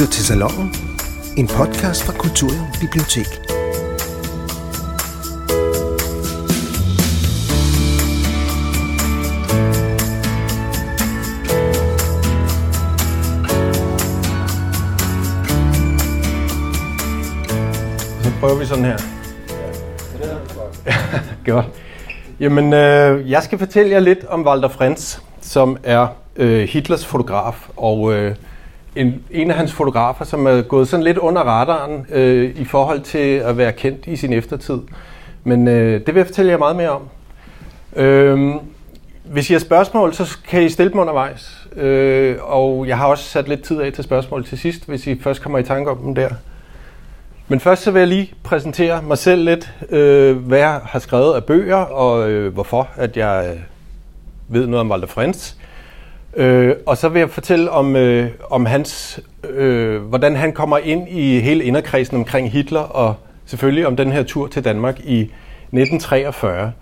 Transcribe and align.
lytter 0.00 0.12
til 0.12 0.24
Salongen, 0.24 0.74
en 1.36 1.46
podcast 1.46 2.04
fra 2.04 2.12
Kulturium 2.12 2.66
Bibliotek. 2.80 3.26
Så 18.22 18.32
prøver 18.40 18.58
vi 18.58 18.66
sådan 18.66 18.84
her. 18.84 18.96
Ja, 20.86 20.94
Godt. 21.52 21.66
Jamen, 22.40 22.72
øh, 22.72 23.30
jeg 23.30 23.42
skal 23.42 23.58
fortælle 23.58 23.92
jer 23.92 24.00
lidt 24.00 24.24
om 24.24 24.46
Walter 24.46 24.68
Frentz, 24.68 25.18
som 25.40 25.76
er 25.84 26.06
øh, 26.36 26.68
Hitlers 26.68 27.06
fotograf, 27.06 27.68
og 27.76 28.12
øh, 28.12 28.34
en, 28.96 29.24
en 29.30 29.50
af 29.50 29.56
hans 29.56 29.72
fotografer, 29.72 30.24
som 30.24 30.46
er 30.46 30.62
gået 30.62 30.88
sådan 30.88 31.04
lidt 31.04 31.18
under 31.18 31.42
radaren 31.42 32.06
øh, 32.10 32.56
i 32.56 32.64
forhold 32.64 33.00
til 33.00 33.36
at 33.36 33.56
være 33.56 33.72
kendt 33.72 34.06
i 34.06 34.16
sin 34.16 34.32
eftertid. 34.32 34.78
Men 35.44 35.68
øh, 35.68 36.00
det 36.00 36.06
vil 36.06 36.16
jeg 36.16 36.26
fortælle 36.26 36.50
jer 36.50 36.58
meget 36.58 36.76
mere 36.76 36.90
om. 36.90 37.02
Øh, 37.96 38.54
hvis 39.24 39.50
I 39.50 39.52
har 39.52 39.60
spørgsmål, 39.60 40.14
så 40.14 40.38
kan 40.48 40.62
I 40.62 40.68
stille 40.68 40.92
dem 40.92 41.00
undervejs. 41.00 41.68
Øh, 41.76 42.36
og 42.40 42.88
jeg 42.88 42.98
har 42.98 43.06
også 43.06 43.24
sat 43.24 43.48
lidt 43.48 43.62
tid 43.62 43.80
af 43.80 43.92
til 43.92 44.04
spørgsmål 44.04 44.44
til 44.44 44.58
sidst, 44.58 44.88
hvis 44.88 45.06
I 45.06 45.20
først 45.20 45.42
kommer 45.42 45.58
i 45.58 45.62
tanke 45.62 45.90
om 45.90 45.98
dem 45.98 46.14
der. 46.14 46.28
Men 47.48 47.60
først 47.60 47.82
så 47.82 47.90
vil 47.90 48.00
jeg 48.00 48.08
lige 48.08 48.32
præsentere 48.42 49.02
mig 49.02 49.18
selv 49.18 49.44
lidt, 49.44 49.72
øh, 49.90 50.36
hvad 50.36 50.58
jeg 50.58 50.80
har 50.84 50.98
skrevet 50.98 51.34
af 51.34 51.44
bøger, 51.44 51.76
og 51.76 52.30
øh, 52.30 52.52
hvorfor 52.52 52.88
at 52.96 53.16
jeg 53.16 53.50
øh, 53.54 53.60
ved 54.48 54.66
noget 54.66 54.80
om 54.80 54.90
Walter 54.90 55.08
Frentz. 55.08 55.54
Øh, 56.36 56.76
og 56.86 56.96
så 56.96 57.08
vil 57.08 57.20
jeg 57.20 57.30
fortælle 57.30 57.70
om, 57.70 57.96
øh, 57.96 58.30
om 58.50 58.66
hans, 58.66 59.20
øh, 59.50 60.02
hvordan 60.02 60.36
han 60.36 60.52
kommer 60.52 60.78
ind 60.78 61.08
i 61.08 61.40
hele 61.40 61.64
inderkredsen 61.64 62.16
omkring 62.16 62.50
Hitler, 62.50 62.80
og 62.80 63.14
selvfølgelig 63.46 63.86
om 63.86 63.96
den 63.96 64.12
her 64.12 64.22
tur 64.22 64.46
til 64.46 64.64
Danmark 64.64 65.00
i 65.00 65.20
1943. 65.20 66.72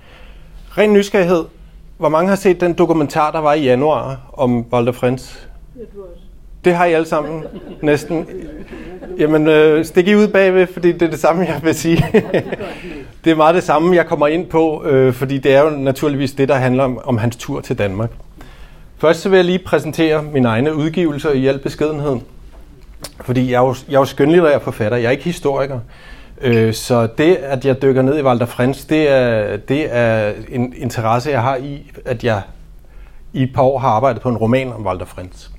Ren 0.79 0.93
nysgerrighed. 0.93 1.45
Hvor 1.99 2.09
mange 2.09 2.29
har 2.29 2.37
set 2.37 2.61
den 2.61 2.73
dokumentar, 2.73 3.31
der 3.31 3.39
var 3.39 3.55
i 3.55 3.63
januar 3.63 4.31
om 4.33 4.67
Walter 4.73 4.93
Frentz? 4.93 5.37
Det 6.65 6.75
har 6.75 6.85
I 6.85 6.93
alle 6.93 7.07
sammen 7.07 7.45
næsten. 7.83 8.27
Jamen, 9.19 9.47
øh, 9.49 9.85
stik 9.85 10.09
I 10.09 10.15
ud 10.15 10.29
bagved, 10.29 10.67
fordi 10.67 10.93
det 10.93 11.03
er 11.03 11.11
det 11.11 11.19
samme, 11.19 11.45
jeg 11.47 11.61
vil 11.63 11.75
sige. 11.75 12.05
det 13.25 13.31
er 13.31 13.35
meget 13.37 13.55
det 13.55 13.63
samme, 13.63 13.97
jeg 13.97 14.07
kommer 14.07 14.27
ind 14.27 14.47
på, 14.47 14.85
øh, 14.85 15.13
fordi 15.13 15.39
det 15.39 15.55
er 15.55 15.63
jo 15.63 15.71
naturligvis 15.71 16.33
det, 16.33 16.49
der 16.49 16.55
handler 16.55 16.85
om, 16.85 17.01
om 17.05 17.19
hans 17.19 17.37
tur 17.37 17.61
til 17.61 17.79
Danmark. 17.79 18.11
Først 18.99 19.21
så 19.21 19.29
vil 19.29 19.37
jeg 19.37 19.45
lige 19.45 19.59
præsentere 19.59 20.23
mine 20.23 20.49
egne 20.49 20.75
udgivelser 20.75 21.31
i 21.31 21.47
al 21.47 21.59
beskedenhed. 21.59 22.17
Fordi 23.21 23.51
jeg 23.51 23.63
er 23.63 23.67
jo, 23.67 23.75
jeg 23.89 23.95
er 23.95 24.01
jo 24.01 24.05
skønlitterær 24.05 24.59
forfatter, 24.59 24.99
jeg 24.99 25.07
er 25.07 25.11
ikke 25.11 25.25
historiker. 25.25 25.81
Øh, 26.41 26.75
så 26.75 27.09
det, 27.19 27.37
at 27.37 27.65
jeg 27.65 27.83
dykker 27.83 28.03
ned 28.03 28.19
i 28.19 28.23
Walter 28.23 28.47
Frens, 28.47 28.85
det 28.85 29.11
er, 29.11 29.57
det 29.57 29.97
er 29.97 30.33
en 30.49 30.75
interesse, 30.77 31.31
jeg 31.31 31.43
har 31.43 31.57
i, 31.57 31.91
at 32.05 32.25
jeg 32.25 32.43
i 33.33 33.43
et 33.43 33.53
par 33.55 33.63
år 33.63 33.79
har 33.79 33.89
arbejdet 33.89 34.23
på 34.23 34.29
en 34.29 34.37
roman 34.37 34.73
om 34.73 34.87
Walter 34.87 35.07
Frens. 35.07 35.51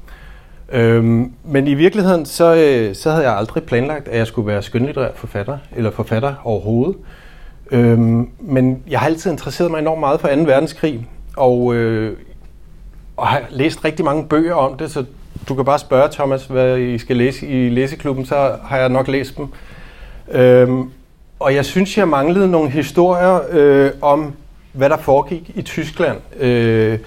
Øhm, 0.72 1.32
men 1.44 1.68
i 1.68 1.74
virkeligheden, 1.74 2.26
så, 2.26 2.56
øh, 2.56 2.96
så 2.96 3.12
havde 3.12 3.24
jeg 3.24 3.38
aldrig 3.38 3.64
planlagt, 3.64 4.08
at 4.08 4.18
jeg 4.18 4.28
skulle 4.28 4.48
være 4.48 4.62
skønlitterær 4.62 5.12
forfatter, 5.16 5.58
eller 5.76 5.92
forfatter 5.92 6.34
overhovedet. 6.44 6.96
Øhm, 7.72 8.30
men 8.40 8.84
jeg 8.90 9.00
har 9.00 9.08
altid 9.08 9.32
interesseret 9.32 9.72
mig 9.72 9.80
enormt 9.80 10.00
meget 10.00 10.20
for 10.20 10.28
2. 10.28 10.34
verdenskrig, 10.36 11.08
og, 11.38 11.76
øh, 11.76 12.18
og 13.20 13.28
har 13.28 13.42
læst 13.50 13.86
rigtig 13.86 14.06
mange 14.06 14.26
bøger 14.26 14.56
om 14.56 14.78
det, 14.78 14.92
så 14.92 15.06
du 15.50 15.56
kan 15.56 15.66
bare 15.66 15.80
spørge 15.80 16.10
Thomas, 16.12 16.46
hvad 16.46 16.78
I 16.78 16.98
skal 16.98 17.16
læse 17.16 17.48
i 17.48 17.70
læseklubben, 17.70 18.26
så 18.26 18.56
har 18.64 18.78
jeg 18.78 18.90
nok 18.90 19.08
læst 19.08 19.38
dem. 19.38 19.48
Øhm, 20.32 20.92
og 21.40 21.56
jeg 21.56 21.66
synes, 21.66 21.98
jeg 21.98 22.08
manglede 22.08 22.52
nogle 22.52 22.70
historier 22.70 23.40
øh, 23.50 23.92
om, 24.02 24.34
hvad 24.74 24.90
der 24.90 24.98
foregik 24.98 25.52
i 25.56 25.62
Tyskland. 25.62 26.18
Øh, 26.40 27.00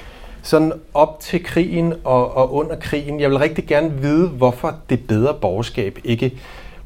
sådan 0.43 0.73
op 0.95 1.21
til 1.21 1.45
krigen 1.45 1.95
og, 2.05 2.37
og 2.37 2.55
under 2.55 2.77
krigen. 2.77 3.21
Jeg 3.21 3.31
vil 3.31 3.39
rigtig 3.39 3.67
gerne 3.67 3.93
vide, 4.01 4.29
hvorfor 4.29 4.75
det 4.91 5.07
bedre 5.07 5.35
borgerskab 5.35 5.99
ikke 6.05 6.33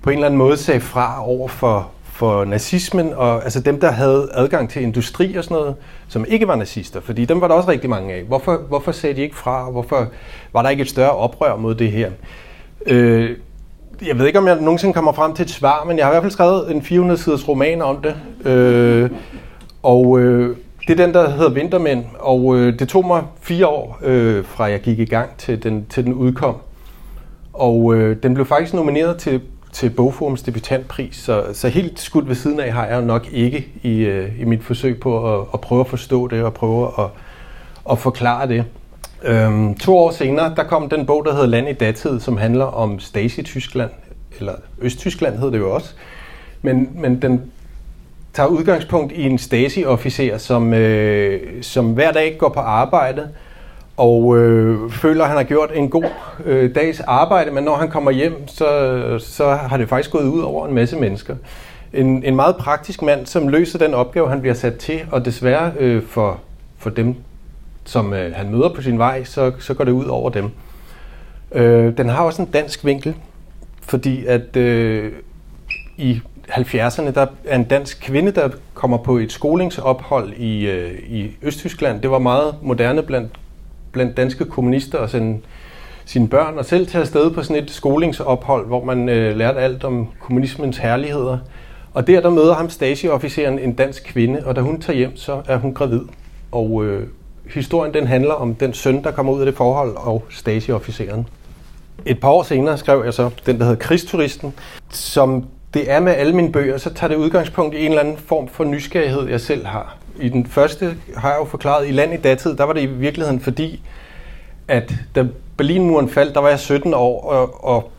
på 0.03 0.11
en 0.11 0.17
eller 0.17 0.27
anden 0.27 0.39
måde 0.39 0.57
sagde 0.57 0.81
fra 0.81 1.29
over 1.29 1.49
for, 1.49 1.91
for 2.17 2.45
nazismen, 2.45 3.13
og 3.15 3.45
altså 3.45 3.61
dem, 3.61 3.81
der 3.81 3.91
havde 3.91 4.29
adgang 4.33 4.71
til 4.71 4.83
industri 4.83 5.37
og 5.37 5.45
sådan 5.45 5.57
noget, 5.57 5.75
som 6.09 6.25
ikke 6.29 6.49
var 6.49 6.57
nazister, 6.57 7.01
fordi 7.01 7.25
dem 7.25 7.41
var 7.41 7.49
der 7.49 7.55
også 7.55 7.71
rigtig 7.71 7.91
mange 7.91 8.15
af. 8.15 8.23
Hvorfor, 8.23 8.57
hvorfor 8.69 8.93
sagde 8.93 9.17
de 9.17 9.21
ikke 9.21 9.37
fra, 9.37 9.67
og 9.67 9.73
hvorfor 9.73 10.07
var 10.53 10.63
der 10.63 10.69
ikke 10.69 10.81
et 10.81 10.89
større 10.89 11.11
oprør 11.11 11.57
mod 11.57 11.75
det 11.75 11.93
her? 11.93 12.11
Øh, 12.87 13.31
jeg 14.07 14.19
ved 14.19 14.27
ikke, 14.27 14.39
om 14.39 14.47
jeg 14.47 14.61
nogensinde 14.61 14.95
kommer 14.95 15.13
frem 15.13 15.35
til 15.35 15.43
et 15.43 15.51
svar, 15.51 15.85
men 15.85 15.99
jeg 15.99 16.07
har 16.07 16.13
i 16.13 16.15
hvert 16.15 16.23
fald 16.23 16.33
skrevet 16.33 16.71
en 16.71 16.81
400-siders 16.81 17.49
roman 17.49 17.83
om 17.83 17.97
det. 18.03 18.17
Øh, 18.51 19.11
og 19.83 20.19
øh, 20.19 20.57
det 20.87 21.01
er 21.01 21.07
den, 21.07 21.15
der 21.15 21.31
hedder 21.31 21.51
Vintermænd, 21.51 22.05
og 22.19 22.57
øh, 22.57 22.79
det 22.79 22.89
tog 22.89 23.07
mig 23.07 23.23
fire 23.41 23.67
år, 23.67 23.99
øh, 24.03 24.45
fra 24.45 24.65
jeg 24.65 24.81
gik 24.81 24.99
i 24.99 25.05
gang 25.05 25.31
til 25.39 25.63
den, 25.63 25.87
til 25.91 26.05
den 26.05 26.15
udkom. 26.15 26.57
Og 27.53 27.95
øh, 27.95 28.17
den 28.23 28.35
blev 28.35 28.47
faktisk 28.47 28.75
nomineret 28.75 29.17
til, 29.17 29.41
til 29.77 29.91
Bogforums 29.91 30.43
debutantpris, 30.43 31.17
så, 31.17 31.45
så 31.53 31.69
helt 31.69 32.01
skudt 32.01 32.29
ved 32.29 32.35
siden 32.35 32.61
af 32.61 32.73
har 32.73 32.87
jeg 32.87 33.03
nok 33.03 33.29
ikke 33.33 33.69
i, 33.83 33.99
øh, 33.99 34.41
i 34.41 34.45
mit 34.45 34.65
forsøg 34.65 35.01
på 35.01 35.35
at, 35.35 35.47
at 35.55 35.61
prøve 35.61 35.81
at 35.81 35.87
forstå 35.87 36.29
det 36.29 36.43
og 36.43 36.55
prøve 36.55 36.91
at, 36.99 37.05
at 37.91 37.99
forklare 37.99 38.49
det. 38.49 38.65
Øhm, 39.23 39.75
to 39.75 39.99
år 39.99 40.11
senere, 40.11 40.55
der 40.57 40.65
kom 40.65 40.89
den 40.89 41.07
bog, 41.07 41.25
der 41.25 41.33
hedder 41.33 41.47
Land 41.47 41.69
i 41.69 41.73
datid, 41.73 42.21
som 42.21 42.37
handler 42.37 42.65
om 42.65 42.99
Stasi-Tyskland, 42.99 43.91
eller 44.39 44.53
Østtyskland 44.79 45.39
hed 45.39 45.51
det 45.51 45.59
jo 45.59 45.75
også. 45.75 45.95
Men, 46.63 46.91
men 46.95 47.23
den 47.23 47.43
tager 48.33 48.49
udgangspunkt 48.49 49.13
i 49.13 49.23
en 49.23 49.39
Stasi-officer, 49.39 50.39
som, 50.39 50.75
øh, 50.75 51.63
som 51.63 51.93
hver 51.93 52.13
dag 52.13 52.37
går 52.39 52.49
på 52.49 52.61
arbejde 52.61 53.29
og 53.97 54.39
øh, 54.39 54.91
føler, 54.91 55.23
at 55.23 55.29
han 55.29 55.37
har 55.37 55.45
gjort 55.45 55.71
en 55.75 55.89
god 55.89 56.05
øh, 56.45 56.75
dags 56.75 57.01
arbejde, 57.01 57.51
men 57.51 57.65
når 57.65 57.77
han 57.77 57.91
kommer 57.91 58.11
hjem, 58.11 58.49
så, 58.49 59.19
så 59.19 59.55
har 59.55 59.77
det 59.77 59.89
faktisk 59.89 60.11
gået 60.11 60.27
ud 60.27 60.41
over 60.41 60.69
en 60.69 60.75
masse 60.75 60.97
mennesker. 60.97 61.37
En, 61.93 62.25
en 62.25 62.37
meget 62.37 62.57
praktisk 62.57 63.03
mand, 63.03 63.27
som 63.27 63.49
løser 63.49 63.79
den 63.79 63.95
opgave, 63.95 64.29
han 64.29 64.41
bliver 64.41 64.55
sat 64.55 64.77
til, 64.77 65.01
og 65.13 65.25
desværre 65.25 65.73
øh, 65.79 66.03
for, 66.03 66.41
for 66.79 66.91
dem, 66.91 67.15
som 67.85 68.13
øh, 68.13 68.35
han 68.35 68.51
møder 68.51 68.69
på 68.69 68.83
sin 68.83 68.99
vej, 68.99 69.25
så, 69.25 69.53
så 69.59 69.75
går 69.75 69.85
det 69.85 69.93
ud 69.93 70.05
over 70.05 70.31
dem. 70.31 70.51
Øh, 71.53 71.97
den 71.97 72.09
har 72.09 72.25
også 72.25 72.43
en 72.43 72.49
dansk 72.49 72.85
vinkel, 72.85 73.15
fordi 73.83 74.27
at 74.27 74.57
øh, 74.57 75.13
i 75.97 76.21
70'erne, 76.51 77.11
der 77.11 77.27
er 77.45 77.57
en 77.57 77.65
dansk 77.65 78.01
kvinde, 78.01 78.31
der 78.33 78.49
kommer 78.75 78.97
på 78.97 79.19
et 79.19 79.33
skolingsophold 79.33 80.33
i, 80.33 80.67
øh, 80.67 80.99
i 81.09 81.31
Østtyskland. 81.43 82.01
Det 82.01 82.11
var 82.11 82.19
meget 82.19 82.55
moderne 82.63 83.03
blandt, 83.03 83.33
blandt 83.97 84.17
danske 84.17 84.45
kommunister 84.45 84.99
og 84.99 85.11
sende 85.11 85.39
sine 86.05 86.29
børn 86.29 86.59
og 86.59 86.65
selv 86.65 86.87
tage 86.87 87.03
afsted 87.03 87.31
på 87.31 87.43
sådan 87.43 87.63
et 87.63 87.71
skolingsophold, 87.71 88.67
hvor 88.67 88.85
man 88.85 89.09
øh, 89.09 89.37
lærte 89.37 89.61
alt 89.61 89.85
om 89.85 90.09
kommunismens 90.21 90.79
herligheder. 90.79 91.39
Og 91.95 92.07
der, 92.07 92.21
der 92.21 92.31
møder 92.31 92.55
ham 92.55 92.71
staseofficeren, 92.71 93.59
en 93.59 93.73
dansk 93.73 94.05
kvinde, 94.05 94.43
og 94.47 94.57
da 94.57 94.61
hun 94.61 94.81
tager 94.81 94.97
hjem, 94.97 95.17
så 95.17 95.43
er 95.49 95.57
hun 95.57 95.75
gravid. 95.75 96.01
Og 96.53 96.85
øh, 96.85 97.07
historien 97.51 97.95
den 97.95 98.07
handler 98.07 98.35
om 98.35 98.55
den 98.55 98.73
søn, 98.73 99.05
der 99.05 99.11
kommer 99.11 99.33
ud 99.33 99.41
af 99.41 99.47
det 99.47 99.55
forhold, 99.55 99.97
og 99.97 100.25
staseofficeren. 100.31 101.29
Et 102.07 102.21
par 102.21 102.29
år 102.29 102.43
senere 102.43 102.79
skrev 102.79 103.03
jeg 103.05 103.15
så 103.15 103.31
den, 103.47 103.59
der 103.59 103.65
hedder 103.65 103.79
Krigsturisten, 103.79 104.55
som 104.91 105.45
det 105.75 105.91
er 105.91 106.01
med 106.01 106.13
alle 106.13 106.37
mine 106.37 106.53
bøger, 106.53 106.79
så 106.79 106.95
tager 106.95 107.09
det 107.09 107.17
udgangspunkt 107.17 107.75
i 107.75 107.79
en 107.79 107.91
eller 107.91 108.01
anden 108.01 108.17
form 108.17 108.49
for 108.49 108.65
nysgerrighed, 108.65 109.29
jeg 109.29 109.41
selv 109.41 109.67
har. 109.67 109.97
I 110.21 110.29
den 110.29 110.47
første 110.47 110.97
har 111.17 111.31
jeg 111.31 111.39
jo 111.41 111.45
forklaret, 111.45 111.89
i 111.89 111.93
land 111.93 112.15
i 112.15 112.17
datid, 112.17 112.57
der 112.57 112.65
var 112.65 112.73
det 112.73 112.83
i 112.83 112.87
virkeligheden 112.87 113.41
fordi, 113.41 113.83
at 114.69 114.95
da 115.15 115.27
Berlinmuren 115.57 116.09
faldt, 116.09 116.35
der 116.35 116.41
var 116.41 116.49
jeg 116.49 116.59
17 116.59 116.95
år, 116.95 117.23
og, 117.23 117.65
og 117.65 117.91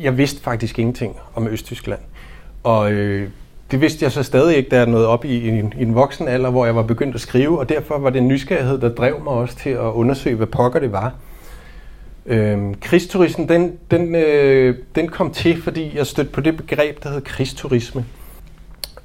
jeg 0.00 0.18
vidste 0.18 0.42
faktisk 0.42 0.78
ingenting 0.78 1.16
om 1.34 1.48
Østtyskland. 1.48 2.00
Og 2.62 2.92
øh, 2.92 3.28
det 3.70 3.80
vidste 3.80 4.04
jeg 4.04 4.12
så 4.12 4.22
stadig 4.22 4.56
ikke, 4.56 4.70
da 4.70 4.76
jeg 4.76 4.86
nåede 4.86 5.08
op 5.08 5.24
i, 5.24 5.28
i, 5.28 5.48
en, 5.48 5.74
i 5.78 5.82
en 5.82 5.94
voksen 5.94 6.28
alder, 6.28 6.50
hvor 6.50 6.64
jeg 6.64 6.76
var 6.76 6.82
begyndt 6.82 7.14
at 7.14 7.20
skrive, 7.20 7.58
og 7.58 7.68
derfor 7.68 7.98
var 7.98 8.10
det 8.10 8.18
en 8.18 8.28
nysgerrighed, 8.28 8.78
der 8.78 8.88
drev 8.88 9.24
mig 9.24 9.32
også 9.32 9.56
til 9.56 9.70
at 9.70 9.78
undersøge, 9.78 10.36
hvad 10.36 10.46
pokker 10.46 10.80
det 10.80 10.92
var. 10.92 11.14
Øhm, 12.26 12.74
krigsturismen, 12.80 13.48
den, 13.48 13.72
den, 13.90 14.14
øh, 14.14 14.76
den 14.94 15.08
kom 15.08 15.30
til, 15.30 15.62
fordi 15.62 15.96
jeg 15.96 16.06
stødte 16.06 16.30
på 16.30 16.40
det 16.40 16.56
begreb, 16.56 17.02
der 17.02 17.08
hedder 17.08 17.24
krigsturisme. 17.24 18.04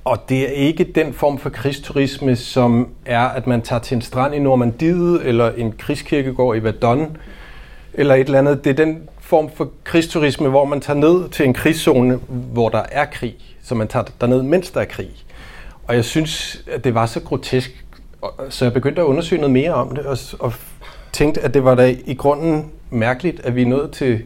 Og 0.07 0.29
det 0.29 0.41
er 0.41 0.51
ikke 0.51 0.83
den 0.83 1.13
form 1.13 1.37
for 1.37 1.49
krigsturisme, 1.49 2.35
som 2.35 2.87
er, 3.05 3.27
at 3.27 3.47
man 3.47 3.61
tager 3.61 3.79
til 3.79 3.95
en 3.95 4.01
strand 4.01 4.35
i 4.35 4.39
Normandiet, 4.39 5.25
eller 5.25 5.51
en 5.51 5.71
krigskirkegård 5.71 6.57
i 6.57 6.63
Verdun, 6.63 7.17
eller 7.93 8.15
et 8.15 8.25
eller 8.25 8.39
andet. 8.39 8.63
Det 8.63 8.69
er 8.69 8.85
den 8.85 9.09
form 9.19 9.49
for 9.55 9.71
krigsturisme, 9.83 10.49
hvor 10.49 10.65
man 10.65 10.81
tager 10.81 10.99
ned 10.99 11.29
til 11.29 11.45
en 11.45 11.53
krigszone, 11.53 12.19
hvor 12.27 12.69
der 12.69 12.83
er 12.91 13.05
krig. 13.05 13.35
Så 13.63 13.75
man 13.75 13.87
tager 13.87 14.05
derned, 14.21 14.41
mens 14.41 14.71
der 14.71 14.81
er 14.81 14.85
krig. 14.85 15.09
Og 15.87 15.95
jeg 15.95 16.05
synes, 16.05 16.63
at 16.71 16.83
det 16.83 16.95
var 16.95 17.05
så 17.05 17.19
grotesk, 17.19 17.85
så 18.49 18.65
jeg 18.65 18.73
begyndte 18.73 19.01
at 19.01 19.05
undersøge 19.05 19.41
noget 19.41 19.53
mere 19.53 19.73
om 19.73 19.95
det, 19.95 20.05
og, 20.05 20.17
og 20.39 20.53
tænkte, 21.11 21.41
at 21.41 21.53
det 21.53 21.63
var 21.63 21.75
da 21.75 21.95
i 22.05 22.13
grunden 22.13 22.71
mærkeligt, 22.89 23.39
at 23.39 23.55
vi 23.55 23.61
er 23.61 23.67
nået 23.67 23.91
til, 23.91 24.21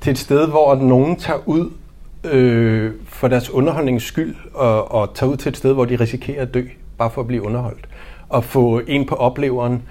til 0.00 0.10
et 0.10 0.18
sted, 0.18 0.48
hvor 0.48 0.74
nogen 0.74 1.16
tager 1.16 1.40
ud 1.46 1.70
øh, 2.24 2.92
for 3.08 3.28
deres 3.28 3.50
underholdnings 3.50 4.04
skyld, 4.04 4.34
og, 4.54 4.92
og 4.92 5.14
tager 5.14 5.32
ud 5.32 5.36
til 5.36 5.48
et 5.48 5.56
sted, 5.56 5.72
hvor 5.72 5.84
de 5.84 5.96
risikerer 5.96 6.42
at 6.42 6.54
dø, 6.54 6.62
bare 6.98 7.10
for 7.10 7.20
at 7.20 7.26
blive 7.26 7.42
underholdt. 7.42 7.88
Og 8.28 8.44
få 8.44 8.80
en 8.86 9.06
på 9.06 9.14
opleveren, 9.14 9.82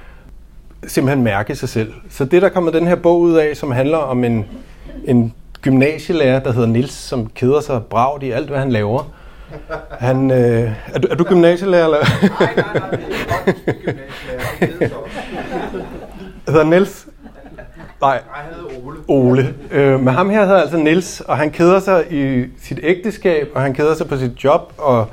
simpelthen 0.88 1.24
mærke 1.24 1.56
sig 1.56 1.70
selv. 1.70 1.94
Så 2.10 2.26
det, 2.26 2.42
der 2.42 2.50
kommer 2.50 2.72
den 2.72 2.88
her 2.88 2.96
bog 2.96 3.20
ud 3.20 3.34
af, 3.34 3.58
som 3.58 3.72
handler 3.72 3.98
om 3.98 4.24
en, 4.24 4.46
en 5.06 5.34
gymnasielærer, 5.62 6.40
der 6.40 6.52
hedder 6.52 6.68
Nils, 6.68 6.94
som 6.94 7.30
keder 7.36 7.62
sig 7.62 7.84
bragt 7.84 8.24
i 8.24 8.32
alt, 8.32 8.50
hvad 8.50 8.60
han 8.60 8.72
laver. 8.72 9.12
Han, 10.00 10.32
øh, 10.32 10.72
er, 10.94 11.00
du, 11.00 11.08
er 11.12 11.16
du 11.16 11.24
gymnasielærer? 11.24 11.86
Eller? 11.86 11.98
Nej, 12.40 12.54
nej, 12.56 12.80
nej, 12.80 12.90
det 12.90 13.04
er 13.04 14.90
godt 14.90 15.10
gymnasielærer. 15.32 15.88
hedder 16.48 16.64
Nils? 16.64 17.09
Nej. 18.02 18.22
Nej, 18.28 18.44
han 18.44 18.54
hedder 18.54 18.88
Ole. 18.88 18.98
Ole. 19.08 19.56
Øh, 19.72 20.00
men 20.00 20.14
ham 20.14 20.30
her 20.30 20.46
hedder 20.46 20.62
altså 20.62 20.78
Nils, 20.78 21.22
og 21.22 21.38
han 21.38 21.52
keder 21.52 21.80
sig 21.80 22.06
i 22.12 22.46
sit 22.62 22.80
ægteskab, 22.84 23.50
og 23.56 23.62
han 23.62 23.74
keder 23.74 23.96
sig 23.96 24.08
på 24.08 24.18
sit 24.18 24.44
job, 24.44 24.74
og 24.78 25.08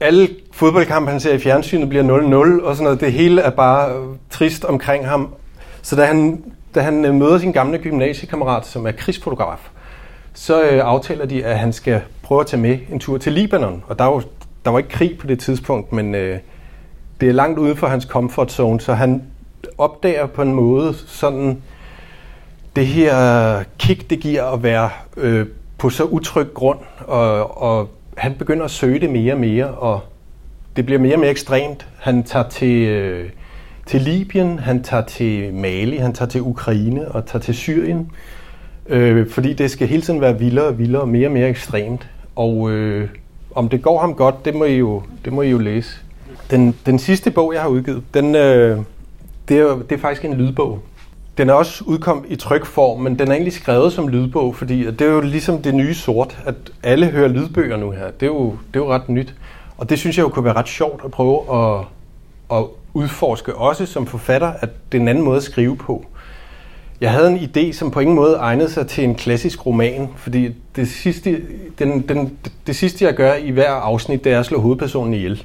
alle 0.00 0.28
fodboldkampe, 0.52 1.10
han 1.10 1.20
ser 1.20 1.34
i 1.34 1.38
fjernsynet, 1.38 1.88
bliver 1.88 2.04
0-0, 2.60 2.64
og 2.66 2.76
sådan 2.76 2.84
noget. 2.84 3.00
Det 3.00 3.12
hele 3.12 3.40
er 3.40 3.50
bare 3.50 4.06
trist 4.30 4.64
omkring 4.64 5.08
ham. 5.08 5.34
Så 5.82 5.96
da 5.96 6.04
han, 6.04 6.44
da 6.74 6.80
han 6.80 7.04
øh, 7.04 7.14
møder 7.14 7.38
sin 7.38 7.52
gamle 7.52 7.78
gymnasiekammerat, 7.78 8.66
som 8.66 8.86
er 8.86 8.92
krigsfotograf, 8.92 9.68
så 10.34 10.62
øh, 10.62 10.80
aftaler 10.84 11.26
de, 11.26 11.44
at 11.44 11.58
han 11.58 11.72
skal 11.72 12.00
prøve 12.22 12.40
at 12.40 12.46
tage 12.46 12.62
med 12.62 12.78
en 12.92 13.00
tur 13.00 13.18
til 13.18 13.32
Libanon. 13.32 13.84
Og 13.88 13.98
der 13.98 14.04
var, 14.04 14.22
der 14.64 14.70
var 14.70 14.78
ikke 14.78 14.90
krig 14.90 15.18
på 15.18 15.26
det 15.26 15.38
tidspunkt, 15.38 15.92
men 15.92 16.14
øh, 16.14 16.38
det 17.20 17.28
er 17.28 17.32
langt 17.32 17.58
uden 17.58 17.76
for 17.76 17.86
hans 17.86 18.04
comfort 18.04 18.52
zone, 18.52 18.80
så 18.80 18.94
han 18.94 19.22
opdager 19.78 20.26
på 20.26 20.42
en 20.42 20.54
måde 20.54 20.94
sådan 21.06 21.62
det 22.76 22.86
her 22.86 23.62
kick, 23.78 24.10
det 24.10 24.20
giver 24.20 24.44
at 24.44 24.62
være 24.62 24.90
øh, 25.16 25.46
på 25.78 25.90
så 25.90 26.04
utryg 26.04 26.54
grund, 26.54 26.78
og, 27.06 27.62
og 27.62 27.88
han 28.16 28.34
begynder 28.38 28.64
at 28.64 28.70
søge 28.70 29.00
det 29.00 29.10
mere 29.10 29.32
og 29.32 29.40
mere, 29.40 29.66
og 29.66 30.00
det 30.76 30.86
bliver 30.86 31.00
mere 31.00 31.14
og 31.14 31.20
mere 31.20 31.30
ekstremt. 31.30 31.86
Han 31.98 32.22
tager 32.22 32.48
til, 32.48 32.88
øh, 32.88 33.30
til 33.86 34.00
Libyen, 34.00 34.58
han 34.58 34.82
tager 34.82 35.04
til 35.04 35.54
Mali, 35.54 35.96
han 35.96 36.14
tager 36.14 36.28
til 36.28 36.40
Ukraine 36.40 37.08
og 37.08 37.26
tager 37.26 37.42
til 37.42 37.54
Syrien, 37.54 38.10
øh, 38.88 39.30
fordi 39.30 39.52
det 39.52 39.70
skal 39.70 39.88
hele 39.88 40.02
tiden 40.02 40.20
være 40.20 40.38
vildere 40.38 40.66
og 40.66 40.78
vildere 40.78 41.02
og 41.02 41.08
mere 41.08 41.28
og 41.28 41.32
mere 41.32 41.48
ekstremt. 41.48 42.08
Og 42.36 42.70
øh, 42.70 43.08
om 43.54 43.68
det 43.68 43.82
går 43.82 44.00
ham 44.00 44.14
godt, 44.14 44.44
det 44.44 44.54
må 44.54 44.64
I 44.64 44.76
jo, 44.76 45.02
det 45.24 45.32
må 45.32 45.42
I 45.42 45.50
jo 45.50 45.58
læse. 45.58 46.00
Den, 46.50 46.74
den 46.86 46.98
sidste 46.98 47.30
bog, 47.30 47.54
jeg 47.54 47.62
har 47.62 47.68
udgivet, 47.68 48.02
den, 48.14 48.34
øh, 48.34 48.78
det, 49.48 49.58
er, 49.58 49.76
det 49.76 49.92
er 49.92 49.98
faktisk 49.98 50.24
en 50.24 50.34
lydbog. 50.34 50.80
Den 51.38 51.48
er 51.48 51.52
også 51.52 51.84
udkommet 51.86 52.24
i 52.28 52.36
trykform, 52.36 53.00
men 53.00 53.18
den 53.18 53.28
er 53.28 53.32
egentlig 53.32 53.52
skrevet 53.52 53.92
som 53.92 54.08
lydbog, 54.08 54.56
fordi 54.56 54.86
det 54.90 55.00
er 55.00 55.10
jo 55.12 55.20
ligesom 55.20 55.62
det 55.62 55.74
nye 55.74 55.94
sort, 55.94 56.38
at 56.44 56.54
alle 56.82 57.06
hører 57.06 57.28
lydbøger 57.28 57.76
nu 57.76 57.90
her. 57.90 58.10
Det 58.10 58.22
er 58.22 58.26
jo, 58.26 58.50
det 58.50 58.80
er 58.80 58.84
jo 58.84 58.92
ret 58.92 59.08
nyt. 59.08 59.34
Og 59.78 59.90
det 59.90 59.98
synes 59.98 60.18
jeg 60.18 60.24
jo 60.24 60.28
kunne 60.28 60.44
være 60.44 60.54
ret 60.54 60.68
sjovt 60.68 61.04
at 61.04 61.10
prøve 61.10 61.40
at, 61.52 61.84
at 62.52 62.64
udforske, 62.94 63.54
også 63.54 63.86
som 63.86 64.06
forfatter, 64.06 64.52
at 64.60 64.68
det 64.92 64.98
er 64.98 65.02
en 65.02 65.08
anden 65.08 65.24
måde 65.24 65.36
at 65.36 65.42
skrive 65.42 65.76
på. 65.76 66.06
Jeg 67.00 67.10
havde 67.10 67.30
en 67.30 67.38
idé, 67.38 67.72
som 67.72 67.90
på 67.90 68.00
ingen 68.00 68.16
måde 68.16 68.34
egnede 68.34 68.70
sig 68.70 68.86
til 68.86 69.04
en 69.04 69.14
klassisk 69.14 69.66
roman, 69.66 70.08
fordi 70.16 70.54
det 70.76 70.88
sidste, 70.88 71.42
den, 71.78 72.00
den, 72.08 72.38
det 72.66 72.76
sidste 72.76 73.04
jeg 73.04 73.14
gør 73.14 73.34
i 73.34 73.50
hver 73.50 73.70
afsnit, 73.70 74.24
det 74.24 74.32
er 74.32 74.40
at 74.40 74.46
slå 74.46 74.60
hovedpersonen 74.60 75.14
ihjel. 75.14 75.44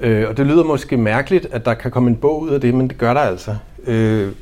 Øh, 0.00 0.28
og 0.28 0.36
det 0.36 0.46
lyder 0.46 0.64
måske 0.64 0.96
mærkeligt, 0.96 1.46
at 1.52 1.64
der 1.64 1.74
kan 1.74 1.90
komme 1.90 2.10
en 2.10 2.16
bog 2.16 2.40
ud 2.40 2.50
af 2.50 2.60
det, 2.60 2.74
men 2.74 2.88
det 2.88 2.98
gør 2.98 3.14
der 3.14 3.20
altså. 3.20 3.56
Øh, 3.86 4.32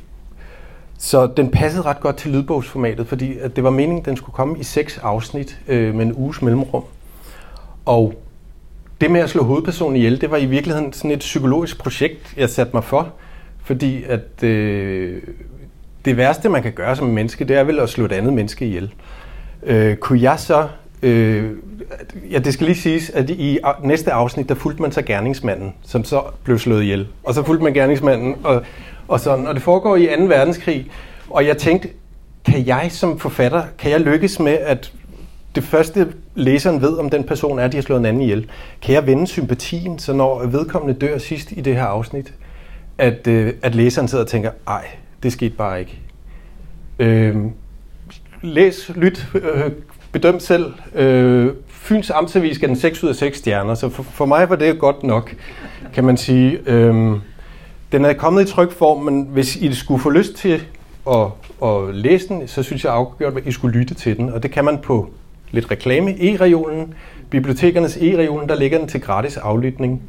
så 0.97 1.27
den 1.37 1.51
passede 1.51 1.83
ret 1.83 1.99
godt 1.99 2.17
til 2.17 2.31
lydbogsformatet, 2.31 3.07
fordi 3.07 3.37
at 3.37 3.55
det 3.55 3.63
var 3.63 3.69
meningen, 3.69 3.99
at 3.99 4.05
den 4.05 4.17
skulle 4.17 4.33
komme 4.33 4.59
i 4.59 4.63
seks 4.63 4.97
afsnit 4.97 5.59
øh, 5.67 5.95
med 5.95 6.05
en 6.05 6.13
uges 6.13 6.41
mellemrum. 6.41 6.83
Og 7.85 8.13
det 9.01 9.11
med 9.11 9.21
at 9.21 9.29
slå 9.29 9.43
hovedpersonen 9.43 9.95
ihjel, 9.95 10.21
det 10.21 10.31
var 10.31 10.37
i 10.37 10.45
virkeligheden 10.45 10.93
sådan 10.93 11.11
et 11.11 11.19
psykologisk 11.19 11.77
projekt, 11.77 12.33
jeg 12.37 12.49
satte 12.49 12.73
mig 12.73 12.83
for. 12.83 13.13
Fordi 13.63 14.03
at 14.03 14.43
øh, 14.43 15.21
det 16.05 16.17
værste, 16.17 16.49
man 16.49 16.63
kan 16.63 16.71
gøre 16.71 16.95
som 16.95 17.07
menneske, 17.07 17.45
det 17.45 17.57
er 17.57 17.63
vel 17.63 17.79
at 17.79 17.89
slå 17.89 18.05
et 18.05 18.11
andet 18.11 18.33
menneske 18.33 18.65
ihjel. 18.65 18.93
Øh, 19.63 19.95
kunne 19.95 20.21
jeg 20.21 20.39
så... 20.39 20.67
Øh, 21.01 21.51
ja, 22.31 22.39
det 22.39 22.53
skal 22.53 22.65
lige 22.65 22.77
siges, 22.77 23.09
at 23.09 23.29
i 23.29 23.59
næste 23.83 24.11
afsnit, 24.11 24.49
der 24.49 24.55
fulgte 24.55 24.81
man 24.81 24.91
så 24.91 25.01
gerningsmanden, 25.01 25.73
som 25.83 26.03
så 26.03 26.21
blev 26.43 26.59
slået 26.59 26.83
ihjel. 26.83 27.07
Og 27.23 27.33
så 27.33 27.43
fulgte 27.43 27.63
man 27.63 27.73
gerningsmanden, 27.73 28.35
og, 28.43 28.61
og 29.07 29.19
sådan. 29.19 29.47
Og 29.47 29.55
det 29.55 29.63
foregår 29.63 29.95
i 29.95 30.05
2. 30.05 30.23
verdenskrig. 30.23 30.91
Og 31.29 31.45
jeg 31.45 31.57
tænkte, 31.57 31.89
kan 32.45 32.67
jeg 32.67 32.87
som 32.89 33.19
forfatter, 33.19 33.63
kan 33.77 33.91
jeg 33.91 33.99
lykkes 33.99 34.39
med, 34.39 34.53
at 34.53 34.93
det 35.55 35.63
første 35.63 36.13
læseren 36.35 36.81
ved, 36.81 36.97
om 36.97 37.09
den 37.09 37.23
person 37.23 37.59
er, 37.59 37.63
at 37.63 37.71
de 37.71 37.77
har 37.77 37.81
slået 37.81 37.99
en 37.99 38.05
anden 38.05 38.21
ihjel, 38.21 38.49
kan 38.81 38.95
jeg 38.95 39.07
vende 39.07 39.27
sympatien, 39.27 39.99
så 39.99 40.13
når 40.13 40.45
vedkommende 40.45 40.99
dør 40.99 41.17
sidst 41.17 41.51
i 41.51 41.61
det 41.61 41.75
her 41.75 41.83
afsnit, 41.83 42.33
at, 42.97 43.27
øh, 43.27 43.53
at 43.61 43.75
læseren 43.75 44.07
sidder 44.07 44.23
og 44.23 44.29
tænker, 44.29 44.51
ej, 44.67 44.85
det 45.23 45.31
skete 45.31 45.55
bare 45.55 45.79
ikke. 45.79 45.99
Øh, 46.99 47.35
læs, 48.41 48.91
lyt, 48.95 49.27
øh, 49.35 49.71
bedøm 50.11 50.39
selv. 50.39 50.73
Øh, 50.95 51.51
Fyns 51.67 52.09
Amtsavis 52.09 52.59
gav 52.59 52.67
den 52.67 52.75
6 52.75 53.03
ud 53.03 53.09
af 53.09 53.15
6 53.15 53.37
stjerner, 53.37 53.75
så 53.75 53.89
for, 53.89 54.03
for 54.03 54.25
mig 54.25 54.49
var 54.49 54.55
det 54.55 54.79
godt 54.79 55.03
nok, 55.03 55.35
kan 55.93 56.03
man 56.03 56.17
sige. 56.17 56.59
Øh, 56.65 57.15
den 57.91 58.05
er 58.05 58.13
kommet 58.13 58.49
i 58.49 58.51
trykform, 58.51 59.03
men 59.03 59.27
hvis 59.31 59.55
I 59.55 59.73
skulle 59.73 60.01
få 60.01 60.09
lyst 60.09 60.33
til 60.33 60.61
at, 61.09 61.27
at 61.63 61.95
læse 61.95 62.27
den, 62.27 62.47
så 62.47 62.63
synes 62.63 62.83
jeg 62.83 62.93
afgjort, 62.93 63.37
at 63.37 63.47
I 63.47 63.51
skulle 63.51 63.79
lytte 63.79 63.93
til 63.93 64.17
den. 64.17 64.29
Og 64.29 64.43
det 64.43 64.51
kan 64.51 64.65
man 64.65 64.77
på 64.77 65.09
lidt 65.51 65.71
reklame. 65.71 66.11
E-regionen, 66.11 66.93
bibliotekernes 67.29 67.97
e-regionen, 67.97 68.49
der 68.49 68.55
ligger 68.55 68.77
den 68.77 68.87
til 68.87 69.01
gratis 69.01 69.37
aflytning. 69.37 70.01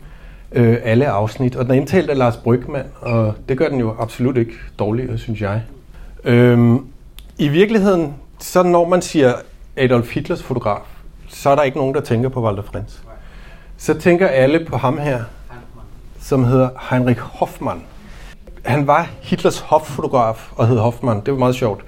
Øh, 0.52 0.76
alle 0.84 1.08
afsnit. 1.08 1.56
Og 1.56 1.64
den 1.64 1.72
er 1.72 1.76
indtalt 1.76 2.10
af 2.10 2.18
Lars 2.18 2.36
Brygman, 2.36 2.84
og 3.00 3.34
det 3.48 3.58
gør 3.58 3.68
den 3.68 3.80
jo 3.80 3.94
absolut 3.98 4.36
ikke 4.36 4.52
dårligere, 4.78 5.18
synes 5.18 5.40
jeg. 5.40 5.62
Øhm, 6.24 6.84
I 7.38 7.48
virkeligheden, 7.48 8.14
så 8.38 8.62
når 8.62 8.88
man 8.88 9.02
siger 9.02 9.32
Adolf 9.78 10.14
Hitlers 10.14 10.42
fotograf, 10.42 10.80
så 11.28 11.50
er 11.50 11.54
der 11.54 11.62
ikke 11.62 11.78
nogen, 11.78 11.94
der 11.94 12.00
tænker 12.00 12.28
på 12.28 12.44
Walter 12.44 12.62
Frenz. 12.62 12.98
Så 13.76 13.98
tænker 13.98 14.26
alle 14.26 14.64
på 14.64 14.76
ham 14.76 14.98
her, 14.98 15.20
som 16.20 16.44
hedder 16.44 16.68
Heinrich 16.90 17.20
Hoffmann. 17.20 17.82
Han 18.64 18.86
var 18.86 19.10
Hitlers 19.20 19.58
hoffotograf 19.58 20.48
og 20.56 20.68
hed 20.68 20.78
Hoffmann. 20.78 21.20
Det 21.26 21.32
var 21.32 21.38
meget 21.38 21.54
sjovt. 21.54 21.84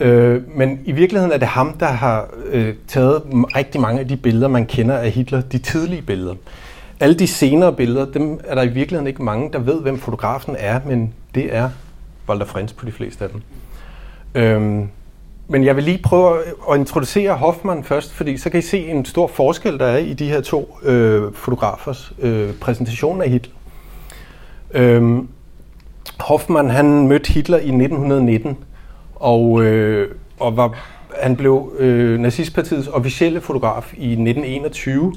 Øh, 0.00 0.42
men 0.56 0.80
i 0.84 0.92
virkeligheden 0.92 1.32
er 1.32 1.38
det 1.38 1.48
ham, 1.48 1.72
der 1.72 1.86
har 1.86 2.28
øh, 2.46 2.74
taget 2.88 3.22
rigtig 3.56 3.80
mange 3.80 4.00
af 4.00 4.08
de 4.08 4.16
billeder, 4.16 4.48
man 4.48 4.66
kender 4.66 4.96
af 4.96 5.10
Hitler, 5.10 5.40
de 5.40 5.58
tidlige 5.58 6.02
billeder. 6.02 6.34
Alle 7.00 7.14
de 7.14 7.26
senere 7.26 7.72
billeder, 7.72 8.04
dem 8.04 8.40
er 8.44 8.54
der 8.54 8.62
i 8.62 8.68
virkeligheden 8.68 9.06
ikke 9.06 9.22
mange, 9.22 9.52
der 9.52 9.58
ved, 9.58 9.80
hvem 9.80 9.98
fotografen 9.98 10.56
er, 10.58 10.80
men 10.86 11.14
det 11.34 11.54
er 11.54 11.70
Walter 12.28 12.46
Frenz 12.46 12.72
på 12.72 12.86
de 12.86 12.92
fleste 12.92 13.24
af 13.24 13.30
dem. 13.30 13.42
Øhm, 14.34 14.88
men 15.52 15.64
jeg 15.64 15.76
vil 15.76 15.84
lige 15.84 15.98
prøve 16.02 16.38
at 16.72 16.78
introducere 16.78 17.34
Hoffmann 17.34 17.84
først, 17.84 18.12
fordi 18.12 18.36
så 18.36 18.50
kan 18.50 18.58
I 18.58 18.62
se 18.62 18.86
en 18.86 19.04
stor 19.04 19.26
forskel, 19.26 19.78
der 19.78 19.86
er 19.86 19.98
i 19.98 20.12
de 20.12 20.28
her 20.28 20.40
to 20.40 20.78
øh, 20.82 21.32
fotografers 21.34 22.12
øh, 22.18 22.54
præsentation 22.60 23.22
af 23.22 23.30
Hitler. 23.30 23.54
Øhm, 24.74 25.28
Hoffmann 26.20 26.70
han 26.70 27.08
mødte 27.08 27.32
Hitler 27.32 27.56
i 27.56 27.68
1919, 27.68 28.58
og, 29.14 29.62
øh, 29.62 30.14
og 30.40 30.56
var, 30.56 30.78
han 31.20 31.36
blev 31.36 31.72
øh, 31.78 32.20
nazistpartiets 32.20 32.88
officielle 32.88 33.40
fotograf 33.40 33.92
i 33.92 34.12
1921, 34.12 35.14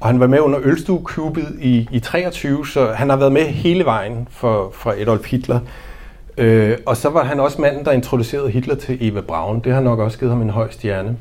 og 0.00 0.06
han 0.06 0.20
var 0.20 0.26
med 0.26 0.40
under 0.40 0.58
Ølstuekubet 0.62 1.56
i, 1.60 1.88
i 1.92 2.00
23, 2.00 2.66
så 2.66 2.92
han 2.92 3.10
har 3.10 3.16
været 3.16 3.32
med 3.32 3.44
hele 3.44 3.84
vejen 3.84 4.28
for, 4.30 4.70
for 4.74 4.94
Adolf 4.98 5.30
Hitler. 5.30 5.60
Øh, 6.38 6.78
og 6.86 6.96
så 6.96 7.10
var 7.10 7.24
han 7.24 7.40
også 7.40 7.60
manden, 7.60 7.84
der 7.84 7.92
introducerede 7.92 8.50
Hitler 8.50 8.74
til 8.74 8.98
Eva 9.00 9.20
Braun. 9.20 9.60
Det 9.60 9.72
har 9.72 9.80
nok 9.80 9.98
også 9.98 10.18
givet 10.18 10.32
ham 10.32 10.42
en 10.42 10.50
høj 10.50 10.70
stjerne. 10.70 11.16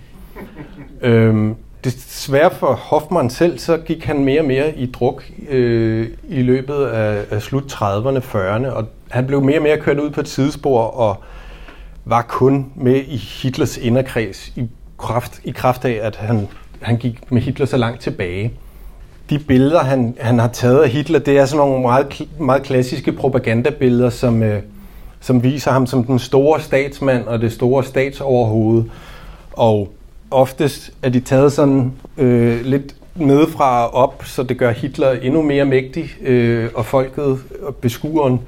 øh, 1.02 1.52
desværre 1.84 2.52
for 2.52 2.74
Hoffmann 2.74 3.30
selv, 3.30 3.60
så 3.60 3.78
gik 3.78 4.06
han 4.06 4.24
mere 4.24 4.42
og 4.42 4.46
mere 4.46 4.76
i 4.76 4.86
druk 4.86 5.24
øh, 5.50 6.08
i 6.30 6.42
løbet 6.42 6.86
af, 6.86 7.26
af 7.32 7.42
slut 7.42 7.74
30'erne, 7.74 8.20
40'erne, 8.20 8.68
og 8.68 8.86
han 9.10 9.28
blev 9.28 9.42
mere 9.42 9.58
og 9.58 9.64
mere 9.64 9.78
kørt 9.78 10.00
ud 10.00 10.10
på 10.10 10.20
et 10.20 10.28
sidespor 10.28 10.82
og 10.82 11.24
var 12.06 12.22
kun 12.22 12.72
med 12.76 12.96
i 12.96 13.18
Hitlers 13.18 13.78
inderkreds 13.78 14.52
i 14.56 14.70
kraft, 14.98 15.42
i 15.44 15.52
kraft 15.52 15.86
af, 15.86 16.00
at 16.02 16.16
han, 16.16 16.48
han 16.82 16.98
gik 16.98 17.32
med 17.32 17.42
Hitler 17.42 17.66
så 17.66 17.78
langt 17.78 18.02
tilbage. 18.02 18.54
De 19.30 19.40
billeder, 19.40 19.80
han, 19.80 20.16
han 20.20 20.40
har 20.40 20.48
taget 20.48 20.84
af 20.84 20.90
Hitler, 20.90 21.20
det 21.20 21.38
er 21.38 21.46
sådan 21.46 21.68
nogle 21.68 21.82
meget, 21.82 22.22
meget 22.40 22.64
klassiske 22.64 23.12
propagandabilleder, 23.12 24.10
som, 24.10 24.44
øh, 24.44 24.62
som 25.25 25.44
viser 25.44 25.72
ham 25.72 25.86
som 25.86 26.03
den 26.03 26.20
store 26.20 26.62
statsmand 26.62 27.24
og 27.24 27.41
det 27.41 27.51
store 27.51 27.84
statsoverhoved. 27.84 28.84
Og 29.51 29.94
oftest 30.32 30.91
er 31.01 31.10
de 31.10 31.20
taget 31.20 31.51
sådan 31.51 31.94
øh, 32.17 32.65
lidt 32.65 32.96
nedefra 33.15 33.86
og 33.86 33.94
op, 33.94 34.24
så 34.25 34.44
det 34.44 34.58
gør 34.58 34.72
Hitler 34.72 35.12
endnu 35.12 35.41
mere 35.41 35.65
mægtig, 35.65 36.10
øh, 36.22 36.70
og 36.75 36.86
folket 36.86 37.39
og 37.62 37.75
beskueren 37.75 38.39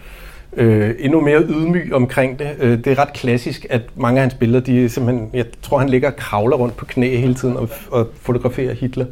øh, 0.54 0.96
endnu 1.00 1.22
mere 1.22 1.42
ydmyg 1.42 1.94
omkring 1.94 2.40
det. 2.40 2.50
Øh, 2.60 2.78
det 2.78 2.88
er 2.88 3.00
ret 3.00 3.14
klassisk, 3.14 3.66
at 3.70 3.82
mange 3.96 4.20
af 4.20 4.24
hans 4.24 4.34
billeder, 4.34 4.60
de 4.60 4.86
er 4.86 4.90
simpelthen, 4.90 5.30
jeg 5.34 5.46
tror, 5.62 5.78
han 5.78 5.90
ligger 5.90 6.10
og 6.10 6.16
kravler 6.16 6.58
rundt 6.58 6.78
på 6.78 6.86
knæ 6.86 7.18
hele 7.18 7.34
tiden 7.34 7.58
og, 7.58 7.70
og 7.92 8.08
fotograferer 8.22 8.74
Hitler. 8.74 9.06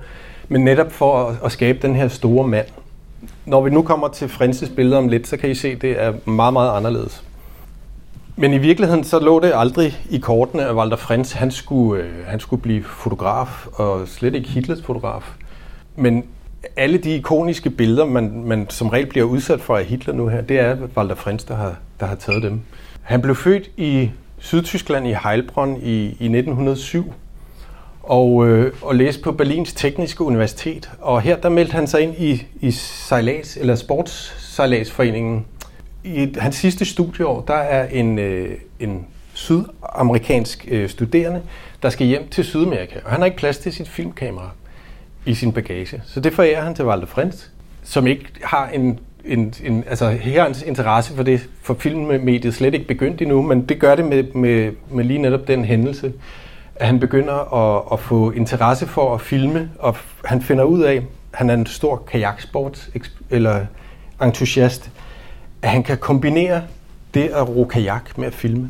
Men 0.50 0.64
netop 0.64 0.92
for 0.92 1.24
at, 1.24 1.36
at 1.46 1.52
skabe 1.52 1.80
den 1.82 1.96
her 1.96 2.08
store 2.08 2.48
mand. 2.48 2.68
Når 3.46 3.62
vi 3.62 3.70
nu 3.70 3.82
kommer 3.82 4.08
til 4.08 4.30
Frenses 4.30 4.70
billeder 4.70 4.98
om 4.98 5.08
lidt, 5.08 5.28
så 5.28 5.38
kan 5.38 5.50
I 5.50 5.56
se, 5.56 5.68
at 5.68 5.82
det 5.82 6.02
er 6.04 6.14
meget, 6.26 6.54
meget 6.54 6.78
anderledes. 6.78 7.24
Men 8.38 8.54
i 8.54 8.58
virkeligheden 8.58 9.04
så 9.04 9.20
lå 9.20 9.40
det 9.40 9.52
aldrig 9.56 10.00
i 10.10 10.18
kortene, 10.18 10.66
at 10.66 10.76
Walter 10.76 10.98
Frens 10.98 11.32
han 11.32 11.52
skulle, 11.52 12.04
øh, 12.04 12.26
han 12.26 12.40
skulle 12.40 12.62
blive 12.62 12.84
fotograf, 12.84 13.68
og 13.68 14.08
slet 14.08 14.36
ikke 14.36 14.50
Hitlers 14.50 14.82
fotograf. 14.82 15.24
Men 15.96 16.24
alle 16.76 16.98
de 16.98 17.16
ikoniske 17.16 17.70
billeder, 17.70 18.06
man, 18.06 18.44
man 18.46 18.70
som 18.70 18.90
regel 18.90 19.08
bliver 19.08 19.26
udsat 19.26 19.62
for 19.62 19.78
af 19.78 19.86
Hitler 19.86 20.14
nu 20.14 20.28
her, 20.28 20.42
det 20.42 20.60
er 20.60 20.78
Walter 20.98 21.16
Frens, 21.16 21.44
der 21.44 21.56
har, 21.56 21.76
der 22.00 22.06
har 22.06 22.16
taget 22.16 22.44
dem. 22.44 22.62
Han 23.02 23.22
blev 23.22 23.36
født 23.36 23.70
i 23.78 24.12
Sydtyskland 24.40 25.08
i 25.08 25.16
Heilbronn 25.24 25.78
i, 25.82 26.04
i 26.04 26.26
1907, 26.26 27.14
og, 28.04 28.48
øh, 28.48 28.74
og 28.82 28.96
læste 28.96 29.22
på 29.22 29.32
Berlins 29.32 29.74
Tekniske 29.74 30.24
Universitet. 30.24 30.90
Og 31.02 31.22
her 31.22 31.38
der 31.38 31.50
meldte 31.50 31.74
han 31.74 31.88
sig 31.88 32.02
ind 32.02 32.16
i, 32.18 32.46
i 32.62 32.72
sejlads, 32.72 33.58
eller 33.58 33.76
sportssejladsforeningen. 33.76 35.46
I 36.06 36.34
hans 36.38 36.56
sidste 36.56 36.86
studieår, 36.86 37.42
der 37.42 37.54
er 37.54 37.88
en, 37.88 38.20
øh, 38.20 38.58
en 38.80 39.06
sydamerikansk 39.34 40.68
øh, 40.72 40.90
studerende, 40.90 41.42
der 41.84 41.90
skal 41.90 42.08
hjem 42.08 42.28
til 42.28 42.44
Sydamerika, 42.44 43.00
og 43.06 43.12
han 43.12 43.20
har 43.20 43.26
ikke 43.26 43.38
plads 43.38 43.58
til 43.58 43.74
sit 43.74 43.90
filmkamera 43.90 44.50
i 45.26 45.34
sin 45.34 45.52
bagage. 45.52 46.02
Så 46.06 46.20
det 46.20 46.34
forærer 46.34 46.62
han 46.62 46.76
til 46.76 46.86
Walter 46.86 47.08
Frens, 47.08 47.52
som 47.84 48.08
ikke 48.08 48.26
har 48.44 48.70
en, 48.70 49.00
en, 49.26 49.54
en 49.64 49.84
altså 49.88 50.10
her 50.10 50.64
interesse 50.66 51.16
for 51.16 51.24
det, 51.24 51.50
for 51.62 51.74
filmmediet 51.74 52.54
slet 52.54 52.74
ikke 52.74 52.88
begyndt 52.88 53.22
endnu, 53.22 53.42
men 53.42 53.66
det 53.66 53.80
gør 53.80 53.96
det 53.96 54.06
med, 54.06 54.24
med, 54.24 54.72
med 54.92 55.04
lige 55.04 55.20
netop 55.20 55.48
den 55.48 55.66
hændelse, 55.66 56.14
at 56.76 56.88
han 56.88 57.00
begynder 57.00 57.54
at, 57.54 57.84
at 57.92 58.00
få 58.00 58.32
interesse 58.32 58.88
for 58.88 59.16
at 59.16 59.22
filme, 59.22 59.70
og 59.80 59.98
han 60.26 60.42
finder 60.42 60.64
ud 60.64 60.82
af, 60.82 61.02
han 61.32 61.50
er 61.50 61.54
en 61.54 61.66
stor 61.66 62.04
kajaksport 62.12 62.90
eller 63.30 63.66
entusiast, 64.24 64.92
at 65.66 65.72
han 65.72 65.84
kan 65.84 65.98
kombinere 65.98 66.62
det 67.14 67.24
at 67.24 67.50
ro 67.50 67.66
kajak 67.66 68.18
med 68.18 68.28
at 68.28 68.34
filme. 68.34 68.70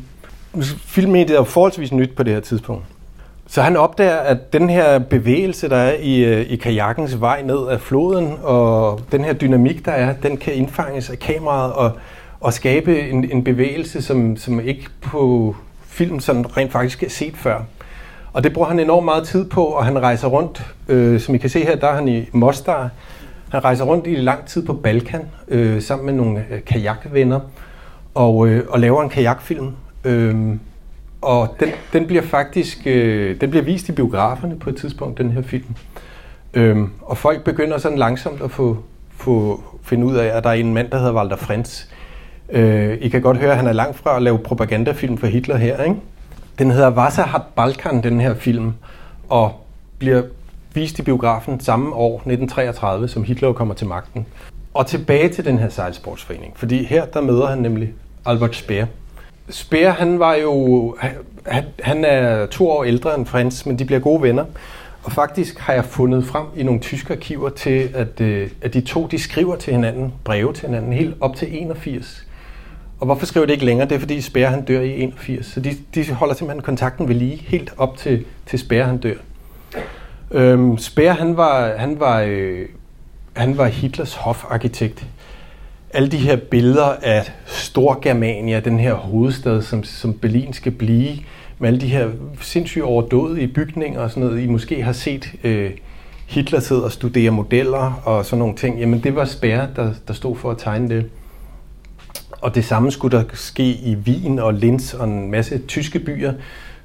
Filmmediet 0.86 1.38
er 1.38 1.44
forholdsvis 1.44 1.92
nyt 1.92 2.16
på 2.16 2.22
det 2.22 2.32
her 2.32 2.40
tidspunkt. 2.40 2.84
Så 3.46 3.62
han 3.62 3.76
opdager, 3.76 4.16
at 4.16 4.52
den 4.52 4.70
her 4.70 4.98
bevægelse, 4.98 5.68
der 5.68 5.76
er 5.76 5.94
i, 6.00 6.24
øh, 6.24 6.40
i 6.40 6.56
kajakkens 6.56 7.20
vej 7.20 7.42
ned 7.42 7.68
af 7.68 7.80
floden, 7.80 8.34
og 8.42 9.00
den 9.12 9.24
her 9.24 9.32
dynamik, 9.32 9.84
der 9.84 9.92
er, 9.92 10.12
den 10.22 10.36
kan 10.36 10.54
indfanges 10.54 11.10
af 11.10 11.18
kameraet 11.18 11.72
og, 11.72 11.92
og 12.40 12.52
skabe 12.52 13.00
en, 13.00 13.30
en 13.30 13.44
bevægelse, 13.44 14.02
som, 14.02 14.36
som 14.36 14.60
ikke 14.60 14.86
på 15.00 15.56
film 15.88 16.20
sådan 16.20 16.56
rent 16.56 16.72
faktisk 16.72 17.02
er 17.02 17.10
set 17.10 17.36
før. 17.36 17.60
Og 18.32 18.44
det 18.44 18.52
bruger 18.52 18.68
han 18.68 18.80
enormt 18.80 19.04
meget 19.04 19.26
tid 19.26 19.44
på, 19.44 19.64
og 19.64 19.84
han 19.84 20.02
rejser 20.02 20.28
rundt, 20.28 20.74
øh, 20.88 21.20
som 21.20 21.34
I 21.34 21.38
kan 21.38 21.50
se 21.50 21.64
her, 21.64 21.76
der 21.76 21.88
er 21.88 21.94
han 21.94 22.08
i 22.08 22.28
Mostar. 22.32 22.90
Han 23.56 23.64
rejser 23.64 23.84
rundt 23.84 24.06
i 24.06 24.14
lang 24.14 24.46
tid 24.46 24.66
på 24.66 24.72
Balkan, 24.72 25.22
øh, 25.48 25.82
sammen 25.82 26.06
med 26.06 26.14
nogle 26.14 26.44
øh, 26.50 26.64
kajakvenner, 26.64 27.40
og, 28.14 28.48
øh, 28.48 28.64
og 28.68 28.80
laver 28.80 29.02
en 29.02 29.08
kajakfilm. 29.08 29.72
Øh, 30.04 30.56
og 31.22 31.56
den, 31.60 31.68
den 31.92 32.06
bliver 32.06 32.22
faktisk 32.22 32.86
øh, 32.86 33.40
den 33.40 33.50
bliver 33.50 33.64
vist 33.64 33.88
i 33.88 33.92
biograferne 33.92 34.58
på 34.58 34.70
et 34.70 34.76
tidspunkt, 34.76 35.18
den 35.18 35.30
her 35.30 35.42
film. 35.42 35.74
Øhm, 36.54 36.90
og 37.02 37.16
folk 37.16 37.44
begynder 37.44 37.78
sådan 37.78 37.98
langsomt 37.98 38.42
at 38.42 38.50
få, 38.50 38.78
få 39.10 39.62
finde 39.82 40.06
ud 40.06 40.16
af, 40.16 40.36
at 40.36 40.44
der 40.44 40.50
er 40.50 40.54
en 40.54 40.74
mand, 40.74 40.90
der 40.90 40.98
hedder 40.98 41.14
Walter 41.14 41.36
Frens. 41.36 41.88
Øh, 42.48 42.98
I 43.00 43.08
kan 43.08 43.22
godt 43.22 43.36
høre, 43.36 43.50
at 43.50 43.56
han 43.56 43.66
er 43.66 43.72
langt 43.72 43.96
fra 43.96 44.16
at 44.16 44.22
lave 44.22 44.38
propagandafilm 44.38 45.18
for 45.18 45.26
Hitler 45.26 45.56
her. 45.56 45.82
Ikke? 45.82 45.96
Den 46.58 46.70
hedder 46.70 46.90
Wasser 46.90 47.22
hat 47.22 47.42
Balkan, 47.56 48.02
den 48.02 48.20
her 48.20 48.34
film, 48.34 48.72
og 49.28 49.52
bliver 49.98 50.22
vist 50.76 50.98
i 50.98 51.02
biografen 51.02 51.60
samme 51.60 51.94
år, 51.94 52.14
1933, 52.14 53.08
som 53.08 53.24
Hitler 53.24 53.52
kommer 53.52 53.74
til 53.74 53.86
magten. 53.86 54.26
Og 54.74 54.86
tilbage 54.86 55.28
til 55.28 55.44
den 55.44 55.58
her 55.58 55.68
sejlsportsforening, 55.68 56.52
fordi 56.56 56.84
her 56.84 57.04
der 57.04 57.20
møder 57.20 57.46
han 57.46 57.58
nemlig 57.58 57.92
Albert 58.26 58.56
Speer, 58.56 58.86
Speer, 59.48 59.90
han 59.90 60.18
var 60.18 60.34
jo... 60.34 60.96
Han, 61.46 61.64
han 61.80 62.04
er 62.04 62.46
to 62.46 62.70
år 62.70 62.84
ældre 62.84 63.14
end 63.14 63.26
Frans, 63.26 63.66
men 63.66 63.78
de 63.78 63.84
bliver 63.84 64.00
gode 64.00 64.22
venner. 64.22 64.44
Og 65.04 65.12
faktisk 65.12 65.58
har 65.58 65.72
jeg 65.72 65.84
fundet 65.84 66.24
frem 66.24 66.46
i 66.56 66.62
nogle 66.62 66.80
tyske 66.80 67.14
arkiver 67.14 67.48
til, 67.48 67.90
at, 67.94 68.20
øh, 68.20 68.50
at 68.62 68.74
de 68.74 68.80
to 68.80 69.06
de 69.06 69.18
skriver 69.18 69.56
til 69.56 69.72
hinanden, 69.72 70.12
breve 70.24 70.52
til 70.52 70.66
hinanden, 70.66 70.92
helt 70.92 71.16
op 71.20 71.36
til 71.36 71.48
81. 71.50 72.26
Og 73.00 73.06
hvorfor 73.06 73.26
skriver 73.26 73.46
det 73.46 73.52
ikke 73.52 73.64
længere? 73.64 73.88
Det 73.88 73.94
er 73.94 73.98
fordi 73.98 74.20
Speer 74.20 74.48
han 74.48 74.64
dør 74.64 74.80
i 74.80 75.00
81. 75.00 75.46
Så 75.46 75.60
de, 75.60 75.76
de 75.94 76.12
holder 76.12 76.34
simpelthen 76.34 76.62
kontakten 76.62 77.08
ved 77.08 77.14
lige, 77.14 77.36
helt 77.36 77.74
op 77.76 77.96
til, 77.96 78.24
til 78.46 78.58
Speer 78.58 78.84
han 78.84 78.98
dør. 78.98 79.14
Øhm, 80.30 80.78
Speer 80.78 81.12
han 81.12 81.36
var, 81.36 81.76
han 81.76 82.00
var, 82.00 82.20
øh, 82.20 82.68
han 83.36 83.58
var 83.58 83.66
Hitlers 83.66 84.14
hofarkitekt 84.14 85.06
alle 85.96 86.08
de 86.08 86.16
her 86.16 86.36
billeder 86.36 86.96
af 87.02 87.32
Storgermania, 87.46 88.60
den 88.60 88.78
her 88.78 88.94
hovedstad, 88.94 89.62
som, 89.62 89.84
som 89.84 90.14
Berlin 90.14 90.52
skal 90.52 90.72
blive, 90.72 91.16
med 91.58 91.68
alle 91.68 91.80
de 91.80 91.86
her 91.86 92.08
sindssygt 92.40 92.84
overdådige 92.84 93.48
bygninger 93.48 94.00
og 94.00 94.10
sådan 94.10 94.22
noget, 94.22 94.42
I 94.42 94.46
måske 94.46 94.82
har 94.82 94.92
set 94.92 95.32
øh, 95.44 95.70
Hitler 96.26 96.60
sidde 96.60 96.84
og 96.84 96.92
studere 96.92 97.30
modeller 97.30 98.02
og 98.04 98.24
sådan 98.24 98.38
nogle 98.38 98.56
ting, 98.56 98.78
jamen 98.80 99.00
det 99.02 99.16
var 99.16 99.24
Speer, 99.24 99.66
der, 99.76 99.92
der 100.08 100.14
stod 100.14 100.36
for 100.36 100.50
at 100.50 100.58
tegne 100.58 100.88
det. 100.88 101.10
Og 102.30 102.54
det 102.54 102.64
samme 102.64 102.90
skulle 102.90 103.18
der 103.18 103.24
ske 103.32 103.70
i 103.70 103.96
Wien 104.06 104.38
og 104.38 104.54
Linz 104.54 104.94
og 104.94 105.08
en 105.08 105.30
masse 105.30 105.58
tyske 105.58 105.98
byer, 105.98 106.32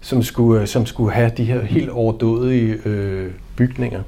som 0.02 0.24
skulle, 0.24 0.62
øh, 0.62 0.68
som 0.68 0.86
skulle 0.86 1.12
have 1.12 1.32
de 1.38 1.44
her 1.44 1.62
helt 1.62 1.90
overdådige 1.90 2.78
øh, 2.86 3.32
bygninger. 3.56 4.02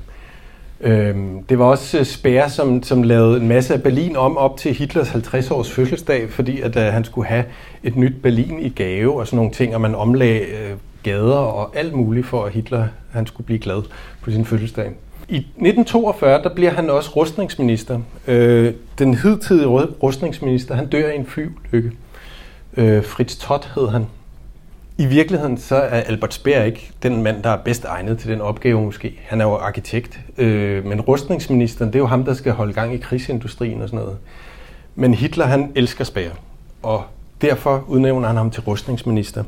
Øh, 0.81 1.15
det 1.49 1.59
var 1.59 1.65
også 1.65 1.99
øh, 1.99 2.05
Spær, 2.05 2.29
Speer, 2.29 2.47
som, 2.47 2.83
som 2.83 3.03
lavede 3.03 3.37
en 3.37 3.47
masse 3.47 3.73
af 3.73 3.83
Berlin 3.83 4.15
om 4.15 4.37
op 4.37 4.57
til 4.57 4.73
Hitlers 4.73 5.09
50-års 5.09 5.71
fødselsdag, 5.71 6.29
fordi 6.29 6.61
at, 6.61 6.75
øh, 6.75 6.83
han 6.83 7.03
skulle 7.03 7.27
have 7.27 7.45
et 7.83 7.95
nyt 7.95 8.13
Berlin 8.23 8.59
i 8.59 8.69
gave 8.69 9.19
og 9.19 9.27
sådan 9.27 9.37
nogle 9.37 9.51
ting, 9.51 9.75
og 9.75 9.81
man 9.81 9.95
omlagde 9.95 10.39
øh, 10.39 10.77
gader 11.03 11.35
og 11.35 11.77
alt 11.77 11.93
muligt 11.93 12.25
for, 12.25 12.45
at 12.45 12.51
Hitler 12.51 12.87
han 13.11 13.27
skulle 13.27 13.45
blive 13.45 13.59
glad 13.59 13.81
på 14.21 14.31
sin 14.31 14.45
fødselsdag. 14.45 14.91
I 15.29 15.37
1942 15.37 16.43
der 16.43 16.55
bliver 16.55 16.71
han 16.71 16.89
også 16.89 17.09
rustningsminister. 17.09 17.99
Øh, 18.27 18.73
den 18.99 19.13
hidtidige 19.13 19.67
rustningsminister, 19.67 20.75
han 20.75 20.87
dør 20.87 21.09
i 21.09 21.15
en 21.15 21.25
flyulykke. 21.25 21.91
Øh, 22.77 23.03
Fritz 23.03 23.35
Todt 23.35 23.71
hed 23.75 23.87
han. 23.87 24.05
I 24.97 25.05
virkeligheden 25.05 25.57
så 25.57 25.75
er 25.75 26.01
Albert 26.01 26.33
Speer 26.33 26.63
ikke 26.63 26.91
den 27.03 27.23
mand, 27.23 27.43
der 27.43 27.49
er 27.49 27.57
bedst 27.57 27.85
egnet 27.85 28.19
til 28.19 28.29
den 28.29 28.41
opgave 28.41 28.81
måske. 28.81 29.19
Han 29.23 29.41
er 29.41 29.45
jo 29.45 29.55
arkitekt, 29.55 30.19
øh, 30.37 30.85
men 30.85 31.01
rustningsministeren, 31.01 31.93
det 31.93 31.95
er 31.95 31.99
jo 31.99 32.07
ham, 32.07 32.25
der 32.25 32.33
skal 32.33 32.51
holde 32.51 32.73
gang 32.73 32.93
i 32.93 32.97
krigsindustrien 32.97 33.81
og 33.81 33.89
sådan 33.89 33.99
noget. 33.99 34.17
Men 34.95 35.13
Hitler, 35.13 35.45
han 35.45 35.71
elsker 35.75 36.03
Speer, 36.03 36.31
og 36.83 37.03
derfor 37.41 37.83
udnævner 37.87 38.27
han 38.27 38.37
ham 38.37 38.51
til 38.51 38.63
rustningsminister. 38.63 39.43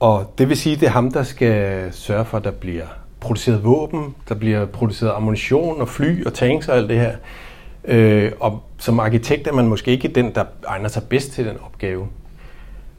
Og 0.00 0.32
det 0.38 0.48
vil 0.48 0.56
sige, 0.56 0.76
det 0.76 0.86
er 0.86 0.90
ham, 0.90 1.12
der 1.12 1.22
skal 1.22 1.88
sørge 1.92 2.24
for, 2.24 2.36
at 2.36 2.44
der 2.44 2.50
bliver 2.50 2.86
produceret 3.20 3.64
våben, 3.64 4.14
der 4.28 4.34
bliver 4.34 4.66
produceret 4.66 5.12
ammunition 5.16 5.80
og 5.80 5.88
fly 5.88 6.24
og 6.26 6.34
tanks 6.34 6.68
og 6.68 6.76
alt 6.76 6.88
det 6.88 7.00
her. 7.00 7.16
Øh, 7.84 8.32
og 8.40 8.62
som 8.78 9.00
arkitekt 9.00 9.46
er 9.46 9.52
man 9.52 9.66
måske 9.66 9.90
ikke 9.90 10.08
den, 10.08 10.34
der 10.34 10.44
egner 10.66 10.88
sig 10.88 11.02
bedst 11.02 11.32
til 11.32 11.46
den 11.46 11.56
opgave. 11.66 12.06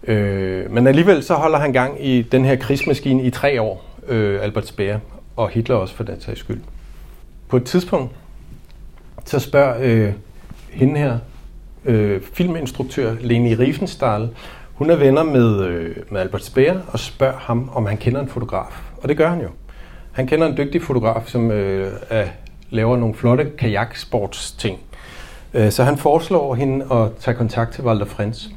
Øh, 0.08 0.72
men 0.72 0.88
alligevel 0.88 1.24
så 1.24 1.34
holder 1.34 1.60
han 1.60 1.74
gang 1.74 2.06
i 2.06 2.22
den 2.22 2.46
her 2.46 2.56
krigsmaskine 2.56 3.24
i 3.24 3.30
tre 3.30 3.62
år, 3.62 3.86
øh, 4.08 4.44
Albert 4.44 4.68
Speer, 4.68 5.00
og 5.36 5.50
Hitler 5.50 5.76
også 5.76 5.96
for 5.96 6.04
den 6.04 6.22
sags 6.22 6.40
skyld. 6.40 6.62
På 7.48 7.58
et 7.58 7.64
tidspunkt, 7.64 8.12
så 9.26 9.40
spørger 9.40 9.76
øh, 9.82 10.14
hende 10.72 11.00
her, 11.00 11.18
øh, 11.86 12.22
filminstruktør 12.34 13.16
Leni 13.22 13.56
Riefenstahl, 13.56 14.30
hun 14.74 14.90
er 14.90 14.96
venner 14.96 15.24
med, 15.24 15.66
øh, 15.66 15.96
med 16.10 16.22
Albert 16.22 16.44
Speer 16.44 16.80
og 16.88 17.00
spørger 17.00 17.38
ham, 17.38 17.70
om 17.74 17.86
han 17.86 17.98
kender 17.98 18.22
en 18.22 18.28
fotograf. 18.28 18.82
Og 18.98 19.10
det 19.10 19.18
gør 19.18 19.30
han 19.30 19.42
jo. 19.42 19.50
Han 20.12 20.28
kender 20.28 20.48
en 20.48 20.58
dygtig 20.58 20.82
fotograf, 20.82 21.28
som 21.28 21.52
øh, 21.52 21.94
er, 22.10 22.28
laver 22.70 22.98
nogle 22.98 23.16
flotte 23.16 23.52
kajaksportsting. 23.58 24.80
Øh, 25.54 25.72
så 25.72 25.84
han 25.84 25.98
foreslår 25.98 26.56
hende 26.56 26.86
at 26.92 27.08
tage 27.20 27.38
kontakt 27.38 27.74
til 27.74 27.84
Walter 27.84 28.06
Frens. 28.06 28.50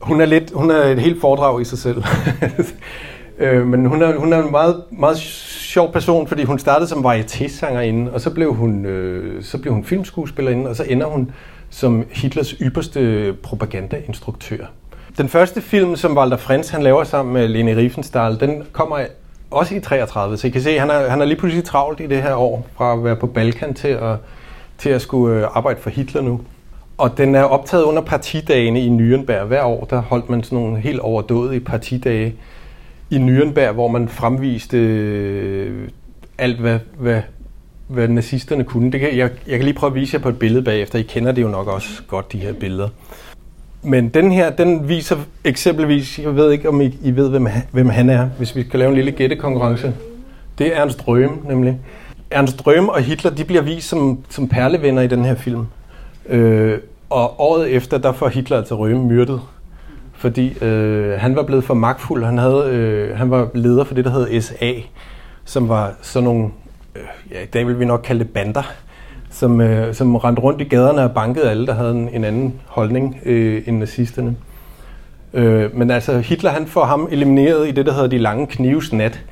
Hun 0.00 0.20
er, 0.20 0.24
lidt, 0.24 0.52
hun 0.54 0.70
er 0.70 0.82
et 0.82 0.98
helt 0.98 1.20
foredrag 1.20 1.60
i 1.60 1.64
sig 1.64 1.78
selv. 1.78 2.04
øh, 3.38 3.66
men 3.66 3.86
hun 3.86 4.02
er, 4.02 4.16
hun 4.16 4.32
er 4.32 4.42
en 4.42 4.50
meget, 4.50 4.82
meget 4.90 5.16
sjov 5.16 5.92
person, 5.92 6.26
fordi 6.26 6.44
hun 6.44 6.58
startede 6.58 6.88
som 6.88 7.06
varietésangerinde, 7.06 8.12
og 8.12 8.20
så 8.20 8.30
blev 8.30 8.54
hun, 8.54 8.84
øh, 8.84 9.42
så 9.42 9.58
blev 9.58 9.72
hun 9.72 9.84
filmskuespillerinde, 9.84 10.70
og 10.70 10.76
så 10.76 10.84
ender 10.88 11.06
hun 11.06 11.30
som 11.70 12.04
Hitlers 12.10 12.54
ypperste 12.60 13.32
propagandainstruktør. 13.42 14.66
Den 15.18 15.28
første 15.28 15.60
film, 15.60 15.96
som 15.96 16.16
Walter 16.18 16.36
Frens 16.36 16.70
han 16.70 16.82
laver 16.82 17.04
sammen 17.04 17.32
med 17.32 17.48
Lene 17.48 17.76
Riefenstahl, 17.76 18.40
den 18.40 18.62
kommer 18.72 18.98
også 19.50 19.74
i 19.74 19.80
33, 19.80 20.36
så 20.36 20.46
I 20.46 20.50
kan 20.50 20.62
se, 20.62 20.78
han 20.78 20.90
er, 20.90 21.08
han 21.08 21.20
er 21.20 21.24
lige 21.24 21.38
pludselig 21.38 21.64
travlt 21.64 22.00
i 22.00 22.06
det 22.06 22.22
her 22.22 22.34
år, 22.34 22.66
fra 22.76 22.92
at 22.92 23.04
være 23.04 23.16
på 23.16 23.26
Balkan 23.26 23.74
til 23.74 23.88
at, 23.88 24.16
til 24.78 24.90
at 24.90 25.02
skulle 25.02 25.40
øh, 25.40 25.48
arbejde 25.52 25.80
for 25.80 25.90
Hitler 25.90 26.22
nu. 26.22 26.40
Og 26.98 27.18
den 27.18 27.34
er 27.34 27.42
optaget 27.42 27.82
under 27.82 28.02
partidagene 28.02 28.80
i 28.80 28.88
Nürnberg. 28.88 29.44
Hver 29.44 29.62
år 29.62 29.84
der 29.84 30.00
holdt 30.00 30.30
man 30.30 30.42
sådan 30.42 30.58
nogle 30.58 30.80
helt 30.80 31.00
overdådige 31.00 31.60
partidage 31.60 32.34
i 33.10 33.16
Nürnberg, 33.16 33.72
hvor 33.72 33.88
man 33.88 34.08
fremviste 34.08 34.78
øh, 34.78 35.88
alt, 36.38 36.60
hvad, 36.60 36.78
hvad, 36.98 37.22
hvad 37.88 38.08
nazisterne 38.08 38.64
kunne. 38.64 38.92
Det 38.92 39.00
kan, 39.00 39.16
jeg, 39.16 39.30
jeg 39.46 39.58
kan 39.58 39.64
lige 39.64 39.74
prøve 39.74 39.90
at 39.90 39.94
vise 39.94 40.14
jer 40.14 40.22
på 40.22 40.28
et 40.28 40.38
billede 40.38 40.62
bagefter. 40.62 40.98
I 40.98 41.02
kender 41.02 41.32
det 41.32 41.42
jo 41.42 41.48
nok 41.48 41.68
også 41.68 41.88
godt, 42.08 42.32
de 42.32 42.38
her 42.38 42.52
billeder. 42.52 42.88
Men 43.82 44.08
den 44.08 44.32
her, 44.32 44.50
den 44.50 44.88
viser 44.88 45.16
eksempelvis, 45.44 46.18
jeg 46.18 46.36
ved 46.36 46.52
ikke, 46.52 46.68
om 46.68 46.80
I, 46.80 46.98
I 47.02 47.16
ved, 47.16 47.30
hvem, 47.30 47.48
hvem 47.72 47.88
han 47.88 48.10
er, 48.10 48.26
hvis 48.26 48.56
vi 48.56 48.64
skal 48.64 48.78
lave 48.78 48.88
en 48.88 48.94
lille 48.94 49.12
gættekonkurrence. 49.12 49.94
Det 50.58 50.66
er 50.66 50.82
Ernst 50.82 51.00
Röhm, 51.00 51.48
nemlig. 51.48 51.78
Ernst 52.30 52.60
Röhm 52.66 52.88
og 52.88 53.00
Hitler, 53.00 53.30
de 53.30 53.44
bliver 53.44 53.62
vist 53.62 53.88
som, 53.88 54.18
som 54.28 54.48
perlevenner 54.48 55.02
i 55.02 55.06
den 55.06 55.24
her 55.24 55.34
film. 55.34 55.66
Øh, 56.28 56.78
og 57.10 57.40
året 57.40 57.70
efter, 57.70 57.98
der 57.98 58.12
får 58.12 58.28
Hitler 58.28 58.56
altså 58.56 58.86
Röhm 58.86 58.96
myrdet. 58.96 59.40
Fordi 60.12 60.64
øh, 60.64 61.20
han 61.20 61.36
var 61.36 61.42
blevet 61.42 61.64
for 61.64 61.74
magtfuld. 61.74 62.24
Han, 62.24 62.38
havde, 62.38 62.68
øh, 62.72 63.16
han 63.16 63.30
var 63.30 63.48
leder 63.54 63.84
for 63.84 63.94
det, 63.94 64.04
der 64.04 64.10
hed 64.10 64.40
SA, 64.40 64.72
som 65.44 65.68
var 65.68 65.94
sådan 66.02 66.24
nogle, 66.24 66.48
øh, 66.96 67.02
ja, 67.30 67.42
i 67.42 67.46
dag 67.46 67.66
vil 67.66 67.80
vi 67.80 67.84
nok 67.84 68.00
kalde 68.04 68.24
det 68.24 68.30
bander, 68.30 68.72
som, 69.30 69.60
øh, 69.60 69.94
som 69.94 70.16
rendte 70.16 70.42
rundt 70.42 70.60
i 70.60 70.64
gaderne 70.64 71.02
og 71.02 71.12
bankede 71.12 71.50
alle, 71.50 71.66
der 71.66 71.74
havde 71.74 71.90
en, 71.90 72.08
en 72.08 72.24
anden 72.24 72.54
holdning 72.66 73.18
øh, 73.24 73.62
end 73.66 73.78
nazisterne. 73.78 74.36
Øh, 75.34 75.76
men 75.76 75.90
altså, 75.90 76.18
Hitler 76.18 76.50
han 76.50 76.66
får 76.66 76.84
ham 76.84 77.08
elimineret 77.10 77.68
i 77.68 77.70
det, 77.70 77.86
der 77.86 77.92
hedder 77.92 78.08
de 78.08 78.18
lange 78.18 78.46
knives 78.46 78.92
nat. 78.92 79.24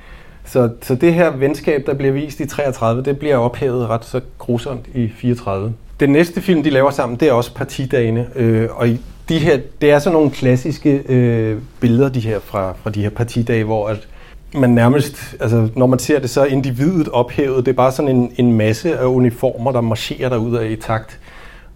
Så, 0.44 0.70
så 0.82 0.94
det 0.94 1.14
her 1.14 1.30
venskab, 1.30 1.86
der 1.86 1.94
bliver 1.94 2.12
vist 2.12 2.40
i 2.40 2.46
33, 2.46 3.02
det 3.02 3.18
bliver 3.18 3.36
ophævet 3.36 3.88
ret 3.88 4.04
så 4.04 4.20
grusomt 4.38 4.86
i 4.94 5.08
34. 5.16 5.72
Den 6.04 6.12
næste 6.12 6.40
film, 6.40 6.62
de 6.62 6.70
laver 6.70 6.90
sammen, 6.90 7.20
det 7.20 7.28
er 7.28 7.32
også 7.32 7.54
partidagene. 7.54 8.26
Øh, 8.36 8.68
og 8.72 8.88
i 8.88 9.00
de 9.28 9.38
her, 9.38 9.60
det 9.80 9.90
er 9.90 9.98
sådan 9.98 10.12
nogle 10.12 10.30
klassiske 10.30 11.02
øh, 11.08 11.58
billeder, 11.80 12.08
de 12.08 12.20
her 12.20 12.38
fra, 12.38 12.74
fra 12.82 12.90
de 12.90 13.02
her 13.02 13.10
partidage, 13.10 13.64
hvor 13.64 13.88
at 13.88 14.08
man 14.54 14.70
nærmest, 14.70 15.36
altså 15.40 15.68
når 15.76 15.86
man 15.86 15.98
ser 15.98 16.18
det, 16.18 16.30
så 16.30 16.40
er 16.40 16.44
individet 16.44 17.08
ophævet. 17.08 17.66
Det 17.66 17.72
er 17.72 17.76
bare 17.76 17.92
sådan 17.92 18.16
en, 18.16 18.32
en 18.36 18.52
masse 18.52 18.98
af 18.98 19.06
uniformer, 19.06 19.72
der 19.72 19.80
marcherer 19.80 20.28
derud 20.28 20.56
af 20.56 20.70
i 20.70 20.76
takt. 20.76 21.20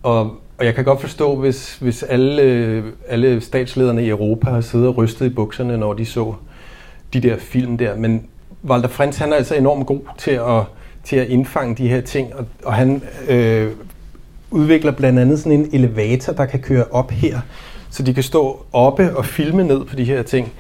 Og, 0.03 0.21
og 0.59 0.65
jeg 0.65 0.75
kan 0.75 0.85
godt 0.85 1.01
forstå, 1.01 1.37
hvis, 1.37 1.77
hvis 1.77 2.03
alle, 2.03 2.83
alle 3.09 3.41
statslederne 3.41 4.05
i 4.05 4.09
Europa 4.09 4.51
har 4.51 4.61
siddet 4.61 4.89
og 4.89 4.97
rystet 4.97 5.27
i 5.27 5.29
bukserne, 5.29 5.77
når 5.77 5.93
de 5.93 6.07
så 6.07 6.35
de 7.13 7.21
der 7.21 7.37
film 7.39 7.79
der. 7.79 7.97
Men 7.97 8.27
Walter 8.65 8.89
Frantz, 8.89 9.19
han 9.19 9.33
er 9.33 9.37
altså 9.37 9.55
enormt 9.55 9.87
god 9.87 10.01
til 10.19 10.31
at, 10.31 10.63
til 11.05 11.17
at 11.17 11.29
indfange 11.29 11.75
de 11.75 11.89
her 11.89 12.01
ting, 12.01 12.35
og, 12.35 12.47
og 12.65 12.75
han 12.75 13.03
øh, 13.29 13.73
udvikler 14.51 14.93
blandt 14.93 15.19
andet 15.19 15.39
sådan 15.39 15.53
en 15.53 15.69
elevator, 15.73 16.33
der 16.33 16.47
kan 16.47 16.61
køre 16.61 16.85
op 16.91 17.11
her, 17.11 17.41
så 17.91 18.03
de 18.03 18.15
kan 18.15 18.23
stå 18.23 18.67
oppe 18.73 19.17
og 19.17 19.25
filme 19.25 19.65
ned 19.65 19.85
på 19.85 19.97
de 19.97 20.05
her 20.05 20.23
ting. 20.23 20.53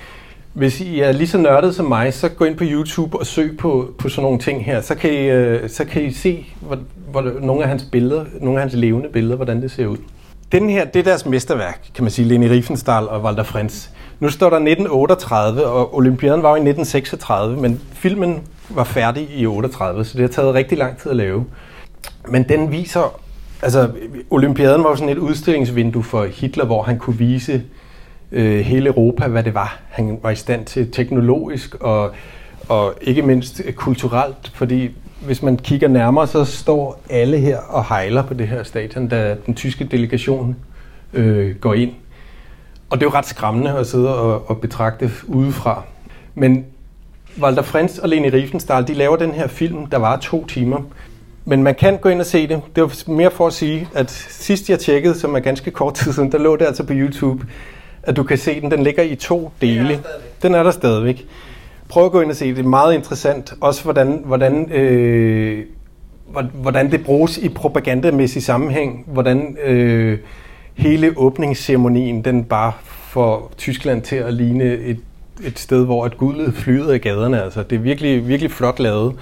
Hvis 0.52 0.80
I 0.80 1.00
er 1.00 1.12
lige 1.12 1.28
så 1.28 1.38
nørdet 1.38 1.74
som 1.74 1.86
mig, 1.86 2.14
så 2.14 2.28
gå 2.28 2.44
ind 2.44 2.56
på 2.56 2.64
YouTube 2.66 3.18
og 3.18 3.26
søg 3.26 3.56
på, 3.58 3.94
på 3.98 4.08
sådan 4.08 4.22
nogle 4.22 4.38
ting 4.38 4.64
her. 4.64 4.80
Så 4.80 4.94
kan 4.94 5.12
I, 5.12 5.16
øh, 5.16 5.70
så 5.70 5.84
kan 5.84 6.02
I 6.02 6.12
se 6.12 6.46
hvor, 6.60 6.78
hvor, 7.10 7.32
nogle 7.40 7.62
af 7.62 7.68
hans 7.68 7.84
billeder, 7.92 8.24
nogle 8.40 8.58
af 8.58 8.62
hans 8.62 8.74
levende 8.74 9.08
billeder, 9.08 9.36
hvordan 9.36 9.62
det 9.62 9.70
ser 9.70 9.86
ud. 9.86 9.96
Den 10.52 10.70
her, 10.70 10.84
det 10.84 11.00
er 11.00 11.04
deres 11.04 11.26
mesterværk, 11.26 11.88
kan 11.94 12.04
man 12.04 12.10
sige, 12.10 12.28
Leni 12.28 12.48
Riefenstahl 12.48 13.08
og 13.08 13.22
Walter 13.22 13.42
Frantz. 13.42 13.88
Nu 14.20 14.30
står 14.30 14.50
der 14.50 14.56
1938, 14.56 15.66
og 15.66 15.96
Olympiaden 15.96 16.42
var 16.42 16.48
jo 16.48 16.54
i 16.54 16.68
1936, 16.68 17.56
men 17.56 17.80
filmen 17.92 18.40
var 18.68 18.84
færdig 18.84 19.28
i 19.30 19.46
38, 19.46 20.04
så 20.04 20.12
det 20.12 20.20
har 20.20 20.28
taget 20.28 20.54
rigtig 20.54 20.78
lang 20.78 20.98
tid 20.98 21.10
at 21.10 21.16
lave. 21.16 21.44
Men 22.28 22.42
den 22.42 22.72
viser, 22.72 23.20
altså 23.62 23.90
Olympiaden 24.30 24.84
var 24.84 24.90
jo 24.90 24.96
sådan 24.96 25.08
et 25.16 25.18
udstillingsvindue 25.18 26.02
for 26.02 26.24
Hitler, 26.24 26.64
hvor 26.64 26.82
han 26.82 26.98
kunne 26.98 27.18
vise 27.18 27.62
øh, 28.32 28.60
hele 28.60 28.86
Europa, 28.86 29.26
hvad 29.26 29.42
det 29.42 29.54
var, 29.54 29.80
han 29.88 30.18
var 30.22 30.30
i 30.30 30.36
stand 30.36 30.64
til 30.64 30.90
teknologisk 30.90 31.74
og, 31.74 32.10
og 32.68 32.94
ikke 33.00 33.22
mindst 33.22 33.62
øh, 33.64 33.72
kulturelt, 33.72 34.52
fordi 34.54 34.90
hvis 35.20 35.42
man 35.42 35.56
kigger 35.56 35.88
nærmere, 35.88 36.26
så 36.26 36.44
står 36.44 37.00
alle 37.10 37.38
her 37.38 37.58
og 37.58 37.84
hejler 37.88 38.22
på 38.22 38.34
det 38.34 38.48
her 38.48 38.62
stadion, 38.62 39.08
da 39.08 39.36
den 39.46 39.54
tyske 39.54 39.84
delegation 39.84 40.56
øh, 41.12 41.56
går 41.56 41.74
ind. 41.74 41.92
Og 42.90 43.00
det 43.00 43.06
er 43.06 43.10
jo 43.10 43.18
ret 43.18 43.26
skræmmende 43.26 43.78
at 43.78 43.86
sidde 43.86 44.18
og, 44.18 44.50
og 44.50 44.60
betragte 44.60 45.10
udefra. 45.26 45.82
Men 46.34 46.64
Walter 47.40 47.62
Frenz 47.62 47.98
og 47.98 48.08
Leni 48.08 48.28
Riefenstahl, 48.28 48.88
de 48.88 48.94
laver 48.94 49.16
den 49.16 49.30
her 49.30 49.46
film, 49.46 49.86
der 49.86 49.98
var 49.98 50.16
to 50.16 50.46
timer. 50.46 50.82
Men 51.48 51.62
man 51.62 51.74
kan 51.74 51.98
gå 51.98 52.08
ind 52.08 52.20
og 52.20 52.26
se 52.26 52.48
det. 52.48 52.60
Det 52.76 52.82
var 52.82 53.10
mere 53.12 53.30
for 53.30 53.46
at 53.46 53.52
sige, 53.52 53.88
at 53.94 54.10
sidst 54.30 54.70
jeg 54.70 54.78
tjekkede, 54.78 55.14
som 55.14 55.34
er 55.34 55.40
ganske 55.40 55.70
kort 55.70 55.94
tid 55.94 56.12
siden, 56.12 56.32
der 56.32 56.38
lå 56.38 56.56
det 56.56 56.64
altså 56.64 56.84
på 56.84 56.92
YouTube, 56.96 57.46
at 58.02 58.16
du 58.16 58.22
kan 58.22 58.38
se 58.38 58.60
den. 58.60 58.70
Den 58.70 58.82
ligger 58.82 59.02
i 59.02 59.14
to 59.14 59.50
dele. 59.60 59.94
Er 59.94 59.98
den 60.42 60.54
er 60.54 60.62
der 60.62 60.70
stadigvæk. 60.70 61.26
Prøv 61.88 62.04
at 62.04 62.12
gå 62.12 62.20
ind 62.20 62.30
og 62.30 62.36
se 62.36 62.48
det. 62.48 62.56
Det 62.56 62.64
er 62.64 62.68
meget 62.68 62.94
interessant. 62.94 63.54
Også 63.60 63.82
hvordan, 63.82 64.22
hvordan, 64.24 64.72
øh, 64.72 65.64
hvordan 66.54 66.90
det 66.90 67.04
bruges 67.04 67.38
i 67.38 67.48
propagandamæssig 67.48 68.42
sammenhæng. 68.42 69.04
Hvordan 69.06 69.56
øh, 69.64 70.18
hele 70.74 71.12
åbningsceremonien, 71.16 72.24
den 72.24 72.44
bare 72.44 72.72
får 72.84 73.52
Tyskland 73.56 74.02
til 74.02 74.16
at 74.16 74.34
ligne 74.34 74.64
et, 74.64 75.00
et 75.44 75.58
sted, 75.58 75.84
hvor 75.84 76.06
et 76.06 76.16
guldet 76.18 76.54
flyder 76.54 76.92
i 76.92 76.98
gaderne. 76.98 77.42
Altså, 77.42 77.62
det 77.62 77.76
er 77.76 77.80
virkelig, 77.80 78.28
virkelig 78.28 78.50
flot 78.50 78.78
lavet. 78.78 79.14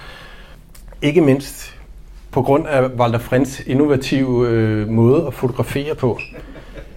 Ikke 1.01 1.21
mindst 1.21 1.76
på 2.31 2.41
grund 2.41 2.67
af 2.67 2.87
Walter 2.87 3.19
Frens 3.19 3.61
innovative 3.67 4.47
øh, 4.47 4.89
måde 4.89 5.27
at 5.27 5.33
fotografere 5.33 5.95
på. 5.95 6.19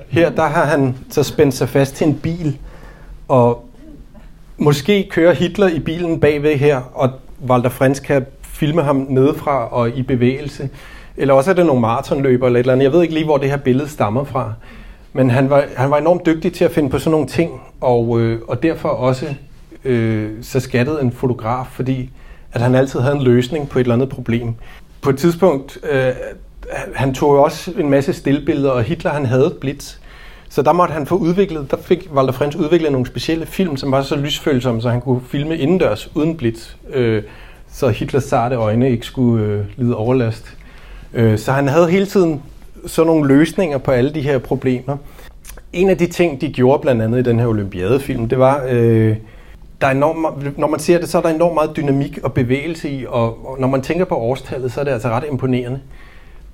Her 0.08 0.30
der 0.30 0.46
har 0.46 0.64
han 0.64 0.96
så 1.10 1.22
spændt 1.22 1.54
sig 1.54 1.68
fast 1.68 1.94
til 1.94 2.06
en 2.06 2.14
bil, 2.14 2.58
og 3.28 3.64
måske 4.58 5.08
kører 5.10 5.34
Hitler 5.34 5.68
i 5.68 5.78
bilen 5.78 6.20
bagved 6.20 6.56
her, 6.56 6.80
og 6.94 7.10
Walter 7.48 7.70
Frens 7.70 8.00
kan 8.00 8.26
filme 8.42 8.82
ham 8.82 9.06
nedefra 9.08 9.68
og 9.68 9.90
i 9.90 10.02
bevægelse. 10.02 10.68
Eller 11.16 11.34
også 11.34 11.50
er 11.50 11.54
det 11.54 11.66
nogle 11.66 11.80
maratonløber 11.80 12.46
eller 12.46 12.60
et 12.60 12.62
eller 12.62 12.72
andet. 12.72 12.84
Jeg 12.84 12.92
ved 12.92 13.02
ikke 13.02 13.14
lige, 13.14 13.24
hvor 13.24 13.36
det 13.36 13.50
her 13.50 13.56
billede 13.56 13.88
stammer 13.88 14.24
fra. 14.24 14.52
Men 15.12 15.30
han 15.30 15.50
var, 15.50 15.64
han 15.76 15.90
var 15.90 15.98
enormt 15.98 16.26
dygtig 16.26 16.52
til 16.52 16.64
at 16.64 16.70
finde 16.70 16.90
på 16.90 16.98
sådan 16.98 17.10
nogle 17.10 17.26
ting, 17.26 17.60
og, 17.80 18.20
øh, 18.20 18.40
og 18.48 18.62
derfor 18.62 18.88
også 18.88 19.34
øh, 19.84 20.30
så 20.42 20.60
skattede 20.60 21.02
en 21.02 21.12
fotograf, 21.12 21.66
fordi 21.66 22.10
at 22.52 22.60
han 22.60 22.74
altid 22.74 23.00
havde 23.00 23.16
en 23.16 23.22
løsning 23.22 23.68
på 23.68 23.78
et 23.78 23.82
eller 23.84 23.94
andet 23.94 24.08
problem. 24.08 24.54
På 25.02 25.10
et 25.10 25.18
tidspunkt, 25.18 25.78
øh, 25.90 26.12
han 26.94 27.14
tog 27.14 27.34
jo 27.34 27.42
også 27.42 27.72
en 27.78 27.90
masse 27.90 28.12
stillbilleder, 28.12 28.70
og 28.70 28.82
Hitler 28.82 29.10
han 29.10 29.26
havde 29.26 29.54
blitz. 29.60 29.96
Så 30.48 30.62
der 30.62 30.72
måtte 30.72 30.92
han 30.92 31.06
få 31.06 31.14
udviklet, 31.14 31.70
der 31.70 31.76
fik 31.76 32.08
Walter 32.14 32.32
Frens 32.32 32.56
udviklet 32.56 32.92
nogle 32.92 33.06
specielle 33.06 33.46
film, 33.46 33.76
som 33.76 33.92
var 33.92 34.02
så 34.02 34.16
lysfølsomme, 34.16 34.82
så 34.82 34.90
han 34.90 35.00
kunne 35.00 35.20
filme 35.28 35.58
indendørs 35.58 36.10
uden 36.14 36.36
blitz, 36.36 36.70
øh, 36.92 37.22
så 37.72 37.88
Hitlers 37.88 38.24
sarte 38.24 38.54
øjne 38.54 38.90
ikke 38.90 39.06
skulle 39.06 39.44
øh, 39.44 39.64
lide 39.76 39.96
overlast. 39.96 40.56
Øh, 41.14 41.38
så 41.38 41.52
han 41.52 41.68
havde 41.68 41.90
hele 41.90 42.06
tiden 42.06 42.42
sådan 42.86 43.06
nogle 43.06 43.28
løsninger 43.28 43.78
på 43.78 43.90
alle 43.90 44.14
de 44.14 44.20
her 44.20 44.38
problemer. 44.38 44.96
En 45.72 45.90
af 45.90 45.98
de 45.98 46.06
ting, 46.06 46.40
de 46.40 46.52
gjorde 46.52 46.82
blandt 46.82 47.02
andet 47.02 47.18
i 47.18 47.22
den 47.22 47.38
her 47.38 47.46
olympiadefilm, 47.46 48.28
det 48.28 48.38
var, 48.38 48.64
øh, 48.68 49.16
der 49.80 49.86
er 49.86 49.90
enormt, 49.90 50.58
når 50.58 50.68
man 50.68 50.80
ser 50.80 50.98
det, 50.98 51.08
så 51.08 51.18
er 51.18 51.22
der 51.22 51.28
enormt 51.28 51.54
meget 51.54 51.76
dynamik 51.76 52.18
og 52.22 52.32
bevægelse 52.32 52.90
i, 52.90 53.04
og, 53.08 53.50
og 53.50 53.60
når 53.60 53.68
man 53.68 53.82
tænker 53.82 54.04
på 54.04 54.16
årstallet, 54.16 54.72
så 54.72 54.80
er 54.80 54.84
det 54.84 54.90
altså 54.90 55.08
ret 55.08 55.24
imponerende. 55.30 55.80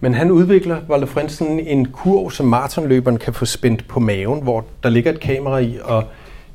Men 0.01 0.15
han 0.15 0.31
udvikler, 0.31 0.77
Walter 0.89 1.07
Frentzen, 1.07 1.61
en 1.61 1.87
kurv, 1.87 2.31
som 2.31 2.47
maratonløberen 2.47 3.17
kan 3.17 3.35
få 3.35 3.45
spændt 3.45 3.89
på 3.89 4.01
maven, 4.01 4.43
hvor 4.43 4.65
der 4.83 4.89
ligger 4.89 5.13
et 5.13 5.21
kamera 5.21 5.59
i, 5.59 5.79
og 5.85 6.05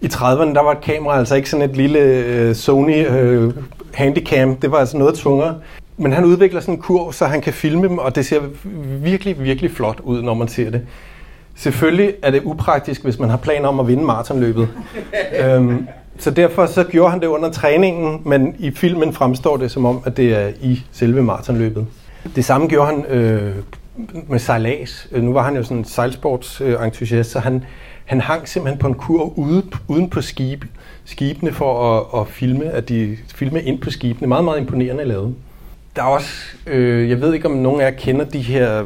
i 0.02 0.06
30'erne, 0.06 0.54
der 0.54 0.64
var 0.64 0.72
et 0.72 0.82
kamera 0.82 1.18
altså 1.18 1.36
ikke 1.36 1.50
sådan 1.50 1.70
et 1.70 1.78
lille 1.78 2.50
uh, 2.50 2.56
Sony 2.56 3.08
uh, 3.08 3.54
Handycam, 3.94 4.56
det 4.56 4.72
var 4.72 4.78
altså 4.78 4.98
noget 4.98 5.16
tungere. 5.16 5.56
Men 5.98 6.14
han 6.14 6.26
udvikler 6.26 6.60
sådan 6.60 6.74
en 6.74 6.82
kurv, 6.82 7.14
så 7.14 7.26
han 7.26 7.42
kan 7.42 7.54
filme 7.54 7.88
dem, 7.88 7.98
og 7.98 8.16
det 8.16 8.26
ser 8.26 8.42
virkelig, 9.04 9.44
virkelig 9.44 9.72
flot 9.72 10.00
ud, 10.04 10.22
når 10.22 10.34
man 10.34 10.48
ser 10.48 10.70
det. 10.70 10.82
Selvfølgelig 11.56 12.14
er 12.22 12.32
det 12.32 12.42
upraktisk, 12.44 13.04
hvis 13.04 13.20
man 13.20 13.30
har 13.30 13.38
planer 13.38 13.68
om 13.68 13.80
at 13.80 13.88
vinde 13.88 14.04
maratonløbet. 14.04 14.70
øhm, 15.44 15.88
så 16.18 16.32
derfor 16.32 16.66
så 16.66 16.84
gjorde 16.84 17.12
han 17.12 17.20
det 17.20 17.28
under 17.28 17.52
træningen, 17.52 18.22
men 18.26 18.56
i 18.60 18.72
filmen 18.72 19.14
fremstår 19.14 19.58
det 19.58 19.72
som 19.72 19.86
om, 19.86 20.02
at 20.06 20.18
det 20.18 20.36
er 20.36 20.52
i 20.62 20.84
selve 20.92 21.24
maratonløbet. 21.24 21.88
Det 22.36 22.46
samme 22.46 22.68
gjorde 22.68 22.88
han 22.88 23.06
øh, 23.06 23.56
med 24.28 24.40
sejlads. 24.40 25.08
Øh, 25.12 25.24
nu 25.24 25.34
var 25.34 25.44
han 25.44 25.56
jo 25.56 25.64
sådan 25.64 25.78
en 25.78 25.86
sejlsportsentusiast, 25.86 27.32
så 27.32 27.40
han, 27.40 27.64
han 28.06 28.22
hang 28.22 28.48
simpelthen 28.48 28.80
på 28.80 28.88
en 28.88 28.94
kurv 28.94 29.34
ude, 29.36 29.64
uden 29.88 30.10
på 30.10 30.22
skib, 30.22 30.66
skibene 31.06 31.52
for 31.52 31.98
at, 31.98 32.22
at 32.22 32.28
filme, 32.28 32.66
at 32.66 32.90
de 32.90 33.18
filme 33.36 33.62
ind 33.62 33.80
på 33.80 33.90
skibene. 33.90 34.28
Meget, 34.28 34.44
meget 34.44 34.60
imponerende 34.60 35.06
lavet. 35.06 35.36
Der 35.96 36.02
er 36.02 36.08
også, 36.08 36.34
øh, 36.68 37.10
jeg 37.10 37.22
ved 37.22 37.34
ikke 37.34 37.46
om 37.48 37.52
nogen 37.52 37.82
af 37.82 37.86
jer 37.86 37.92
kender 37.92 38.26
de 38.26 38.42
her 38.42 38.84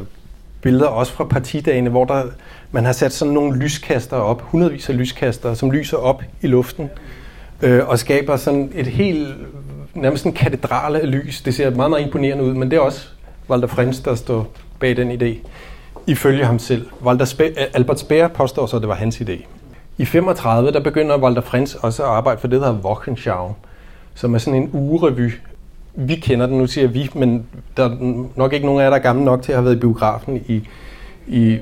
billeder 0.62 0.86
også 0.86 1.12
fra 1.12 1.24
partidagene, 1.24 1.90
hvor 1.90 2.04
der, 2.04 2.22
man 2.76 2.84
har 2.84 2.92
sat 2.92 3.12
sådan 3.12 3.34
nogle 3.34 3.58
lyskaster 3.58 4.16
op, 4.16 4.42
hundredvis 4.42 4.88
af 4.88 4.96
lyskaster, 4.96 5.54
som 5.54 5.70
lyser 5.70 5.96
op 5.96 6.22
i 6.42 6.46
luften 6.46 6.90
øh, 7.62 7.88
og 7.88 7.98
skaber 7.98 8.36
sådan 8.36 8.72
et 8.74 8.86
helt, 8.86 9.34
nærmest 9.94 10.26
en 10.26 10.32
katedral 10.32 10.96
af 10.96 11.10
lys. 11.10 11.42
Det 11.42 11.54
ser 11.54 11.70
meget, 11.70 11.90
meget 11.90 12.06
imponerende 12.06 12.44
ud, 12.44 12.54
men 12.54 12.70
det 12.70 12.76
er 12.76 12.80
også 12.80 13.08
Walter 13.50 13.68
Frens, 13.68 14.00
der 14.00 14.14
står 14.14 14.46
bag 14.80 14.96
den 14.96 15.22
idé. 15.22 15.48
ifølge 16.06 16.44
ham 16.44 16.58
selv. 16.58 16.86
Walter 17.04 17.24
Spe- 17.24 17.60
øh, 17.60 17.66
Albert 17.74 18.00
Speer 18.00 18.28
påstår 18.28 18.66
så, 18.66 18.76
at 18.76 18.82
det 18.82 18.88
var 18.88 18.94
hans 18.94 19.20
idé. 19.20 19.44
I 19.98 20.04
35 20.04 20.72
der 20.72 20.80
begynder 20.80 21.18
Walter 21.18 21.42
Frens 21.42 21.74
også 21.74 22.02
at 22.02 22.08
arbejde 22.08 22.40
for 22.40 22.48
det, 22.48 22.60
der 22.60 22.66
hedder 22.66 22.88
Wochenschau, 22.88 23.54
som 24.14 24.34
er 24.34 24.38
sådan 24.38 24.62
en 24.62 24.70
ugerevy. 24.72 25.32
Vi 25.94 26.14
kender 26.14 26.46
den, 26.46 26.58
nu 26.58 26.66
siger 26.66 26.88
vi, 26.88 27.10
men 27.14 27.46
der 27.76 27.84
er 27.84 28.24
nok 28.36 28.52
ikke 28.52 28.66
nogen 28.66 28.80
af 28.80 28.84
jer, 28.84 28.90
der 28.90 28.96
er 28.96 29.02
gamle 29.02 29.24
nok 29.24 29.42
til 29.42 29.52
at 29.52 29.56
have 29.56 29.64
været 29.64 29.76
i 29.76 29.80
biografen 29.80 30.36
i, 30.46 30.68
i, 31.26 31.58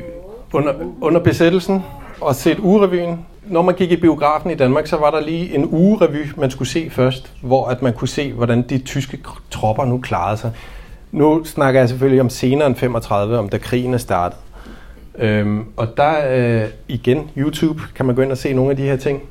under, 0.55 0.73
under 1.01 1.21
besættelsen 1.21 1.83
og 2.21 2.35
set 2.35 2.59
ugerevyen. 2.59 3.27
Når 3.47 3.63
man 3.63 3.75
gik 3.75 3.91
i 3.91 3.97
biografen 3.97 4.51
i 4.51 4.55
Danmark, 4.55 4.87
så 4.87 4.97
var 4.97 5.11
der 5.11 5.21
lige 5.21 5.55
en 5.55 5.65
ugerevy, 5.65 6.27
man 6.37 6.51
skulle 6.51 6.69
se 6.69 6.91
først, 6.91 7.33
hvor 7.43 7.67
at 7.67 7.83
man 7.83 7.93
kunne 7.93 8.09
se, 8.09 8.33
hvordan 8.33 8.63
de 8.63 8.79
tyske 8.79 9.19
tropper 9.51 9.85
nu 9.85 9.99
klarede 9.99 10.37
sig. 10.37 10.51
Nu 11.13 11.45
snakker 11.45 11.81
jeg 11.81 11.89
selvfølgelig 11.89 12.21
om 12.21 12.29
senere 12.29 12.67
end 12.67 12.77
35, 12.77 13.39
om 13.39 13.49
da 13.49 13.59
krigen 13.59 13.95
er 13.95 13.99
startet. 13.99 14.39
Øhm, 15.19 15.65
og 15.77 15.97
der 15.97 16.13
øh, 16.33 16.69
igen, 16.89 17.31
YouTube, 17.37 17.81
kan 17.95 18.07
man 18.07 18.15
gå 18.15 18.23
ind 18.23 18.31
og 18.31 18.39
se 18.39 18.53
nogle 18.53 18.71
af 18.71 18.77
de 18.77 18.83
her 18.83 18.97
ting. 18.97 19.23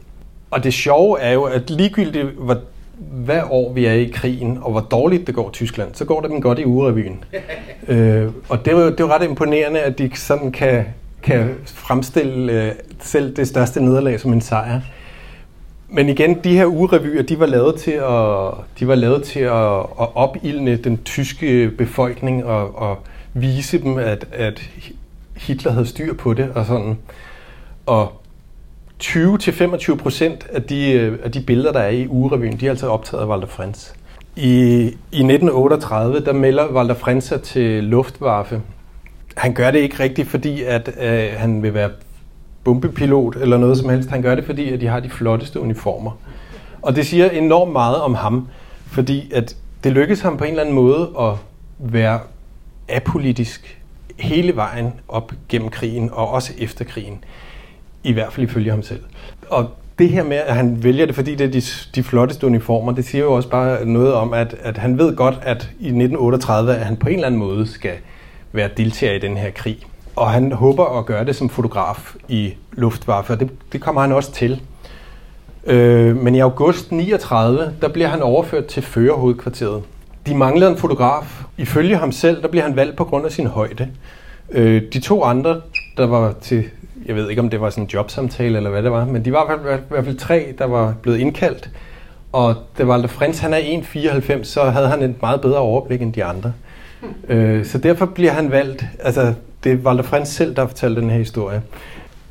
Og 0.52 0.64
det 0.64 0.74
sjove 0.74 1.20
er 1.20 1.34
jo, 1.34 1.44
at 1.44 1.70
ligegyldigt 1.70 2.26
hvor, 2.26 2.58
hvad 2.98 3.42
år 3.50 3.74
vi 3.74 3.86
er 3.86 3.94
i 3.94 4.12
krigen, 4.14 4.60
og 4.62 4.72
hvor 4.72 4.82
dårligt 4.82 5.28
det 5.28 5.36
går 5.36 5.50
Tyskland, 5.50 5.90
så 5.94 6.06
går 6.06 6.22
det 6.22 6.30
dem 6.30 6.42
godt 6.42 6.60
i 6.60 6.66
ugerevyen. 6.66 7.24
øh, 7.88 8.32
og 8.50 8.66
det 8.66 8.74
er, 8.74 8.78
jo, 8.78 8.86
det 8.86 9.00
er 9.00 9.04
jo 9.04 9.12
ret 9.14 9.24
imponerende, 9.24 9.80
at 9.80 9.98
de 9.98 10.12
sådan 10.16 10.52
kan, 10.52 10.86
kan 11.24 11.56
fremstille 11.66 12.64
øh, 12.64 12.72
selv 13.00 13.36
det 13.36 13.48
største 13.48 13.84
nederlag 13.84 14.20
som 14.20 14.34
en 14.34 14.42
sejr. 14.42 14.82
Men 15.90 16.10
igen, 16.10 16.40
de 16.44 16.58
her 16.58 16.66
ugerevyer, 16.66 17.22
de 17.22 17.40
var 17.40 17.46
lavet 17.46 17.76
til 17.76 17.92
at, 17.92 18.54
de 18.80 18.88
var 18.88 18.96
lavet 18.96 19.24
til 19.24 19.40
at, 19.40 19.80
at 19.80 20.16
opildne 20.16 20.76
den 20.76 21.04
tyske 21.04 21.72
befolkning 21.78 22.46
og, 22.46 22.76
og 22.76 22.98
vise 23.34 23.82
dem, 23.82 23.98
at, 23.98 24.28
at 24.32 24.70
Hitler 25.36 25.72
havde 25.72 25.86
styr 25.86 26.14
på 26.14 26.34
det 26.34 26.50
og 26.56 26.66
sådan. 26.66 26.98
Og 27.86 28.22
20-25 29.04 29.96
procent 29.96 30.48
af 30.52 30.64
de, 30.64 30.92
øh, 30.92 31.20
af 31.24 31.32
de 31.32 31.42
billeder, 31.42 31.72
der 31.72 31.80
er 31.80 31.90
i 31.90 32.08
ugerevyen, 32.08 32.60
de 32.60 32.66
er 32.66 32.70
altså 32.70 32.88
optaget 32.88 33.24
af 33.24 33.28
Walter 33.28 33.48
Frens. 33.48 33.94
I, 34.36 34.52
I 35.12 35.24
1938, 35.24 36.20
der 36.26 36.34
melder 36.34 36.68
Walter 36.74 36.96
Frens 36.96 37.24
sig 37.24 37.42
til 37.42 37.84
Luftwaffe. 37.84 38.62
Han 39.38 39.54
gør 39.54 39.72
det 39.72 39.80
ikke 39.80 40.04
rigtigt, 40.04 40.28
fordi 40.28 40.63
at 40.63 40.89
øh, 41.02 41.30
han 41.38 41.63
vil 41.63 41.74
være 41.74 41.89
bombepilot 42.63 43.36
eller 43.36 43.58
noget 43.58 43.78
som 43.78 43.89
helst. 43.89 44.10
Han 44.10 44.22
gør 44.22 44.36
det, 44.36 44.46
fordi 44.46 44.74
at 44.74 44.82
de 44.82 44.88
har 44.88 45.00
de 45.00 45.10
flotteste 45.10 45.60
uniformer. 45.60 46.12
Og 46.82 46.96
det 46.96 47.06
siger 47.06 47.30
enormt 47.30 47.72
meget 47.72 47.98
om 47.98 48.15
ham, 48.15 48.48
fordi 48.86 49.32
at 49.34 49.56
det 49.84 49.91
lykkedes 49.91 50.22
ham 50.22 50.38
på 50.38 50.43
en 50.43 50.50
eller 50.50 50.62
anden 50.62 50.76
måde 50.76 51.10
at 51.19 51.34
være 51.80 52.19
apolitisk 52.89 53.80
hele 54.19 54.56
vejen 54.56 54.93
op 55.08 55.34
gennem 55.50 55.69
krigen, 55.69 56.10
og 56.13 56.30
også 56.30 56.54
efter 56.58 56.86
krigen. 56.86 57.24
I 58.04 58.13
hvert 58.13 58.34
fald 58.34 58.50
ifølge 58.50 58.72
ham 58.72 58.84
selv. 58.84 59.04
Og 59.50 59.69
det 60.00 60.10
her 60.10 60.24
med, 60.24 60.38
at 60.38 60.56
han 60.56 60.84
vælger 60.84 61.06
det, 61.06 61.15
fordi 61.15 61.36
det 61.36 61.48
er 61.48 61.52
de, 61.52 61.62
de 61.96 62.04
flotteste 62.04 62.48
uniformer, 62.48 62.91
det 62.91 63.06
siger 63.06 63.24
jo 63.24 63.34
også 63.34 63.50
bare 63.50 63.86
noget 63.86 64.13
om, 64.13 64.34
at, 64.34 64.56
at 64.62 64.78
han 64.78 64.98
ved 64.98 65.15
godt, 65.15 65.39
at 65.41 65.69
i 65.80 65.88
1938, 65.88 66.76
at 66.76 66.86
han 66.86 66.98
på 66.98 67.08
en 67.08 67.13
eller 67.15 67.28
anden 67.28 67.39
måde 67.39 67.67
skal 67.67 67.93
være 68.54 68.70
deltager 68.78 69.13
i 69.13 69.20
den 69.20 69.38
her 69.38 69.52
krig. 69.52 69.78
Og 70.16 70.30
han 70.30 70.52
håber 70.52 71.00
at 71.00 71.06
gøre 71.06 71.26
det 71.26 71.36
som 71.36 71.50
fotograf 71.50 72.16
i 72.28 72.54
Luftwaffe, 72.72 73.34
og 73.34 73.39
det, 73.39 73.50
det 73.72 73.82
kommer 73.82 74.02
han 74.02 74.12
også 74.12 74.32
til. 74.32 74.62
Øh, 75.66 76.18
men 76.18 76.36
i 76.36 76.39
august 76.39 76.92
39, 76.92 77.74
der 77.82 77.88
bliver 77.88 78.08
han 78.08 78.22
overført 78.22 78.66
til 78.66 78.84
førerhovedkvarteret. 78.84 79.84
De 80.28 80.36
manglede 80.36 80.72
en 80.72 80.78
fotograf. 80.78 81.44
Ifølge 81.58 81.98
ham 81.98 82.12
selv, 82.12 82.42
der 82.42 82.48
bliver 82.48 82.63
han 82.63 82.76
valgt 82.76 82.96
på 82.96 83.04
grund 83.04 83.26
af 83.26 83.32
sin 83.32 83.48
højde. 83.48 83.89
Øh, 84.52 84.82
de 84.94 85.00
to 85.00 85.24
andre, 85.24 85.62
der 85.98 86.08
var 86.08 86.34
til, 86.42 86.63
jeg 87.06 87.16
ved 87.16 87.30
ikke 87.30 87.42
om 87.42 87.50
det 87.50 87.62
var 87.62 87.70
sådan 87.70 87.84
en 87.84 87.89
jobsamtale 87.89 88.58
eller 88.58 88.70
hvad 88.70 88.84
det 88.84 88.92
var, 88.92 89.06
men 89.06 89.26
de 89.26 89.32
var 89.32 89.54
i 89.54 89.80
hvert 89.89 90.06
fald 90.06 90.18
tre, 90.18 90.54
der 90.58 90.66
var 90.66 90.94
blevet 91.02 91.20
indkaldt. 91.20 91.70
Og 92.32 92.56
det 92.78 92.88
var 92.88 93.08
Frens, 93.08 93.39
han 93.39 93.54
er 93.54 93.58
1,94, 93.58 94.44
så 94.44 94.63
havde 94.63 94.88
han 94.88 95.02
et 95.02 95.22
meget 95.22 95.42
bedre 95.42 95.58
overblik 95.58 96.02
end 96.02 96.13
de 96.13 96.24
andre. 96.24 96.54
Øh, 97.30 97.66
så 97.66 97.78
derfor 97.78 98.06
bliver 98.06 98.32
han 98.32 98.52
valgt, 98.52 98.86
altså 99.00 99.34
det 99.63 99.72
er 99.72 99.76
Walter 99.76 100.04
Frens 100.04 100.30
selv, 100.30 100.56
der 100.56 100.68
fortalte 100.68 101.02
den 101.02 101.10
her 101.10 101.18
historie. 101.18 101.62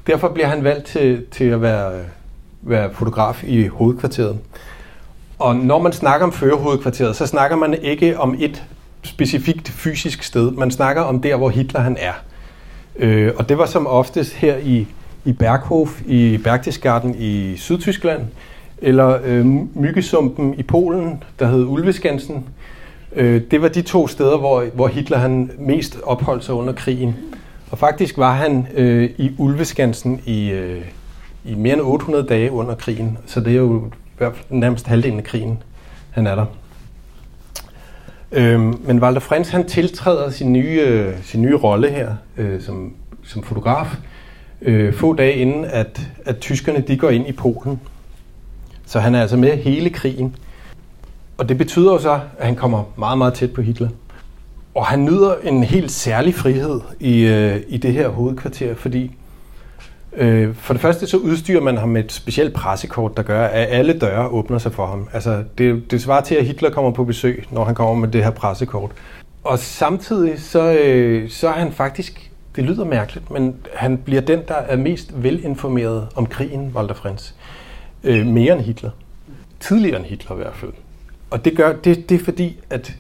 Derfor 0.07 0.29
bliver 0.29 0.47
han 0.47 0.65
valgt 0.65 0.87
til, 0.87 1.25
til 1.31 1.45
at 1.45 1.63
være, 1.63 1.93
øh, 1.95 2.05
være 2.63 2.91
fotograf 2.93 3.45
i 3.47 3.67
hovedkvarteret. 3.67 4.39
Og 5.39 5.57
når 5.57 5.79
man 5.79 5.93
snakker 5.93 6.27
om 6.27 6.33
førerhovedkvarteret, 6.33 7.17
så 7.17 7.27
snakker 7.27 7.57
man 7.57 7.75
ikke 7.83 8.19
om 8.19 8.37
et 8.39 8.63
specifikt 9.03 9.69
fysisk 9.69 10.23
sted. 10.23 10.51
Man 10.51 10.71
snakker 10.71 11.03
om 11.03 11.23
der, 11.23 11.37
hvor 11.37 11.49
Hitler 11.49 11.81
han 11.81 11.97
er. 12.01 12.13
Øh, 12.97 13.33
og 13.37 13.49
det 13.49 13.59
var 13.59 13.67
som 13.67 13.87
oftest 13.87 14.35
her 14.35 14.57
i, 14.57 14.87
i 15.25 15.33
Berghof, 15.33 16.01
i 16.07 16.39
Berchtesgaden 16.45 17.15
i 17.19 17.57
Sydtyskland, 17.57 18.23
eller 18.79 19.19
øh, 19.25 19.47
Myggesumpen 19.75 20.55
i 20.59 20.63
Polen, 20.63 21.23
der 21.39 21.47
hed 21.47 21.65
Ulveskansen. 21.65 22.45
Øh, 23.17 23.43
det 23.51 23.63
var 23.63 23.69
de 23.69 23.83
to 23.83 24.09
steder, 24.09 24.39
hvor, 24.39 24.65
hvor 24.75 24.89
Hitler 24.89 25.19
han 25.19 25.51
mest 25.59 25.99
opholdt 26.03 26.45
sig 26.45 26.55
under 26.55 26.73
krigen. 26.73 27.17
Og 27.71 27.79
faktisk 27.79 28.19
var 28.19 28.35
han 28.35 28.67
øh, 28.75 29.11
i 29.19 29.31
Ulveskansen 29.39 30.21
i, 30.27 30.51
øh, 30.51 30.83
i 31.45 31.55
mere 31.55 31.73
end 31.73 31.83
800 31.83 32.27
dage 32.27 32.53
under 32.53 32.75
krigen, 32.75 33.19
så 33.27 33.41
det 33.41 33.53
er 33.53 33.57
jo 33.57 33.91
hvert 34.23 34.37
fald 34.37 34.59
nærmest 34.59 34.87
halvdelen 34.87 35.19
af 35.19 35.25
krigen, 35.25 35.63
han 36.11 36.27
er 36.27 36.35
der. 36.35 36.47
Øhm, 38.33 38.81
men 38.85 39.03
Walter 39.03 39.21
Frens, 39.21 39.49
han 39.49 39.69
tiltræder 39.69 40.31
sin 40.31 40.53
nye, 40.53 40.81
øh, 40.87 41.15
sin 41.23 41.43
nye 41.43 41.57
rolle 41.57 41.91
her 41.91 42.15
øh, 42.37 42.63
som, 42.63 42.95
som 43.25 43.43
fotograf, 43.43 43.97
øh, 44.63 44.95
få 44.95 45.15
dage 45.15 45.35
inden, 45.35 45.65
at, 45.65 46.01
at 46.25 46.39
tyskerne 46.39 46.81
de 46.81 46.97
går 46.97 47.11
ind 47.11 47.29
i 47.29 47.33
Polen. 47.33 47.81
Så 48.87 49.01
han 49.01 49.15
er 49.15 49.21
altså 49.21 49.37
med 49.37 49.57
hele 49.57 49.91
krigen. 49.91 50.37
Og 51.39 51.49
det 51.49 51.59
betyder 51.59 51.93
jo 51.93 51.99
så, 51.99 52.21
at 52.39 52.47
han 52.47 52.57
kommer 52.57 52.85
meget, 52.97 53.19
meget 53.19 53.35
tæt 53.35 53.53
på 53.53 53.63
Hitler. 53.63 53.89
Og 54.75 54.87
han 54.87 55.05
nyder 55.05 55.35
en 55.43 55.65
helt 55.65 55.91
særlig 55.91 56.35
frihed 56.35 56.81
i, 57.01 57.21
øh, 57.21 57.61
i 57.69 57.77
det 57.77 57.93
her 57.93 58.09
hovedkvarter, 58.09 58.75
fordi 58.75 59.11
Øh, 60.17 60.55
for 60.55 60.75
det 60.75 60.81
første 60.81 61.07
så 61.07 61.17
udstyrer 61.17 61.61
man 61.61 61.77
ham 61.77 61.89
med 61.89 62.05
et 62.05 62.13
specielt 62.13 62.55
pressekort, 62.55 63.17
der 63.17 63.23
gør, 63.23 63.47
at 63.47 63.69
alle 63.71 63.99
døre 63.99 64.29
åbner 64.29 64.59
sig 64.59 64.73
for 64.73 64.87
ham. 64.87 65.09
Altså, 65.13 65.45
det, 65.59 65.91
det 65.91 66.03
svarer 66.03 66.21
til, 66.21 66.35
at 66.35 66.47
Hitler 66.47 66.71
kommer 66.71 66.91
på 66.91 67.05
besøg, 67.05 67.45
når 67.51 67.65
han 67.65 67.75
kommer 67.75 67.95
med 67.95 68.09
det 68.09 68.25
her 68.25 68.31
pressekort. 68.31 68.91
Og 69.45 69.59
samtidig 69.59 70.41
så, 70.41 70.73
øh, 70.73 71.31
så 71.31 71.49
er 71.49 71.53
han 71.53 71.73
faktisk, 71.73 72.31
det 72.57 72.65
lyder 72.65 72.85
mærkeligt, 72.85 73.31
men 73.31 73.57
han 73.75 73.99
bliver 73.99 74.21
den, 74.21 74.41
der 74.49 74.55
er 74.55 74.77
mest 74.77 75.23
velinformeret 75.23 76.09
om 76.15 76.27
krigen, 76.27 76.73
Walter 76.75 76.95
Frenz. 76.95 77.33
Øh, 78.05 78.27
mere 78.27 78.53
end 78.53 78.63
Hitler. 78.63 78.91
Tidligere 79.61 79.99
end 79.99 80.07
Hitler 80.07 80.37
i 80.37 80.39
hvert 80.39 80.55
fald. 80.55 80.73
Og 81.33 81.45
det, 81.45 81.57
gør, 81.57 81.73
det, 81.73 82.09
det 82.09 82.21
er 82.21 82.25
fordi, 82.25 82.61
at 82.71 82.93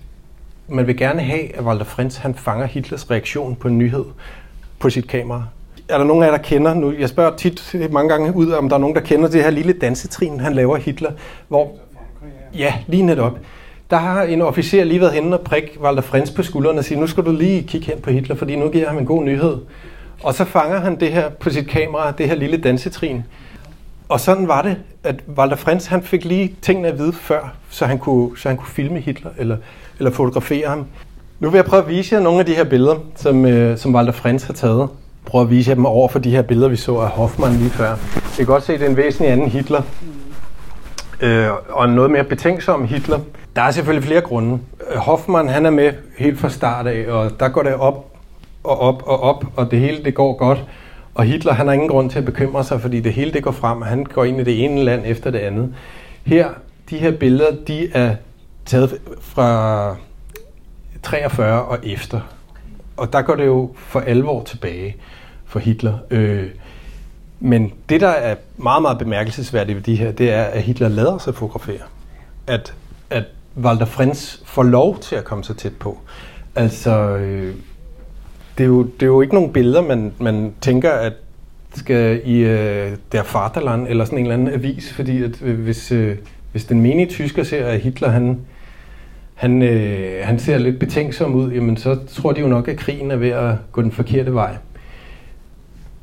man 0.68 0.86
vil 0.86 0.96
gerne 0.96 1.22
have, 1.22 1.56
at 1.56 1.64
Walter 1.64 1.84
Frins 1.84 2.16
han 2.16 2.34
fanger 2.34 2.66
Hitlers 2.66 3.10
reaktion 3.10 3.56
på 3.56 3.68
en 3.68 3.78
nyhed 3.78 4.04
på 4.78 4.90
sit 4.90 5.08
kamera 5.08 5.46
er 5.88 5.98
der 5.98 6.04
nogen 6.04 6.22
af 6.22 6.26
jer, 6.26 6.36
der 6.36 6.42
kender, 6.42 6.74
nu, 6.74 6.92
jeg 6.98 7.08
spørger 7.08 7.36
tit 7.36 7.76
mange 7.90 8.08
gange 8.08 8.36
ud, 8.36 8.50
om 8.50 8.68
der 8.68 8.76
er 8.76 8.80
nogen, 8.80 8.96
der 8.96 9.02
kender 9.02 9.28
det 9.28 9.42
her 9.42 9.50
lille 9.50 9.72
dansetrin, 9.72 10.40
han 10.40 10.54
laver 10.54 10.76
Hitler, 10.76 11.10
hvor, 11.48 11.72
ja, 12.54 12.74
lige 12.86 13.02
netop, 13.02 13.38
der 13.90 13.96
har 13.96 14.22
en 14.22 14.42
officer 14.42 14.84
lige 14.84 15.00
været 15.00 15.12
henne 15.12 15.38
og 15.38 15.44
prik 15.44 15.78
Walter 15.80 16.02
Frins 16.02 16.30
på 16.30 16.42
skulderen 16.42 16.78
og 16.78 16.84
sige, 16.84 17.00
nu 17.00 17.06
skal 17.06 17.24
du 17.24 17.32
lige 17.32 17.62
kigge 17.62 17.86
hen 17.86 18.00
på 18.00 18.10
Hitler, 18.10 18.36
fordi 18.36 18.56
nu 18.56 18.68
giver 18.68 18.88
han 18.88 18.98
en 18.98 19.06
god 19.06 19.24
nyhed. 19.24 19.56
Og 20.22 20.34
så 20.34 20.44
fanger 20.44 20.80
han 20.80 21.00
det 21.00 21.12
her 21.12 21.28
på 21.28 21.50
sit 21.50 21.68
kamera, 21.68 22.10
det 22.10 22.28
her 22.28 22.34
lille 22.34 22.56
dansetrin. 22.56 23.24
Og 24.08 24.20
sådan 24.20 24.48
var 24.48 24.62
det, 24.62 24.76
at 25.04 25.16
Walter 25.38 25.56
Frens 25.56 25.86
han 25.86 26.02
fik 26.02 26.24
lige 26.24 26.54
tingene 26.62 26.88
at 26.88 26.98
vide 26.98 27.12
før, 27.12 27.54
så 27.70 27.86
han 27.86 27.98
kunne, 27.98 28.38
så 28.38 28.48
han 28.48 28.56
kunne 28.56 28.68
filme 28.68 29.00
Hitler 29.00 29.30
eller, 29.38 29.56
eller 29.98 30.10
fotografere 30.10 30.68
ham. 30.68 30.86
Nu 31.40 31.50
vil 31.50 31.58
jeg 31.58 31.64
prøve 31.64 31.82
at 31.82 31.88
vise 31.88 32.14
jer 32.14 32.20
nogle 32.20 32.40
af 32.40 32.46
de 32.46 32.54
her 32.54 32.64
billeder, 32.64 32.96
som, 33.16 33.46
øh, 33.46 33.78
som 33.78 33.94
Walter 33.94 34.12
Frens 34.12 34.44
har 34.44 34.54
taget 34.54 34.88
Prøv 35.24 35.40
at 35.40 35.50
vise 35.50 35.68
jer 35.70 35.74
dem 35.74 35.86
over 35.86 36.08
for 36.08 36.18
de 36.18 36.30
her 36.30 36.42
billeder, 36.42 36.68
vi 36.68 36.76
så 36.76 36.96
af 36.96 37.08
Hoffmann 37.08 37.56
lige 37.56 37.70
før. 37.70 37.94
I 38.16 38.36
kan 38.36 38.46
godt 38.46 38.62
se, 38.62 38.74
at 38.74 38.80
det 38.80 38.86
er 38.86 38.90
en 38.90 38.96
væsentlig 38.96 39.32
anden 39.32 39.48
Hitler. 39.48 39.82
Øh, 41.20 41.48
og 41.68 41.88
noget 41.88 42.10
mere 42.10 42.24
betænksom 42.24 42.84
Hitler. 42.84 43.18
Der 43.56 43.62
er 43.62 43.70
selvfølgelig 43.70 44.06
flere 44.06 44.20
grunde. 44.20 44.58
Øh, 44.90 44.96
Hoffmann, 44.96 45.48
han 45.48 45.66
er 45.66 45.70
med 45.70 45.92
helt 46.18 46.40
fra 46.40 46.48
start 46.48 46.86
af, 46.86 47.12
og 47.12 47.30
der 47.40 47.48
går 47.48 47.62
det 47.62 47.74
op 47.74 48.12
og 48.64 48.80
op 48.80 49.02
og 49.06 49.20
op, 49.20 49.44
og 49.56 49.70
det 49.70 49.78
hele 49.80 50.04
det 50.04 50.14
går 50.14 50.36
godt. 50.36 50.64
Og 51.14 51.24
Hitler, 51.24 51.52
han 51.52 51.66
har 51.66 51.72
ingen 51.72 51.88
grund 51.88 52.10
til 52.10 52.18
at 52.18 52.24
bekymre 52.24 52.64
sig, 52.64 52.80
fordi 52.80 53.00
det 53.00 53.12
hele 53.12 53.32
det 53.32 53.42
går 53.42 53.50
frem, 53.50 53.80
og 53.80 53.86
han 53.86 54.04
går 54.04 54.24
ind 54.24 54.40
i 54.40 54.44
det 54.44 54.64
ene 54.64 54.84
land 54.84 55.02
efter 55.06 55.30
det 55.30 55.38
andet. 55.38 55.74
Her, 56.24 56.48
de 56.90 56.98
her 56.98 57.10
billeder, 57.10 57.50
de 57.66 57.92
er 57.92 58.14
taget 58.64 58.98
fra 59.20 59.96
43 61.02 61.62
og 61.62 61.78
efter 61.82 62.20
og 62.96 63.12
der 63.12 63.22
går 63.22 63.34
det 63.34 63.46
jo 63.46 63.70
for 63.76 64.00
alvor 64.00 64.42
tilbage 64.42 64.96
for 65.44 65.58
Hitler. 65.58 65.98
Øh, 66.10 66.50
men 67.40 67.72
det, 67.88 68.00
der 68.00 68.08
er 68.08 68.36
meget, 68.56 68.82
meget 68.82 68.98
bemærkelsesværdigt 68.98 69.76
ved 69.76 69.82
de 69.82 69.96
her, 69.96 70.12
det 70.12 70.32
er, 70.32 70.44
at 70.44 70.62
Hitler 70.62 70.88
lader 70.88 71.18
sig 71.18 71.34
fotografere. 71.34 71.82
At, 72.46 72.74
at 73.10 73.24
Walter 73.56 73.86
Frens 73.86 74.42
får 74.46 74.62
lov 74.62 74.98
til 74.98 75.16
at 75.16 75.24
komme 75.24 75.44
så 75.44 75.54
tæt 75.54 75.76
på. 75.76 75.98
Altså, 76.54 76.90
øh, 77.16 77.54
det, 78.58 78.64
er 78.64 78.68
jo, 78.68 78.82
det 78.82 79.02
er 79.02 79.06
jo 79.06 79.20
ikke 79.20 79.34
nogen 79.34 79.52
billeder, 79.52 79.82
man, 79.82 80.12
man 80.18 80.52
tænker, 80.60 80.90
at 80.90 81.12
skal 81.74 82.20
i 82.24 82.38
øh, 82.38 82.92
der 83.12 83.22
Vaterland 83.32 83.88
eller 83.88 84.04
sådan 84.04 84.18
en 84.18 84.24
eller 84.24 84.34
anden 84.34 84.54
avis, 84.54 84.92
fordi 84.92 85.22
at, 85.22 85.42
øh, 85.42 85.60
hvis, 85.60 85.92
øh, 85.92 86.16
hvis 86.52 86.64
den 86.64 86.80
menige 86.80 87.06
tysker 87.06 87.42
ser, 87.42 87.66
at 87.66 87.80
Hitler 87.80 88.08
han, 88.08 88.40
han, 89.34 89.62
øh, 89.62 90.24
han 90.24 90.38
ser 90.38 90.58
lidt 90.58 90.78
betænksom 90.78 91.34
ud, 91.34 91.52
jamen 91.52 91.76
så 91.76 91.98
tror 92.08 92.32
de 92.32 92.40
jo 92.40 92.46
nok, 92.46 92.68
at 92.68 92.76
krigen 92.76 93.10
er 93.10 93.16
ved 93.16 93.28
at 93.28 93.54
gå 93.72 93.82
den 93.82 93.92
forkerte 93.92 94.34
vej. 94.34 94.56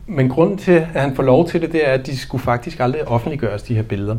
Men 0.07 0.29
grunden 0.29 0.57
til, 0.57 0.71
at 0.71 1.01
han 1.01 1.15
får 1.15 1.23
lov 1.23 1.47
til 1.47 1.61
det, 1.61 1.71
det 1.71 1.87
er, 1.87 1.91
at 1.91 2.05
de 2.05 2.17
skulle 2.17 2.43
faktisk 2.43 2.79
aldrig 2.79 3.07
offentliggøres, 3.07 3.63
de 3.63 3.75
her 3.75 3.83
billeder. 3.83 4.17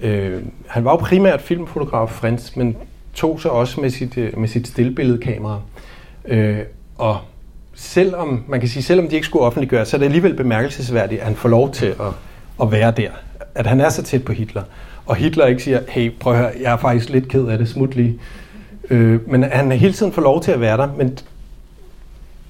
Øh, 0.00 0.42
han 0.66 0.84
var 0.84 0.90
jo 0.90 0.96
primært 0.96 1.40
filmfotograf, 1.40 2.10
Frans, 2.10 2.56
men 2.56 2.76
tog 3.14 3.40
så 3.40 3.48
også 3.48 3.80
med 3.80 3.90
sit, 3.90 4.18
øh, 4.18 4.38
med 4.38 4.48
sit 4.48 4.68
stillbilledkamera. 4.68 5.60
Øh, 6.24 6.58
og 6.98 7.18
selvom, 7.76 8.44
man 8.48 8.60
kan 8.60 8.68
sige, 8.68 8.82
selvom 8.82 9.08
de 9.08 9.14
ikke 9.14 9.26
skulle 9.26 9.44
offentliggøre, 9.44 9.86
så 9.86 9.96
er 9.96 9.98
det 9.98 10.04
alligevel 10.04 10.34
bemærkelsesværdigt, 10.34 11.20
at 11.20 11.26
han 11.26 11.36
får 11.36 11.48
lov 11.48 11.72
til 11.72 11.86
at, 11.86 12.12
at 12.62 12.72
være 12.72 12.90
der. 12.90 13.10
At 13.54 13.66
han 13.66 13.80
er 13.80 13.88
så 13.88 14.02
tæt 14.02 14.24
på 14.24 14.32
Hitler. 14.32 14.62
Og 15.06 15.16
Hitler 15.16 15.46
ikke 15.46 15.62
siger, 15.62 15.80
hey, 15.88 16.12
prøv 16.20 16.32
at 16.32 16.38
høre, 16.38 16.50
jeg 16.60 16.72
er 16.72 16.76
faktisk 16.76 17.08
lidt 17.08 17.28
ked 17.28 17.46
af 17.46 17.58
det, 17.58 17.68
smut 17.68 17.94
lige. 17.94 18.18
Øh, 18.90 19.30
men 19.30 19.42
han 19.42 19.72
hele 19.72 19.92
tiden 19.92 20.12
får 20.12 20.22
lov 20.22 20.42
til 20.42 20.52
at 20.52 20.60
være 20.60 20.76
der, 20.76 20.88
men 20.96 21.18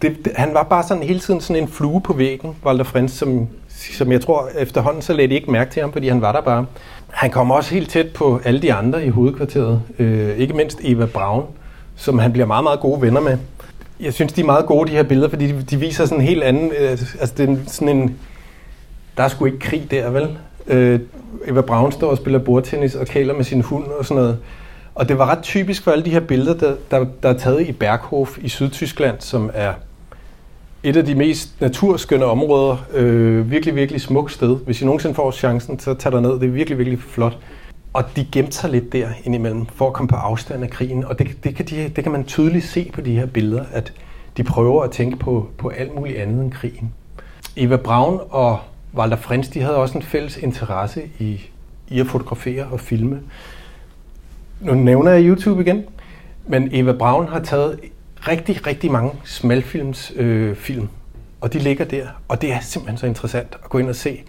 det, 0.02 0.24
det, 0.24 0.32
han 0.36 0.54
var 0.54 0.62
bare 0.62 0.82
sådan 0.82 1.02
hele 1.02 1.20
tiden 1.20 1.40
sådan 1.40 1.62
en 1.62 1.68
flue 1.68 2.00
på 2.00 2.12
væggen, 2.12 2.56
Walter 2.64 2.84
Frens, 2.84 3.12
som, 3.12 3.48
som 3.68 4.12
jeg 4.12 4.20
tror 4.20 4.48
efterhånden 4.58 5.02
så 5.02 5.12
lagde 5.12 5.34
ikke 5.34 5.50
mærke 5.50 5.70
til 5.70 5.82
ham, 5.82 5.92
fordi 5.92 6.08
han 6.08 6.20
var 6.20 6.32
der 6.32 6.40
bare. 6.40 6.66
Han 7.10 7.30
kom 7.30 7.50
også 7.50 7.74
helt 7.74 7.90
tæt 7.90 8.12
på 8.12 8.40
alle 8.44 8.62
de 8.62 8.72
andre 8.72 9.06
i 9.06 9.08
hovedkvarteret, 9.08 9.82
øh, 9.98 10.36
ikke 10.36 10.54
mindst 10.54 10.78
Eva 10.82 11.06
Braun, 11.06 11.44
som 11.96 12.18
han 12.18 12.32
bliver 12.32 12.46
meget, 12.46 12.62
meget 12.62 12.80
gode 12.80 13.02
venner 13.02 13.20
med. 13.20 13.38
Jeg 14.00 14.12
synes, 14.12 14.32
de 14.32 14.40
er 14.40 14.44
meget 14.44 14.66
gode, 14.66 14.90
de 14.90 14.96
her 14.96 15.02
billeder, 15.02 15.28
fordi 15.28 15.46
de, 15.46 15.62
de 15.62 15.76
viser 15.76 16.04
sådan 16.04 16.20
en 16.20 16.26
helt 16.26 16.42
anden... 16.42 16.70
Øh, 16.78 16.90
altså, 16.90 17.34
det 17.36 17.48
er 17.48 17.56
sådan 17.66 17.96
en... 17.96 18.16
Der 19.16 19.22
er 19.22 19.28
sgu 19.28 19.44
ikke 19.44 19.58
krig 19.58 19.86
der, 19.90 20.10
vel? 20.10 20.38
Øh, 20.66 21.00
Eva 21.46 21.60
Braun 21.60 21.92
står 21.92 22.10
og 22.10 22.16
spiller 22.16 22.38
bordtennis 22.38 22.94
og 22.94 23.06
kæler 23.06 23.34
med 23.34 23.44
sin 23.44 23.60
hund 23.60 23.84
og 23.84 24.04
sådan 24.04 24.22
noget. 24.22 24.38
Og 24.94 25.08
det 25.08 25.18
var 25.18 25.26
ret 25.26 25.42
typisk 25.42 25.84
for 25.84 25.90
alle 25.90 26.04
de 26.04 26.10
her 26.10 26.20
billeder, 26.20 26.54
der, 26.54 26.74
der, 26.90 27.06
der 27.22 27.28
er 27.28 27.38
taget 27.38 27.68
i 27.68 27.72
Berghof 27.72 28.38
i 28.38 28.48
Sydtyskland, 28.48 29.16
som 29.20 29.50
er 29.54 29.72
et 30.82 30.96
af 30.96 31.04
de 31.04 31.14
mest 31.14 31.60
naturskønne 31.60 32.24
områder. 32.24 32.76
Øh, 32.94 33.50
virkelig, 33.50 33.74
virkelig 33.76 34.00
smukt 34.00 34.32
sted. 34.32 34.56
Hvis 34.56 34.82
I 34.82 34.84
nogensinde 34.84 35.14
får 35.14 35.30
chancen, 35.30 35.78
så 35.78 35.94
tag 35.94 36.12
der 36.12 36.20
ned. 36.20 36.30
Det 36.30 36.42
er 36.42 36.48
virkelig, 36.48 36.78
virkelig 36.78 37.00
flot. 37.00 37.36
Og 37.96 38.16
de 38.16 38.26
gemte 38.32 38.52
sig 38.52 38.70
lidt 38.70 38.92
der 38.92 39.08
indimellem, 39.24 39.66
for 39.66 39.86
at 39.86 39.92
komme 39.92 40.08
på 40.08 40.16
afstand 40.16 40.62
af 40.62 40.70
krigen. 40.70 41.04
Og 41.04 41.18
det, 41.18 41.44
det, 41.44 41.56
kan, 41.56 41.66
de, 41.66 41.88
det 41.88 42.04
kan 42.04 42.12
man 42.12 42.24
tydeligt 42.24 42.64
se 42.64 42.90
på 42.94 43.00
de 43.00 43.12
her 43.12 43.26
billeder, 43.26 43.64
at 43.72 43.92
de 44.36 44.44
prøver 44.44 44.82
at 44.82 44.90
tænke 44.90 45.16
på, 45.16 45.48
på 45.58 45.68
alt 45.68 45.94
muligt 45.94 46.18
andet 46.18 46.44
end 46.44 46.52
krigen. 46.52 46.92
Eva 47.56 47.76
Braun 47.76 48.20
og 48.30 48.58
Walter 48.94 49.16
Frens, 49.16 49.48
de 49.48 49.60
havde 49.60 49.76
også 49.76 49.98
en 49.98 50.02
fælles 50.02 50.36
interesse 50.36 51.02
i, 51.18 51.40
i 51.88 52.00
at 52.00 52.06
fotografere 52.06 52.64
og 52.64 52.80
filme. 52.80 53.22
Nu 54.60 54.74
nævner 54.74 55.10
jeg 55.10 55.24
YouTube 55.24 55.62
igen, 55.62 55.84
men 56.46 56.68
Eva 56.72 56.92
Braun 56.92 57.28
har 57.28 57.40
taget 57.40 57.80
rigtig, 58.28 58.66
rigtig 58.66 58.92
mange 58.92 59.12
smalfilms 59.24 60.12
øh, 60.16 60.56
film, 60.56 60.88
og 61.40 61.52
de 61.52 61.58
ligger 61.58 61.84
der, 61.84 62.06
og 62.28 62.42
det 62.42 62.52
er 62.52 62.60
simpelthen 62.60 62.98
så 62.98 63.06
interessant 63.06 63.56
at 63.64 63.70
gå 63.70 63.78
ind 63.78 63.88
og 63.88 63.96
se, 63.96 64.22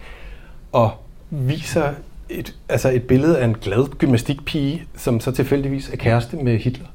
og 0.72 0.90
viser 1.30 1.92
et, 2.30 2.54
altså 2.68 2.90
et 2.90 3.02
billede 3.02 3.38
af 3.38 3.44
en 3.44 3.54
glad 3.54 3.88
gymnastikpige, 3.98 4.84
som 4.96 5.20
så 5.20 5.32
tilfældigvis 5.32 5.88
er 5.88 5.96
kæreste 5.96 6.36
med 6.36 6.58
Hitler. 6.58 6.86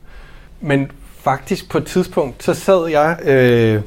Men 0.62 0.91
faktisk 1.17 1.69
på 1.69 1.78
et 1.78 1.86
tidspunkt, 1.86 2.43
så 2.43 2.54
sad 2.54 2.88
jeg 2.88 3.17
øh, 3.26 3.82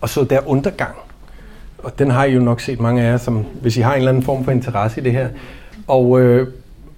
og 0.00 0.08
så 0.08 0.24
der 0.24 0.48
undergang. 0.48 0.96
Og 1.78 1.98
den 1.98 2.10
har 2.10 2.24
I 2.24 2.32
jo 2.32 2.40
nok 2.40 2.60
set 2.60 2.80
mange 2.80 3.02
af 3.02 3.10
jer, 3.10 3.16
som, 3.16 3.44
hvis 3.62 3.76
I 3.76 3.80
har 3.80 3.92
en 3.92 3.98
eller 3.98 4.08
anden 4.08 4.22
form 4.22 4.44
for 4.44 4.52
interesse 4.52 5.00
i 5.00 5.04
det 5.04 5.12
her. 5.12 5.28
Og, 5.86 6.20
øh, 6.20 6.48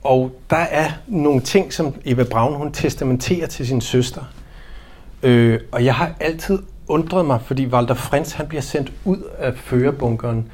og 0.03 0.33
der 0.51 0.57
er 0.57 0.90
nogle 1.07 1.40
ting, 1.40 1.73
som 1.73 1.94
Eva 2.05 2.25
Braun 2.25 2.55
hun 2.55 2.73
testamenterer 2.73 3.47
til 3.47 3.66
sin 3.66 3.81
søster. 3.81 4.23
Øh, 5.23 5.61
og 5.73 5.85
jeg 5.85 5.94
har 5.94 6.11
altid 6.21 6.59
undret 6.88 7.27
mig, 7.27 7.40
fordi 7.47 7.66
Walter 7.66 7.94
Frens 7.94 8.33
han 8.33 8.47
bliver 8.47 8.62
sendt 8.62 8.92
ud 9.05 9.18
af 9.38 9.55
førerbunkeren 9.57 10.47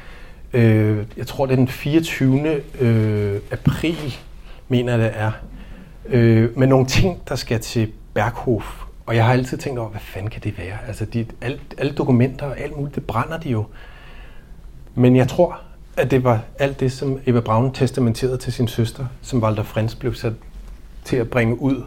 øh, 0.55 1.07
jeg 1.17 1.27
tror 1.27 1.47
det 1.47 1.53
er 1.53 1.57
den 1.57 1.69
24. 1.69 2.61
Øh, 2.81 3.41
april, 3.51 4.17
mener 4.69 4.97
det 4.97 5.11
er, 5.15 5.33
øh, 6.07 6.59
med 6.59 6.67
nogle 6.67 6.87
ting, 6.87 7.23
der 7.29 7.35
skal 7.35 7.61
til 7.61 7.93
Berghof. 8.15 8.85
Og 9.07 9.17
jeg 9.17 9.25
har 9.25 9.33
altid 9.33 9.59
tænkt 9.59 9.79
over, 9.79 9.89
hvad 9.89 10.01
fanden 10.01 10.31
kan 10.31 10.43
det 10.43 10.59
være? 10.59 10.79
Altså, 10.87 11.05
de, 11.05 11.27
alle, 11.41 11.59
alle 11.79 11.93
dokumenter 11.93 12.47
og 12.47 12.61
alt 12.61 12.77
muligt, 12.77 12.95
det 12.95 13.07
brænder 13.07 13.39
de 13.39 13.49
jo. 13.49 13.65
Men 14.95 15.17
jeg 15.17 15.29
tror, 15.29 15.61
at 15.97 16.11
det 16.11 16.25
var 16.25 16.43
alt 16.59 16.81
det, 16.81 16.93
som 16.93 17.19
Eva 17.27 17.41
Braun 17.41 17.73
testamenterede 17.73 18.37
til 18.37 18.53
sin 18.53 18.69
søster, 18.69 19.07
som 19.23 19.43
Walter 19.43 19.63
Frens 19.63 19.95
blev 19.95 20.15
sat 20.15 20.33
til 21.05 21.17
at 21.17 21.31
bringe 21.31 21.61
ud, 21.61 21.83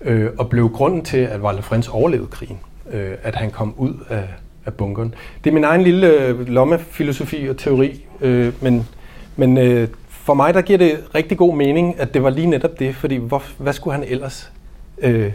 øh, 0.00 0.30
og 0.38 0.50
blev 0.50 0.68
grunden 0.68 1.04
til, 1.04 1.18
at 1.18 1.40
Walter 1.40 1.62
Frens 1.62 1.88
overlevede 1.88 2.28
krigen. 2.28 2.58
Øh, 2.90 3.14
at 3.22 3.34
han 3.34 3.50
kom 3.50 3.74
ud 3.76 3.94
af, 4.08 4.28
af 4.66 4.74
bunkeren. 4.74 5.14
Det 5.44 5.50
er 5.50 5.54
min 5.54 5.64
egen 5.64 5.82
lille 5.82 6.06
øh, 6.06 6.48
lommefilosofi 6.48 7.46
og 7.48 7.56
teori, 7.56 8.04
øh, 8.20 8.52
men, 8.60 8.88
men 9.36 9.58
øh, 9.58 9.88
for 10.08 10.34
mig 10.34 10.54
der 10.54 10.62
giver 10.62 10.78
det 10.78 10.98
rigtig 11.14 11.38
god 11.38 11.56
mening, 11.56 12.00
at 12.00 12.14
det 12.14 12.22
var 12.22 12.30
lige 12.30 12.46
netop 12.46 12.78
det, 12.78 12.96
fordi 12.96 13.16
hvor, 13.16 13.42
hvad 13.58 13.72
skulle 13.72 13.94
han 13.94 14.04
ellers? 14.08 14.52
Øh, 14.98 15.32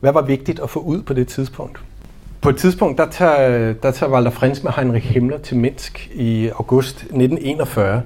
hvad 0.00 0.12
var 0.12 0.22
vigtigt 0.22 0.60
at 0.60 0.70
få 0.70 0.80
ud 0.80 1.02
på 1.02 1.14
det 1.14 1.28
tidspunkt? 1.28 1.80
På 2.40 2.48
et 2.48 2.56
tidspunkt, 2.56 2.98
der 2.98 3.06
tager, 3.10 3.72
der 3.72 3.90
tager 3.90 4.12
Walter 4.12 4.30
Frens 4.30 4.62
med 4.62 4.72
Heinrich 4.72 5.06
Himmler 5.06 5.38
til 5.38 5.56
Minsk 5.56 6.10
i 6.14 6.48
august 6.48 6.96
1941. 6.96 8.02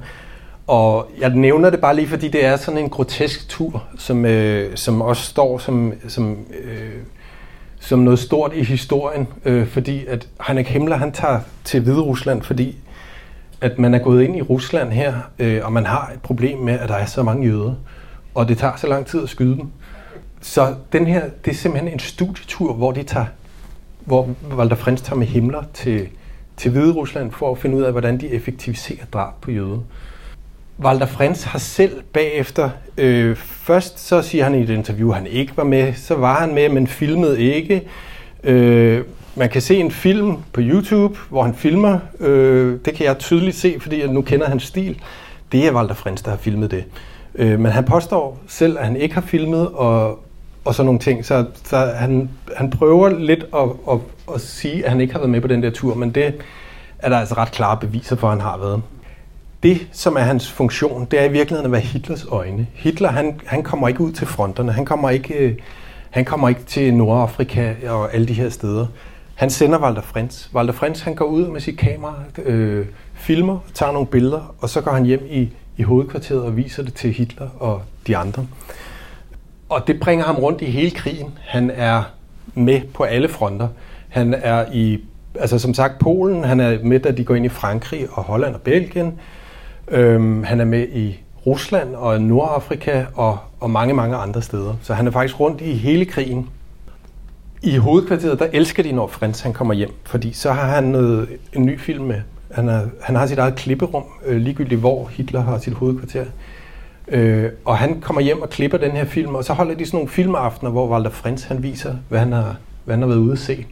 Og 0.67 1.11
jeg 1.21 1.31
nævner 1.31 1.71
det 1.71 1.81
bare 1.81 1.97
lige, 1.97 2.09
fordi 2.09 2.29
det 2.29 2.45
er 2.45 2.57
sådan 2.57 2.79
en 2.79 2.89
grotesk 2.89 3.49
tur, 3.49 3.85
som, 3.99 4.25
øh, 4.25 4.77
som 4.77 5.03
også 5.03 5.23
står 5.23 5.59
som, 5.59 5.93
som 6.09 6.39
øh, 6.65 6.95
som 7.81 7.99
noget 7.99 8.19
stort 8.19 8.53
i 8.55 8.63
historien, 8.63 9.29
øh, 9.45 9.67
fordi 9.67 10.07
at 10.07 10.29
Heinrich 10.47 10.71
Himmler 10.71 10.97
han 10.97 11.13
tager 11.13 11.41
til 11.65 11.81
Hvide 11.81 12.01
Rusland, 12.01 12.43
fordi 12.43 12.77
at 13.61 13.79
man 13.79 13.95
er 13.95 13.99
gået 13.99 14.23
ind 14.23 14.37
i 14.37 14.43
Rusland 14.43 14.93
her, 14.93 15.15
øh, 15.39 15.61
og 15.65 15.73
man 15.73 15.87
har 15.87 16.11
et 16.15 16.23
problem 16.23 16.59
med, 16.59 16.79
at 16.79 16.89
der 16.89 16.95
er 16.95 17.07
så 17.07 17.23
mange 17.23 17.47
jøder, 17.47 17.75
og 18.35 18.49
det 18.49 18.59
tager 18.59 18.77
så 18.77 18.87
lang 18.87 19.07
tid 19.07 19.23
at 19.23 19.29
skyde 19.29 19.57
dem. 19.57 19.67
Så 20.41 20.75
den 20.93 21.07
her, 21.07 21.29
det 21.45 21.51
er 21.51 21.55
simpelthen 21.55 21.93
en 21.93 21.99
studietur, 21.99 22.75
hvor 22.75 22.93
de 22.93 23.03
tager, 23.03 23.27
hvor 24.05 24.29
Walter 24.57 24.77
Frens 24.77 25.03
tager 25.03 25.17
med 25.17 25.27
Himmler 25.27 25.63
til, 25.75 26.09
til 26.57 26.71
Hvide 26.71 26.93
Rusland 26.93 27.33
for 27.33 27.53
at 27.53 27.59
finde 27.59 27.77
ud 27.77 27.83
af, 27.83 27.93
hvordan 27.93 28.21
de 28.21 28.29
effektiviserer 28.29 29.05
drab 29.13 29.33
på 29.41 29.51
jøder. 29.51 29.79
Walter 30.85 31.07
Frens 31.07 31.45
har 31.45 31.59
selv 31.59 32.03
bagefter, 32.13 32.71
øh, 32.99 33.37
først 33.37 34.09
så 34.09 34.23
siger 34.23 34.45
han 34.45 34.55
i 34.55 34.63
et 34.63 34.71
interview, 34.71 35.11
at 35.11 35.17
han 35.17 35.27
ikke 35.27 35.57
var 35.57 35.65
med, 35.65 35.95
så 35.95 36.15
var 36.15 36.41
han 36.41 36.55
med, 36.55 36.69
men 36.69 36.87
filmede 36.87 37.41
ikke. 37.41 37.83
Øh, 38.45 39.05
man 39.35 39.49
kan 39.49 39.63
se 39.63 39.77
en 39.77 39.91
film 39.91 40.37
på 40.53 40.61
YouTube, 40.61 41.19
hvor 41.29 41.43
han 41.43 41.55
filmer. 41.55 41.99
Øh, 42.21 42.79
det 42.85 42.95
kan 42.95 43.07
jeg 43.07 43.19
tydeligt 43.19 43.57
se, 43.57 43.77
fordi 43.81 44.01
jeg 44.01 44.09
nu 44.09 44.23
kender 44.23 44.49
hans 44.49 44.63
stil. 44.63 45.01
Det 45.53 45.67
er 45.67 45.75
Walter 45.75 45.95
Frens, 45.95 46.23
der 46.23 46.31
har 46.31 46.39
filmet 46.39 46.71
det. 46.71 46.85
Øh, 47.35 47.61
men 47.61 47.73
han 47.73 47.85
påstår 47.85 48.39
selv, 48.47 48.79
at 48.79 48.85
han 48.85 48.97
ikke 48.97 49.15
har 49.15 49.23
filmet, 49.23 49.69
og, 49.69 50.19
og 50.65 50.75
sådan 50.75 50.85
nogle 50.87 51.01
ting. 51.01 51.25
Så, 51.25 51.45
så 51.65 51.77
han, 51.77 52.31
han 52.57 52.71
prøver 52.71 53.09
lidt 53.09 53.45
at, 53.55 53.69
at, 53.91 53.99
at 54.35 54.41
sige, 54.41 54.85
at 54.85 54.91
han 54.91 55.01
ikke 55.01 55.13
har 55.13 55.21
været 55.21 55.31
med 55.31 55.41
på 55.41 55.49
den 55.49 55.63
der 55.63 55.71
tur, 55.71 55.95
men 55.95 56.11
det 56.11 56.35
er 56.99 57.09
der 57.09 57.19
altså 57.19 57.35
ret 57.35 57.51
klare 57.51 57.77
beviser 57.77 58.17
for, 58.17 58.29
at 58.29 58.33
han 58.33 58.41
har 58.41 58.59
været 58.59 58.83
det, 59.63 59.89
som 59.93 60.17
er 60.17 60.21
hans 60.21 60.51
funktion, 60.51 61.05
det 61.11 61.21
er 61.21 61.25
i 61.25 61.33
virkeligheden 61.33 61.67
at 61.67 61.73
være 61.73 61.81
Hitlers 61.81 62.25
øjne. 62.25 62.67
Hitler, 62.75 63.11
han, 63.11 63.41
han 63.47 63.63
kommer 63.63 63.89
ikke 63.89 64.01
ud 64.01 64.13
til 64.13 64.27
fronterne, 64.27 64.73
han 64.73 64.85
kommer 64.85 65.11
ikke, 65.11 65.35
øh, 65.35 65.55
han 66.11 66.25
kommer 66.25 66.49
ikke 66.49 66.65
til 66.65 66.95
Nordafrika 66.95 67.75
og 67.89 68.15
alle 68.15 68.29
de 68.29 68.33
her 68.33 68.49
steder. 68.49 68.87
Han 69.35 69.51
sender 69.51 69.79
Walter 69.79 70.03
Frens. 70.03 70.51
Walter 70.55 70.75
Frens, 70.75 71.01
han 71.01 71.15
går 71.15 71.25
ud 71.25 71.49
med 71.49 71.61
sit 71.61 71.79
kamera, 71.79 72.15
øh, 72.45 72.87
filmer, 73.15 73.59
tager 73.75 73.93
nogle 73.93 74.07
billeder, 74.07 74.55
og 74.61 74.69
så 74.69 74.81
går 74.81 74.91
han 74.91 75.05
hjem 75.05 75.27
i, 75.31 75.49
i 75.77 75.83
hovedkvarteret 75.83 76.43
og 76.43 76.57
viser 76.57 76.83
det 76.83 76.95
til 76.95 77.13
Hitler 77.13 77.49
og 77.59 77.83
de 78.07 78.17
andre. 78.17 78.47
Og 79.69 79.87
det 79.87 80.01
bringer 80.01 80.25
ham 80.25 80.37
rundt 80.37 80.63
i 80.63 80.65
hele 80.65 80.91
krigen. 80.91 81.39
Han 81.41 81.71
er 81.75 82.03
med 82.55 82.81
på 82.95 83.03
alle 83.03 83.29
fronter. 83.29 83.69
Han 84.09 84.35
er 84.35 84.65
i, 84.73 85.01
altså 85.35 85.59
som 85.59 85.75
sagt, 85.75 85.99
Polen, 85.99 86.45
han 86.45 86.61
er 86.61 86.79
med, 86.83 87.01
da 87.01 87.11
de 87.11 87.25
går 87.25 87.35
ind 87.35 87.47
i 87.47 87.49
Frankrig 87.49 88.07
og 88.13 88.23
Holland 88.23 88.55
og 88.55 88.61
Belgien. 88.61 89.21
Øhm, 89.91 90.45
han 90.45 90.61
er 90.61 90.65
med 90.65 90.89
i 90.89 91.21
Rusland 91.47 91.95
og 91.95 92.23
Nordafrika 92.23 93.05
og, 93.15 93.39
og 93.61 93.71
mange, 93.71 93.95
mange 93.95 94.17
andre 94.17 94.43
steder. 94.43 94.75
Så 94.83 94.95
han 94.95 95.07
er 95.07 95.11
faktisk 95.11 95.41
rundt 95.41 95.61
i 95.61 95.73
hele 95.73 96.05
krigen. 96.05 96.49
I 97.63 97.77
hovedkvarteret, 97.77 98.39
der 98.39 98.47
elsker 98.53 98.83
de, 98.83 98.93
når 98.93 99.07
Frans 99.07 99.41
han 99.41 99.53
kommer 99.53 99.75
hjem, 99.75 99.91
fordi 100.05 100.33
så 100.33 100.53
har 100.53 100.75
han 100.75 100.85
noget, 100.85 101.29
en 101.53 101.67
ny 101.67 101.81
film 101.81 102.05
med. 102.05 102.21
Han, 102.51 102.69
er, 102.69 102.81
han 103.01 103.17
har 103.17 103.27
sit 103.27 103.39
eget 103.39 103.55
klipperum, 103.55 104.05
øh, 104.27 104.37
ligegyldigt 104.37 104.81
hvor 104.81 105.07
Hitler 105.13 105.41
har 105.41 105.59
sit 105.59 105.73
hovedkvarter. 105.73 106.25
Øh, 107.09 107.51
og 107.65 107.79
han 107.79 108.01
kommer 108.01 108.23
hjem 108.23 108.43
og 108.43 108.51
klipper 108.51 108.79
den 108.79 108.91
her 108.91 109.05
film, 109.05 109.35
og 109.35 109.45
så 109.45 109.53
holder 109.53 109.75
de 109.75 109.87
sådan 109.87 109.97
nogle 109.97 110.09
filmaftener, 110.09 110.71
hvor 110.71 110.89
Walter 110.89 111.11
Frans 111.11 111.45
han 111.45 111.63
viser, 111.63 111.95
hvad 112.09 112.19
han 112.19 112.33
har, 112.33 112.57
hvad 112.85 112.95
han 112.95 113.03
har 113.03 113.09
været 113.09 113.21
ude 113.21 113.33
at 113.33 113.39
se. 113.39 113.67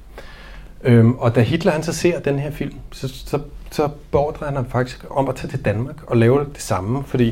Øhm, 0.85 1.15
og 1.15 1.35
da 1.35 1.41
Hitler 1.41 1.73
han 1.73 1.83
så 1.83 1.93
ser 1.93 2.21
den 2.21 2.39
her 2.39 2.51
film, 2.51 2.75
så, 2.93 3.09
så, 3.09 3.41
så 3.71 3.89
beordrer 4.11 4.47
han 4.47 4.57
ham 4.57 4.71
faktisk 4.71 5.05
om 5.11 5.29
at 5.29 5.37
tage 5.37 5.51
til 5.51 5.65
Danmark 5.65 5.97
og 6.07 6.17
lave 6.17 6.39
det 6.39 6.63
samme, 6.63 7.05
fordi 7.05 7.27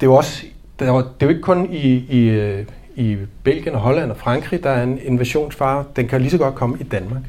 det 0.00 0.06
er 0.06 0.10
jo 0.10 0.14
også, 0.14 0.44
det 0.78 0.88
er 0.88 0.92
jo, 0.92 0.98
det 0.98 1.06
er 1.20 1.26
jo 1.26 1.28
ikke 1.28 1.42
kun 1.42 1.72
i, 1.72 2.04
i, 2.08 2.28
øh, 2.28 2.66
i 2.96 3.16
Belgien 3.42 3.74
og 3.74 3.80
Holland 3.80 4.10
og 4.10 4.16
Frankrig, 4.16 4.62
der 4.62 4.70
er 4.70 4.82
en 4.82 4.98
invasionsfare. 5.02 5.84
Den 5.96 6.08
kan 6.08 6.20
lige 6.20 6.30
så 6.30 6.38
godt 6.38 6.54
komme 6.54 6.76
i 6.80 6.82
Danmark. 6.82 7.22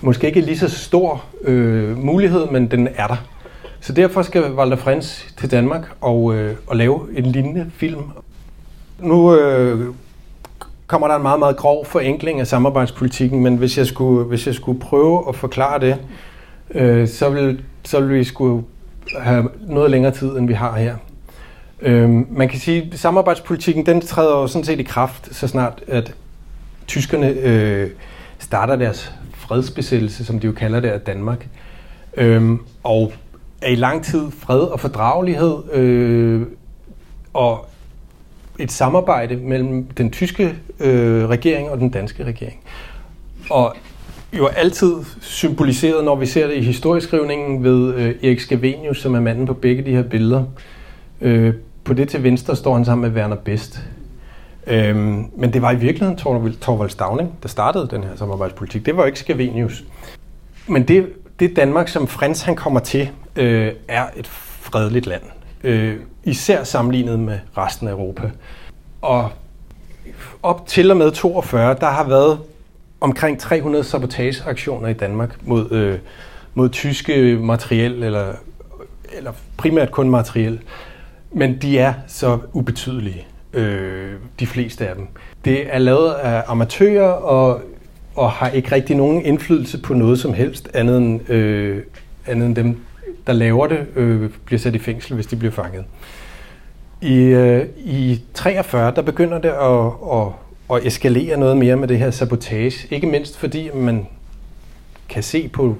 Måske 0.00 0.26
ikke 0.26 0.40
lige 0.40 0.58
så 0.58 0.68
stor 0.68 1.24
øh, 1.42 1.98
mulighed, 1.98 2.46
men 2.50 2.70
den 2.70 2.88
er 2.96 3.06
der. 3.06 3.16
Så 3.80 3.92
derfor 3.92 4.22
skal 4.22 4.52
Walter 4.52 4.76
Frens 4.76 5.34
til 5.38 5.50
Danmark 5.50 5.92
og, 6.00 6.34
øh, 6.34 6.56
og 6.66 6.76
lave 6.76 7.08
en 7.18 7.26
lignende 7.26 7.70
film. 7.74 8.02
Nu 8.98 9.36
øh, 9.38 9.94
kommer 10.86 11.08
der 11.08 11.16
en 11.16 11.22
meget, 11.22 11.38
meget 11.38 11.56
grov 11.56 11.86
forenkling 11.86 12.40
af 12.40 12.46
samarbejdspolitikken, 12.46 13.42
men 13.42 13.56
hvis 13.56 13.78
jeg 13.78 13.86
skulle, 13.86 14.24
hvis 14.24 14.46
jeg 14.46 14.54
skulle 14.54 14.80
prøve 14.80 15.28
at 15.28 15.36
forklare 15.36 15.80
det, 15.80 15.96
øh, 16.70 17.08
så, 17.08 17.30
vil, 17.30 17.62
så 17.84 18.00
vil 18.00 18.18
vi 18.18 18.24
skulle 18.24 18.64
have 19.18 19.48
noget 19.60 19.90
længere 19.90 20.12
tid, 20.12 20.28
end 20.28 20.46
vi 20.46 20.54
har 20.54 20.76
her. 20.76 20.96
Øh, 21.82 22.10
man 22.36 22.48
kan 22.48 22.60
sige, 22.60 22.88
at 22.92 22.98
samarbejdspolitikken 22.98 23.86
den 23.86 24.00
træder 24.00 24.38
jo 24.40 24.46
sådan 24.46 24.64
set 24.64 24.80
i 24.80 24.82
kraft, 24.82 25.34
så 25.34 25.48
snart 25.48 25.82
at 25.88 26.14
tyskerne 26.86 27.28
øh, 27.28 27.90
starter 28.38 28.76
deres 28.76 29.12
fredsbesættelse, 29.34 30.24
som 30.24 30.40
de 30.40 30.46
jo 30.46 30.52
kalder 30.52 30.80
det, 30.80 30.88
af 30.88 31.00
Danmark. 31.00 31.48
Øh, 32.16 32.52
og 32.82 33.12
er 33.62 33.68
i 33.68 33.74
lang 33.74 34.04
tid 34.04 34.30
fred 34.30 34.60
og 34.60 34.80
fordragelighed 34.80 35.72
øh, 35.72 36.46
og 37.34 37.65
et 38.58 38.72
samarbejde 38.72 39.36
mellem 39.36 39.84
den 39.84 40.10
tyske 40.10 40.54
øh, 40.80 41.28
regering 41.28 41.70
og 41.70 41.78
den 41.78 41.90
danske 41.90 42.24
regering. 42.24 42.60
Og 43.50 43.76
jo 44.32 44.46
altid 44.46 44.94
symboliseret, 45.20 46.04
når 46.04 46.16
vi 46.16 46.26
ser 46.26 46.46
det 46.46 46.54
i 46.54 46.60
historieskrivningen, 46.60 47.64
ved 47.64 47.94
øh, 47.94 48.14
Erik 48.22 48.40
Scavenius, 48.40 49.00
som 49.00 49.14
er 49.14 49.20
manden 49.20 49.46
på 49.46 49.54
begge 49.54 49.84
de 49.84 49.90
her 49.90 50.02
billeder. 50.02 50.44
Øh, 51.20 51.54
på 51.84 51.94
det 51.94 52.08
til 52.08 52.22
venstre 52.22 52.56
står 52.56 52.74
han 52.74 52.84
sammen 52.84 53.10
med 53.10 53.20
Werner 53.20 53.36
Best. 53.36 53.80
Øh, 54.66 54.96
men 55.36 55.52
det 55.52 55.62
var 55.62 55.72
i 55.72 55.76
virkeligheden 55.76 56.18
Torvald, 56.18 56.54
Torvald 56.54 56.90
Stavning, 56.90 57.32
der 57.42 57.48
startede 57.48 57.88
den 57.90 58.04
her 58.04 58.16
samarbejdspolitik. 58.16 58.86
Det 58.86 58.96
var 58.96 59.06
ikke 59.06 59.18
Scavenius. 59.18 59.84
Men 60.66 60.82
det, 60.82 61.06
det 61.40 61.56
Danmark, 61.56 61.88
som 61.88 62.06
Frans 62.06 62.42
han 62.42 62.56
kommer 62.56 62.80
til, 62.80 63.08
øh, 63.36 63.72
er 63.88 64.04
et 64.16 64.26
fredeligt 64.26 65.06
land. 65.06 65.22
Øh, 65.66 65.96
især 66.24 66.64
sammenlignet 66.64 67.18
med 67.18 67.38
resten 67.56 67.88
af 67.88 67.92
Europa. 67.92 68.30
Og 69.02 69.30
op 70.42 70.66
til 70.66 70.90
og 70.90 70.96
med 70.96 71.10
42, 71.10 71.76
der 71.80 71.86
har 71.86 72.08
været 72.08 72.38
omkring 73.00 73.40
300 73.40 73.84
sabotageaktioner 73.84 74.88
i 74.88 74.92
Danmark 74.92 75.36
mod, 75.42 75.72
øh, 75.72 75.98
mod 76.54 76.68
tyske 76.68 77.38
materiel, 77.40 78.02
eller, 78.02 78.32
eller 79.16 79.32
primært 79.56 79.90
kun 79.90 80.10
materiel. 80.10 80.60
Men 81.32 81.58
de 81.62 81.78
er 81.78 81.94
så 82.06 82.38
ubetydelige, 82.52 83.26
øh, 83.52 84.12
de 84.40 84.46
fleste 84.46 84.88
af 84.88 84.94
dem. 84.94 85.06
Det 85.44 85.74
er 85.74 85.78
lavet 85.78 86.12
af 86.12 86.44
amatører 86.46 87.10
og, 87.10 87.60
og 88.14 88.30
har 88.30 88.48
ikke 88.48 88.72
rigtig 88.72 88.96
nogen 88.96 89.24
indflydelse 89.24 89.78
på 89.78 89.94
noget 89.94 90.18
som 90.18 90.34
helst, 90.34 90.68
andet 90.74 90.98
end, 90.98 91.30
øh, 91.30 91.82
andet 92.26 92.46
end 92.46 92.56
dem, 92.56 92.85
der 93.26 93.32
laver 93.32 93.66
det, 93.66 93.86
øh, 93.96 94.30
bliver 94.44 94.58
sat 94.58 94.74
i 94.74 94.78
fængsel, 94.78 95.14
hvis 95.14 95.26
de 95.26 95.36
bliver 95.36 95.52
fanget. 95.52 95.84
I, 97.00 97.16
øh, 97.16 97.66
I 97.76 98.20
43, 98.34 98.92
der 98.96 99.02
begynder 99.02 99.38
det 99.38 99.48
at, 99.48 99.92
at, 100.12 100.32
at 100.76 100.86
eskalere 100.86 101.36
noget 101.36 101.56
mere 101.56 101.76
med 101.76 101.88
det 101.88 101.98
her 101.98 102.10
sabotage. 102.10 102.94
Ikke 102.94 103.06
mindst 103.06 103.38
fordi 103.38 103.70
man 103.74 104.06
kan 105.08 105.22
se 105.22 105.48
på 105.48 105.76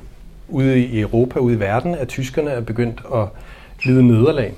ude 0.49 0.79
i 0.79 1.01
Europa, 1.01 1.39
ude 1.39 1.55
i 1.55 1.61
verden, 1.61 1.95
at 1.95 2.09
tyskerne 2.09 2.51
er 2.51 2.61
begyndt 2.61 3.03
at 3.15 3.29
lide 3.85 4.07
nederlag. 4.07 4.55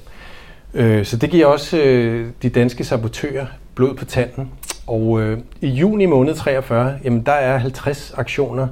Øh, 0.75 1.05
så 1.05 1.17
det 1.17 1.31
giver 1.31 1.47
også 1.47 1.79
øh, 1.79 2.31
de 2.43 2.49
danske 2.49 2.85
sabotører 2.85 3.47
blod 3.75 3.95
på 3.95 4.05
tanden. 4.05 4.51
Og 4.87 5.21
øh, 5.21 5.39
i 5.61 5.69
juni 5.69 6.07
måned 6.07 6.35
43, 6.35 6.99
jamen 7.05 7.23
der 7.23 7.33
er 7.33 7.59
50 7.59 8.15
aktioner, 8.17 8.69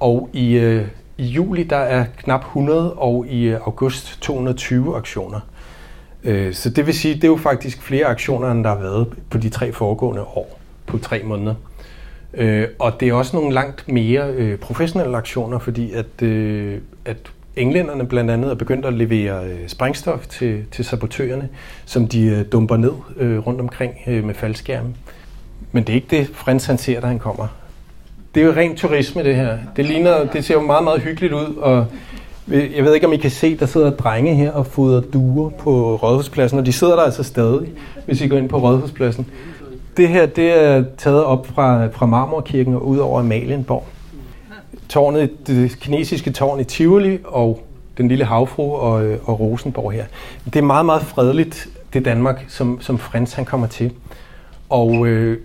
og 0.00 0.30
i, 0.32 0.52
øh, 0.52 0.86
i 1.20 1.24
juli 1.24 1.62
der 1.62 1.76
er 1.76 2.04
knap 2.16 2.40
100, 2.40 2.92
og 2.92 3.26
i 3.26 3.42
øh, 3.42 3.60
august 3.66 4.18
220 4.20 4.96
aktioner. 4.96 5.40
Øh, 6.24 6.54
så 6.54 6.70
det 6.70 6.86
vil 6.86 6.94
sige, 6.94 7.14
det 7.14 7.24
er 7.24 7.28
jo 7.28 7.36
faktisk 7.36 7.82
flere 7.82 8.06
aktioner, 8.06 8.50
end 8.50 8.64
der 8.64 8.70
har 8.70 8.80
været 8.80 9.08
på 9.30 9.38
de 9.38 9.48
tre 9.48 9.72
foregående 9.72 10.22
år, 10.22 10.60
på 10.86 10.98
tre 10.98 11.22
måneder. 11.24 11.54
Øh, 12.34 12.68
og 12.78 13.00
det 13.00 13.08
er 13.08 13.12
også 13.14 13.36
nogle 13.36 13.54
langt 13.54 13.88
mere 13.88 14.56
professionelle 14.56 15.16
aktioner, 15.16 15.58
fordi 15.58 15.92
at, 15.92 16.22
at 17.04 17.16
englænderne 17.56 18.06
blandt 18.06 18.30
andet 18.30 18.50
er 18.50 18.54
begyndt 18.54 18.86
at 18.86 18.92
levere 18.92 19.44
sprængstof 19.66 20.26
til, 20.26 20.64
til 20.70 20.84
sabotørerne, 20.84 21.48
som 21.84 22.08
de 22.08 22.44
dumper 22.44 22.76
ned 22.76 22.92
rundt 23.46 23.60
omkring 23.60 23.94
med 24.06 24.34
faldskærme. 24.34 24.94
Men 25.72 25.84
det 25.84 25.92
er 25.92 25.94
ikke 25.94 26.16
det, 26.16 26.30
Frans 26.34 26.66
han 26.66 26.78
ser, 26.78 27.00
da 27.00 27.06
han 27.06 27.18
kommer. 27.18 27.59
Det 28.34 28.42
er 28.42 28.46
jo 28.46 28.52
ren 28.52 28.76
turisme, 28.76 29.24
det 29.24 29.36
her. 29.36 29.58
Det, 29.76 29.84
ligner, 29.84 30.24
det 30.24 30.44
ser 30.44 30.54
jo 30.54 30.60
meget, 30.60 30.84
meget 30.84 31.00
hyggeligt 31.00 31.32
ud, 31.32 31.54
og 31.56 31.86
jeg 32.50 32.84
ved 32.84 32.94
ikke, 32.94 33.06
om 33.06 33.12
I 33.12 33.16
kan 33.16 33.30
se, 33.30 33.56
der 33.56 33.66
sidder 33.66 33.90
drenge 33.90 34.34
her 34.34 34.52
og 34.52 34.66
fodrer 34.66 35.00
duer 35.00 35.50
på 35.50 35.96
Rådhuspladsen, 35.96 36.58
og 36.58 36.66
de 36.66 36.72
sidder 36.72 36.96
der 36.96 37.02
altså 37.02 37.22
stadig, 37.22 37.68
hvis 38.06 38.20
I 38.20 38.28
går 38.28 38.36
ind 38.36 38.48
på 38.48 38.58
Rådhuspladsen. 38.58 39.26
Det 39.96 40.08
her, 40.08 40.26
det 40.26 40.64
er 40.64 40.84
taget 40.98 41.24
op 41.24 41.46
fra, 41.46 41.86
fra 41.86 42.06
Marmorkirken 42.06 42.74
og 42.74 42.86
ud 42.86 42.98
over 42.98 43.20
Amalienborg. 43.20 43.86
Tårnet, 44.88 45.46
det 45.46 45.80
kinesiske 45.80 46.30
tårn 46.30 46.60
i 46.60 46.64
Tivoli 46.64 47.18
og 47.24 47.62
den 47.98 48.08
lille 48.08 48.24
havfru 48.24 48.74
og, 48.74 48.92
og 49.24 49.40
Rosenborg 49.40 49.92
her. 49.92 50.04
Det 50.44 50.56
er 50.56 50.62
meget, 50.62 50.86
meget 50.86 51.02
fredeligt, 51.02 51.68
det 51.92 52.04
Danmark, 52.04 52.44
som, 52.48 52.80
som 52.80 52.98
Frans 52.98 53.32
han 53.32 53.44
kommer 53.44 53.66
til. 53.66 53.92
Og 54.68 55.06
øh, 55.06 55.38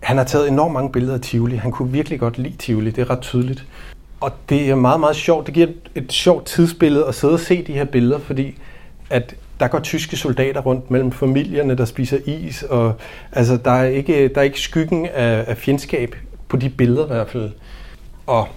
han 0.00 0.16
har 0.16 0.24
taget 0.24 0.48
enormt 0.48 0.72
mange 0.72 0.92
billeder 0.92 1.14
af 1.14 1.20
Tivoli. 1.20 1.56
Han 1.56 1.70
kunne 1.70 1.92
virkelig 1.92 2.20
godt 2.20 2.38
lide 2.38 2.56
Tivoli, 2.56 2.90
det 2.90 3.02
er 3.02 3.10
ret 3.10 3.20
tydeligt. 3.20 3.66
Og 4.20 4.32
det 4.48 4.70
er 4.70 4.74
meget, 4.74 5.00
meget 5.00 5.16
sjovt. 5.16 5.46
Det 5.46 5.54
giver 5.54 5.66
et, 5.66 5.76
et 5.94 6.12
sjovt 6.12 6.46
tidsbillede 6.46 7.06
at 7.06 7.14
sidde 7.14 7.34
og 7.34 7.40
se 7.40 7.64
de 7.66 7.72
her 7.72 7.84
billeder, 7.84 8.18
fordi 8.18 8.58
at 9.10 9.34
der 9.60 9.68
går 9.68 9.80
tyske 9.80 10.16
soldater 10.16 10.60
rundt 10.60 10.90
mellem 10.90 11.12
familierne, 11.12 11.74
der 11.74 11.84
spiser 11.84 12.18
is, 12.26 12.62
og 12.62 12.94
altså, 13.32 13.56
der, 13.56 13.70
er 13.70 13.84
ikke, 13.84 14.28
der 14.28 14.40
er 14.40 14.44
ikke 14.44 14.60
skyggen 14.60 15.06
af, 15.06 15.44
af 15.48 15.56
fjendskab 15.56 16.16
på 16.48 16.56
de 16.56 16.70
billeder 16.70 17.04
i 17.04 17.08
hvert 17.08 17.30
fald. 17.30 17.50
Og 18.26 18.48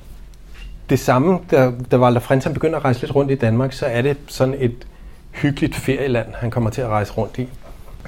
det 0.89 0.99
samme, 0.99 1.39
da, 1.51 1.71
da 1.91 1.97
Walter 1.97 2.21
Frans 2.21 2.47
begynder 2.53 2.77
at 2.77 2.85
rejse 2.85 3.01
lidt 3.01 3.15
rundt 3.15 3.31
i 3.31 3.35
Danmark, 3.35 3.73
så 3.73 3.85
er 3.85 4.01
det 4.01 4.17
sådan 4.27 4.55
et 4.57 4.87
hyggeligt 5.31 5.75
ferieland, 5.75 6.27
han 6.33 6.51
kommer 6.51 6.69
til 6.69 6.81
at 6.81 6.87
rejse 6.87 7.13
rundt 7.13 7.37
i. 7.37 7.47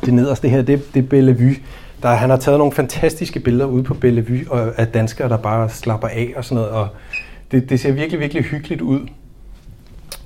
Det 0.05 0.13
nederste 0.13 0.49
her, 0.49 0.61
det, 0.61 0.93
det 0.93 1.03
er 1.03 1.07
Bellevue. 1.07 1.55
Der, 2.03 2.09
han 2.09 2.29
har 2.29 2.37
taget 2.37 2.57
nogle 2.57 2.73
fantastiske 2.73 3.39
billeder 3.39 3.65
ude 3.65 3.83
på 3.83 3.93
Bellevue 3.93 4.51
og 4.51 4.79
af 4.79 4.87
danskere, 4.87 5.29
der 5.29 5.37
bare 5.37 5.69
slapper 5.69 6.07
af 6.07 6.33
og 6.35 6.45
sådan 6.45 6.55
noget. 6.55 6.71
Og 6.71 6.87
det, 7.51 7.69
det 7.69 7.79
ser 7.79 7.91
virkelig, 7.91 8.19
virkelig 8.19 8.43
hyggeligt 8.43 8.81
ud. 8.81 8.99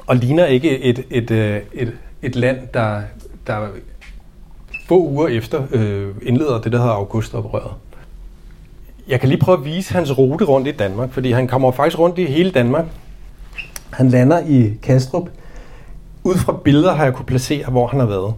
Og 0.08 0.16
ligner 0.16 0.46
ikke 0.46 0.80
et, 0.80 1.06
et, 1.10 1.32
et, 1.32 1.64
et, 1.74 1.94
et 2.22 2.36
land, 2.36 2.58
der, 2.74 3.02
der 3.48 3.68
få 4.88 5.08
uger 5.08 5.28
efter 5.28 5.64
øh, 5.72 6.08
indleder 6.22 6.62
det, 6.62 6.72
der 6.72 6.78
hedder 6.78 6.94
Augustoprøret. 6.94 7.72
Jeg 9.08 9.20
kan 9.20 9.30
lige 9.30 9.40
prøve 9.40 9.58
at 9.58 9.66
vise 9.66 9.94
hans 9.94 10.18
rute 10.18 10.46
rundt 10.46 10.68
i 10.68 10.72
Danmark, 10.72 11.12
fordi 11.12 11.32
han 11.32 11.48
kommer 11.48 11.72
faktisk 11.72 12.00
rundt 12.00 12.18
i 12.18 12.26
hele 12.26 12.52
Danmark. 12.52 12.86
Han 13.90 14.10
lander 14.10 14.40
i 14.48 14.74
Kastrup. 14.84 15.30
Ud 16.24 16.36
fra 16.36 16.60
billeder 16.64 16.94
har 16.94 17.04
jeg 17.04 17.14
kunne 17.14 17.26
placere, 17.26 17.70
hvor 17.70 17.88
han 17.88 18.00
har 18.00 18.08
været. 18.08 18.34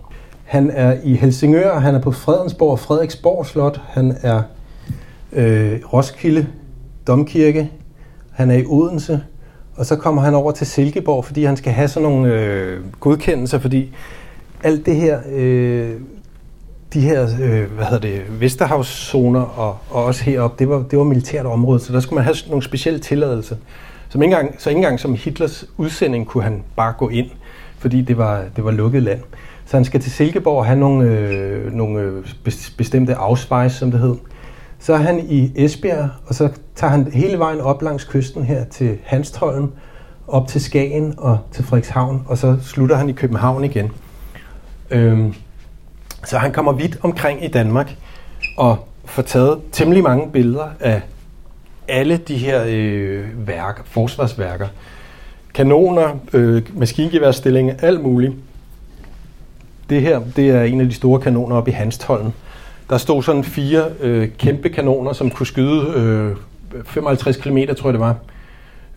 Han 0.50 0.72
er 0.74 0.97
i 1.04 1.16
Helsingør, 1.16 1.80
han 1.80 1.95
er 1.95 2.00
på 2.00 2.12
Fredensborg 2.12 2.72
og 2.72 2.80
Frederiksborg 2.80 3.45
Slot, 3.45 3.82
han 3.88 4.18
er 4.22 4.41
øh, 5.34 5.80
Roskilde 5.93 6.47
Domkirke, 7.08 7.72
han 8.32 8.52
er 8.52 8.56
i 8.56 8.66
Odense, 8.66 9.22
og 9.76 9.86
så 9.86 9.95
kommer 9.95 10.22
han 10.22 10.36
over 10.36 10.52
til 10.52 10.68
Silkeborg, 10.68 11.26
fordi 11.26 11.43
han 11.43 11.58
skal 11.58 11.74
have 11.74 11.88
sådan 11.88 12.10
nogle 12.10 12.34
øh, 12.34 12.80
godkendelser, 13.00 13.60
fordi 13.60 13.93
alt 14.64 14.86
det 14.86 14.95
her, 14.95 15.20
øh, 15.32 15.91
de 16.93 17.02
her, 17.02 17.28
øh, 17.41 17.72
hvad 17.72 17.86
hedder 17.86 18.00
det, 18.00 18.41
Vesterhavszoner 18.41 19.41
og, 19.41 19.78
og 19.89 20.04
også 20.04 20.24
heroppe, 20.24 20.56
det 20.60 20.70
var, 20.70 20.86
det 20.91 21.00
var 21.00 21.06
militært 21.06 21.45
område, 21.45 21.80
så 21.80 21.93
der 21.93 22.00
skulle 22.00 22.16
man 22.16 22.24
have 22.24 22.36
nogle 22.47 22.64
specielle 22.64 23.00
tilladelser. 23.00 23.56
Som 24.10 24.22
ikke 24.22 24.36
engang, 24.36 24.62
så 24.62 24.70
ikke 24.70 24.78
engang 24.78 25.00
som 25.00 25.16
Hitlers 25.16 25.66
udsending 25.78 26.28
kunne 26.28 26.43
han 26.43 26.64
bare 26.76 26.93
gå 26.97 27.10
ind, 27.10 27.30
fordi 27.80 28.02
det 28.02 28.18
var, 28.18 28.43
det 28.56 28.64
var 28.64 28.72
lukket 28.72 29.04
land. 29.04 29.20
Så 29.70 29.78
han 29.78 29.86
skal 29.86 30.01
til 30.01 30.11
Silkeborg 30.11 30.57
og 30.57 30.65
have 30.65 30.80
nogle, 30.80 31.05
øh, 31.05 31.74
nogle 31.74 31.99
øh, 31.99 32.26
bestemte 32.78 33.15
afspejs, 33.15 33.72
som 33.72 33.91
det 33.91 33.99
hed. 33.99 34.15
Så 34.80 34.93
er 34.93 34.97
han 34.97 35.20
i 35.30 35.51
Esbjerg, 35.55 36.09
og 36.26 36.36
så 36.36 36.49
tager 36.76 36.91
han 36.91 37.11
hele 37.13 37.39
vejen 37.39 37.61
op 37.61 37.82
langs 37.82 38.03
kysten 38.03 38.43
her 38.43 38.65
til 38.65 38.97
Hanstholm, 39.03 39.72
op 40.28 40.47
til 40.47 40.61
Skagen 40.61 41.13
og 41.17 41.39
til 41.51 41.63
Frederikshavn, 41.63 42.24
og 42.28 42.38
så 42.38 42.57
slutter 42.61 42.95
han 42.95 43.09
i 43.09 43.11
København 43.11 43.63
igen. 43.63 43.91
Øhm, 44.91 45.34
så 46.26 46.38
han 46.38 46.51
kommer 46.51 46.72
vidt 46.72 46.97
omkring 47.01 47.43
i 47.45 47.47
Danmark 47.47 47.95
og 48.57 48.88
får 49.05 49.22
taget 49.22 49.59
temmelig 49.72 50.03
mange 50.03 50.32
billeder 50.32 50.67
af, 50.80 51.01
alle 51.88 52.17
de 52.17 52.38
her 52.38 52.63
øh, 52.67 53.47
værker, 53.47 53.84
forsvarsværker. 53.86 54.67
Kanoner, 55.53 56.20
øh, 56.34 56.61
maskingeværstillinger, 56.74 57.76
alt 57.82 58.01
muligt. 58.01 58.34
Det 59.90 60.02
her, 60.02 60.22
det 60.36 60.50
er 60.50 60.64
en 60.64 60.82
af 60.82 60.88
de 60.88 60.94
store 60.94 61.22
kanoner 61.22 61.56
oppe 61.56 61.72
i 61.72 61.74
Hanstholm. 61.74 62.32
Der 62.90 62.98
stod 62.98 63.24
sådan 63.24 63.44
fire 63.44 63.86
øh, 64.00 64.30
kæmpe 64.38 64.70
kanoner, 64.70 65.14
som 65.14 65.30
kunne 65.30 65.48
skyde 65.48 65.94
øh, 65.96 66.36
55 66.86 67.38
km, 67.38 67.58
tror 67.78 67.90
jeg 67.90 67.94
det 67.94 68.00
var, 68.00 68.16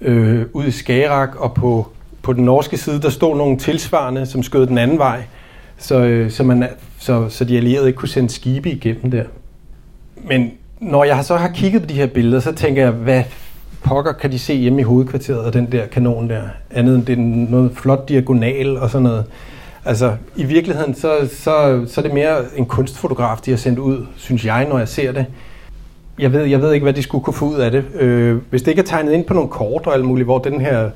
øh, 0.00 0.44
ud 0.52 0.64
i 0.64 0.70
Skagerak, 0.70 1.36
og 1.36 1.54
på, 1.54 1.88
på 2.22 2.32
den 2.32 2.44
norske 2.44 2.76
side, 2.76 3.02
der 3.02 3.10
stod 3.10 3.36
nogle 3.36 3.58
tilsvarende, 3.58 4.26
som 4.26 4.42
skød 4.42 4.66
den 4.66 4.78
anden 4.78 4.98
vej, 4.98 5.22
så, 5.78 5.98
øh, 5.98 6.30
så, 6.30 6.42
man, 6.42 6.68
så, 6.98 7.28
så 7.28 7.44
de 7.44 7.56
allierede 7.56 7.86
ikke 7.86 7.96
kunne 7.96 8.08
sende 8.08 8.30
skibe 8.30 8.70
igennem 8.70 9.10
der. 9.10 9.24
Men 10.16 10.50
når 10.80 11.04
jeg 11.04 11.24
så 11.24 11.36
har 11.36 11.48
kigget 11.48 11.82
på 11.82 11.88
de 11.88 11.94
her 11.94 12.06
billeder, 12.06 12.40
så 12.40 12.52
tænker 12.52 12.82
jeg, 12.82 12.92
hvad 12.92 13.22
pokker 13.82 14.12
kan 14.12 14.32
de 14.32 14.38
se 14.38 14.54
hjemme 14.54 14.80
i 14.80 14.84
hovedkvarteret 14.84 15.44
af 15.46 15.52
den 15.52 15.72
der 15.72 15.86
kanon 15.86 16.30
der? 16.30 16.42
Andet 16.70 16.94
end 16.94 17.06
det 17.06 17.12
er 17.12 17.50
noget 17.50 17.70
flot 17.74 18.08
diagonal 18.08 18.78
og 18.78 18.90
sådan 18.90 19.02
noget. 19.02 19.24
Altså, 19.84 20.16
i 20.36 20.44
virkeligheden, 20.44 20.94
så, 20.94 21.28
så, 21.32 21.84
så 21.86 22.00
er 22.00 22.02
det 22.02 22.14
mere 22.14 22.38
en 22.56 22.66
kunstfotograf, 22.66 23.38
de 23.38 23.50
har 23.50 23.58
sendt 23.58 23.78
ud, 23.78 24.06
synes 24.16 24.44
jeg, 24.44 24.68
når 24.68 24.78
jeg 24.78 24.88
ser 24.88 25.12
det. 25.12 25.26
Jeg 26.18 26.32
ved, 26.32 26.44
jeg 26.44 26.62
ved 26.62 26.72
ikke, 26.72 26.84
hvad 26.84 26.92
de 26.92 27.02
skulle 27.02 27.24
kunne 27.24 27.34
få 27.34 27.44
ud 27.44 27.56
af 27.56 27.70
det. 27.70 27.84
Øh, 27.94 28.36
hvis 28.50 28.62
det 28.62 28.68
ikke 28.68 28.82
er 28.82 28.86
tegnet 28.86 29.12
ind 29.12 29.24
på 29.24 29.34
nogle 29.34 29.48
kort 29.48 29.86
og 29.86 29.94
alt 29.94 30.04
muligt, 30.04 30.26
hvor 30.26 30.38
den 30.38 30.60
her 30.60 30.90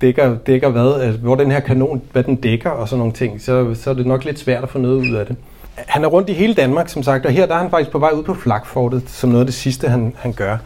dækker, 0.00 0.36
dækker 0.46 0.68
hvad, 0.68 1.00
altså, 1.00 1.20
hvor 1.20 1.34
den 1.34 1.50
her 1.50 1.60
kanon, 1.60 2.02
hvad 2.12 2.22
den 2.22 2.36
dækker 2.36 2.70
og 2.70 2.88
sådan 2.88 2.98
nogle 2.98 3.12
ting, 3.12 3.40
så, 3.40 3.74
så 3.74 3.90
er 3.90 3.94
det 3.94 4.06
nok 4.06 4.24
lidt 4.24 4.38
svært 4.38 4.62
at 4.62 4.68
få 4.68 4.78
noget 4.78 4.96
ud 4.96 5.14
af 5.14 5.26
det. 5.26 5.36
Han 5.74 6.04
er 6.04 6.08
rundt 6.08 6.28
i 6.28 6.32
hele 6.32 6.54
Danmark, 6.54 6.88
som 6.88 7.02
sagt, 7.02 7.26
og 7.26 7.32
her 7.32 7.46
der 7.46 7.54
er 7.54 7.58
han 7.58 7.70
faktisk 7.70 7.90
på 7.90 7.98
vej 7.98 8.10
ud 8.10 8.22
på 8.22 8.34
flakfortet, 8.34 9.02
som 9.06 9.30
noget 9.30 9.40
af 9.40 9.46
det 9.46 9.54
sidste, 9.54 9.88
han, 9.88 10.14
han 10.18 10.32
gør. 10.32 10.56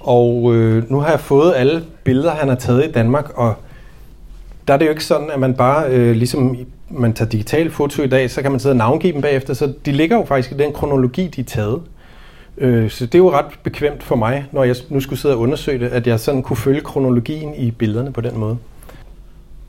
Og 0.00 0.54
øh, 0.54 0.90
nu 0.90 1.00
har 1.00 1.10
jeg 1.10 1.20
fået 1.20 1.54
alle 1.56 1.82
billeder, 2.04 2.30
han 2.30 2.48
har 2.48 2.56
taget 2.56 2.88
i 2.88 2.92
Danmark, 2.92 3.30
og 3.34 3.54
der 4.68 4.74
er 4.74 4.78
det 4.78 4.84
jo 4.84 4.90
ikke 4.90 5.04
sådan, 5.04 5.30
at 5.30 5.40
man 5.40 5.54
bare, 5.54 5.90
øh, 5.90 6.16
ligesom 6.16 6.56
man 6.90 7.12
tager 7.12 7.28
digital 7.28 7.70
foto 7.70 8.02
i 8.02 8.06
dag, 8.06 8.30
så 8.30 8.42
kan 8.42 8.50
man 8.50 8.60
sidde 8.60 8.72
og 8.72 8.76
navngive 8.76 9.12
dem 9.12 9.22
bagefter, 9.22 9.54
så 9.54 9.72
de 9.86 9.92
ligger 9.92 10.16
jo 10.16 10.24
faktisk 10.24 10.52
i 10.52 10.56
den 10.56 10.72
kronologi, 10.72 11.26
de 11.26 11.40
er 11.40 11.44
taget. 11.44 11.80
Øh, 12.58 12.90
så 12.90 13.06
det 13.06 13.14
er 13.14 13.18
jo 13.18 13.30
ret 13.30 13.46
bekvemt 13.62 14.02
for 14.02 14.16
mig, 14.16 14.46
når 14.52 14.64
jeg 14.64 14.76
nu 14.88 15.00
skulle 15.00 15.18
sidde 15.18 15.34
og 15.34 15.40
undersøge 15.40 15.78
det, 15.78 15.88
at 15.88 16.06
jeg 16.06 16.20
sådan 16.20 16.42
kunne 16.42 16.56
følge 16.56 16.80
kronologien 16.80 17.54
i 17.54 17.70
billederne 17.70 18.12
på 18.12 18.20
den 18.20 18.38
måde. 18.38 18.58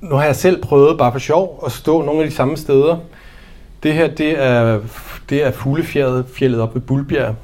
Nu 0.02 0.16
har 0.16 0.26
jeg 0.26 0.36
selv 0.36 0.62
prøvet 0.62 0.98
bare 0.98 1.12
for 1.12 1.20
sjov 1.20 1.64
at 1.66 1.72
stå 1.72 2.02
nogle 2.02 2.24
af 2.24 2.30
de 2.30 2.36
samme 2.36 2.58
steder. 2.58 2.98
Det 3.84 3.94
her, 3.94 4.08
det 4.08 4.44
er, 4.44 4.80
det 5.30 5.46
er 5.46 5.52
fuglefjerdet 5.52 6.26
fjellet 6.34 6.62
op 6.62 6.76
ved 6.76 6.82
Bulbjerg, 6.82 7.36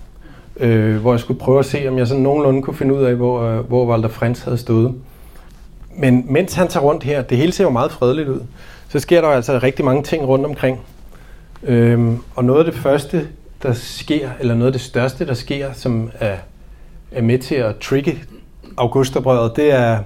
øh, 0.60 0.96
hvor 0.96 1.14
jeg 1.14 1.20
skulle 1.20 1.40
prøve 1.40 1.60
at 1.60 1.66
se, 1.66 1.88
om 1.88 1.98
jeg 1.98 2.08
sådan 2.08 2.24
nogenlunde 2.24 2.62
kunne 2.62 2.76
finde 2.76 2.94
ud 2.94 3.04
af, 3.04 3.16
hvor, 3.16 3.42
øh, 3.42 3.60
hvor 3.60 3.86
Walter 3.86 4.10
Frans 4.10 4.42
havde 4.42 4.58
stået. 4.58 4.94
Men 5.98 6.26
mens 6.30 6.54
han 6.54 6.68
tager 6.68 6.84
rundt 6.84 7.04
her, 7.04 7.22
det 7.22 7.38
hele 7.38 7.52
ser 7.52 7.64
jo 7.64 7.70
meget 7.70 7.92
fredeligt 7.92 8.30
ud, 8.30 8.40
så 8.90 9.00
sker 9.00 9.22
der 9.22 9.28
altså 9.28 9.60
rigtig 9.64 9.86
mange 9.86 10.04
ting 10.04 10.28
rundt 10.28 10.46
omkring. 10.46 10.80
Øhm, 11.64 12.22
og 12.36 12.46
noget 12.46 12.60
af 12.66 12.72
det 12.72 12.82
første, 12.82 13.28
der 13.64 13.74
sker, 13.74 14.30
eller 14.40 14.56
noget 14.56 14.68
af 14.68 14.72
det 14.72 14.82
største, 14.82 15.28
der 15.28 15.34
sker, 15.34 15.74
som 15.74 16.12
er, 16.20 16.36
er 17.12 17.22
med 17.22 17.40
til 17.40 17.56
at 17.56 17.78
trigge 17.78 18.24
augustoprøret, 18.78 19.56
det 19.56 19.72
er, 19.72 20.00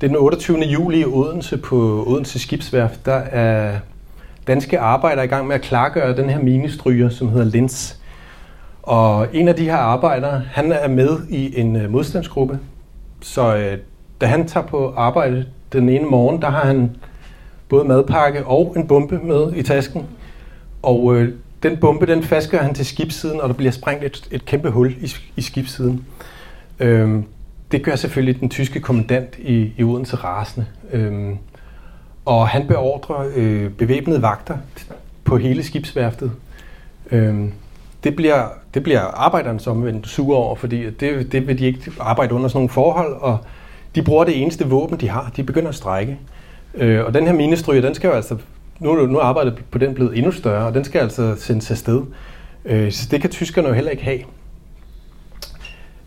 det 0.00 0.06
er 0.06 0.08
den 0.08 0.16
28. 0.16 0.58
juli 0.58 1.00
i 1.00 1.04
Odense 1.04 1.56
på 1.56 2.04
Odense 2.06 2.38
Skibsværft. 2.38 3.06
Der 3.06 3.14
er 3.14 3.78
danske 4.46 4.78
arbejdere 4.78 5.24
i 5.24 5.28
gang 5.28 5.46
med 5.46 5.54
at 5.54 5.62
klargøre 5.62 6.16
den 6.16 6.30
her 6.30 6.38
minestryger, 6.38 7.08
som 7.08 7.28
hedder 7.28 7.44
Lins. 7.44 7.96
Og 8.82 9.26
en 9.32 9.48
af 9.48 9.54
de 9.54 9.64
her 9.64 9.76
arbejdere, 9.76 10.42
han 10.52 10.72
er 10.72 10.88
med 10.88 11.18
i 11.28 11.60
en 11.60 11.76
øh, 11.76 11.90
modstandsgruppe. 11.90 12.58
Så 13.22 13.56
øh, 13.56 13.78
da 14.20 14.26
han 14.26 14.48
tager 14.48 14.66
på 14.66 14.94
arbejde 14.96 15.46
den 15.72 15.88
ene 15.88 16.06
morgen, 16.06 16.42
der 16.42 16.50
har 16.50 16.66
han 16.66 16.96
både 17.68 17.84
madpakke 17.84 18.46
og 18.46 18.72
en 18.76 18.86
bombe 18.86 19.18
med 19.18 19.52
i 19.52 19.62
tasken. 19.62 20.06
Og 20.82 21.16
øh, 21.16 21.34
den 21.62 21.76
bombe, 21.76 22.06
den 22.06 22.22
fastgør 22.22 22.62
han 22.62 22.74
til 22.74 22.86
skibssiden, 22.86 23.40
og 23.40 23.48
der 23.48 23.54
bliver 23.54 23.72
sprængt 23.72 24.04
et, 24.04 24.28
et 24.30 24.44
kæmpe 24.44 24.70
hul 24.70 24.94
i, 25.00 25.12
i 25.36 25.40
skibssiden. 25.40 26.04
Øhm, 26.80 27.24
det 27.72 27.82
gør 27.82 27.96
selvfølgelig 27.96 28.40
den 28.40 28.48
tyske 28.48 28.80
kommandant 28.80 29.38
i, 29.38 29.72
i 29.76 29.82
Odense 29.82 30.16
rasende. 30.16 30.66
Øhm, 30.92 31.38
og 32.24 32.48
han 32.48 32.66
beordrer 32.66 33.30
øh, 33.36 33.70
bevæbnede 33.70 34.22
vagter 34.22 34.56
på 35.24 35.36
hele 35.36 35.62
skibsværftet. 35.62 36.32
Øhm, 37.10 37.52
det 38.04 38.16
bliver, 38.16 38.48
det 38.74 38.82
bliver 38.82 39.00
arbejderne 39.00 39.60
som 39.60 39.76
omvendt 39.76 40.08
sure 40.08 40.36
over, 40.36 40.54
fordi 40.54 40.90
det, 40.90 41.32
det 41.32 41.46
vil 41.46 41.58
de 41.58 41.66
ikke 41.66 41.92
arbejde 42.00 42.34
under 42.34 42.48
sådan 42.48 42.58
nogle 42.58 42.68
forhold, 42.68 43.12
og 43.20 43.38
de 43.94 44.02
bruger 44.02 44.24
det 44.24 44.42
eneste 44.42 44.66
våben, 44.66 45.00
de 45.00 45.08
har. 45.08 45.32
De 45.36 45.42
begynder 45.42 45.68
at 45.68 45.74
strække. 45.74 46.18
Øh, 46.74 47.04
og 47.04 47.14
den 47.14 47.26
her 47.26 47.32
minestryger, 47.32 47.82
den 47.82 47.94
skal 47.94 48.08
jo 48.08 48.14
altså, 48.14 48.36
nu, 48.78 49.06
nu 49.06 49.18
er 49.18 49.22
arbejdet 49.22 49.58
på 49.70 49.78
den 49.78 49.94
blevet 49.94 50.16
endnu 50.16 50.32
større, 50.32 50.66
og 50.66 50.74
den 50.74 50.84
skal 50.84 51.00
altså 51.00 51.34
sendes 51.38 51.70
afsted. 51.70 52.02
Øh, 52.64 52.92
så 52.92 53.08
det 53.10 53.20
kan 53.20 53.30
tyskerne 53.30 53.68
jo 53.68 53.74
heller 53.74 53.90
ikke 53.90 54.04
have. 54.04 54.20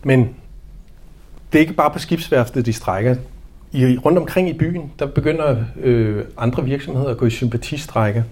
Men 0.02 0.20
det 1.52 1.58
er 1.58 1.60
ikke 1.60 1.72
bare 1.72 1.90
på 1.90 1.98
skibsværftet, 1.98 2.66
de 2.66 2.72
strækker. 2.72 3.16
I, 3.72 3.98
rundt 3.98 4.18
omkring 4.18 4.48
i 4.48 4.52
byen, 4.52 4.92
der 4.98 5.06
begynder 5.06 5.56
øh, 5.80 6.24
andre 6.38 6.64
virksomheder 6.64 7.08
at 7.08 7.16
gå 7.16 7.26
i 7.26 7.30
sympatistrække. 7.30 8.24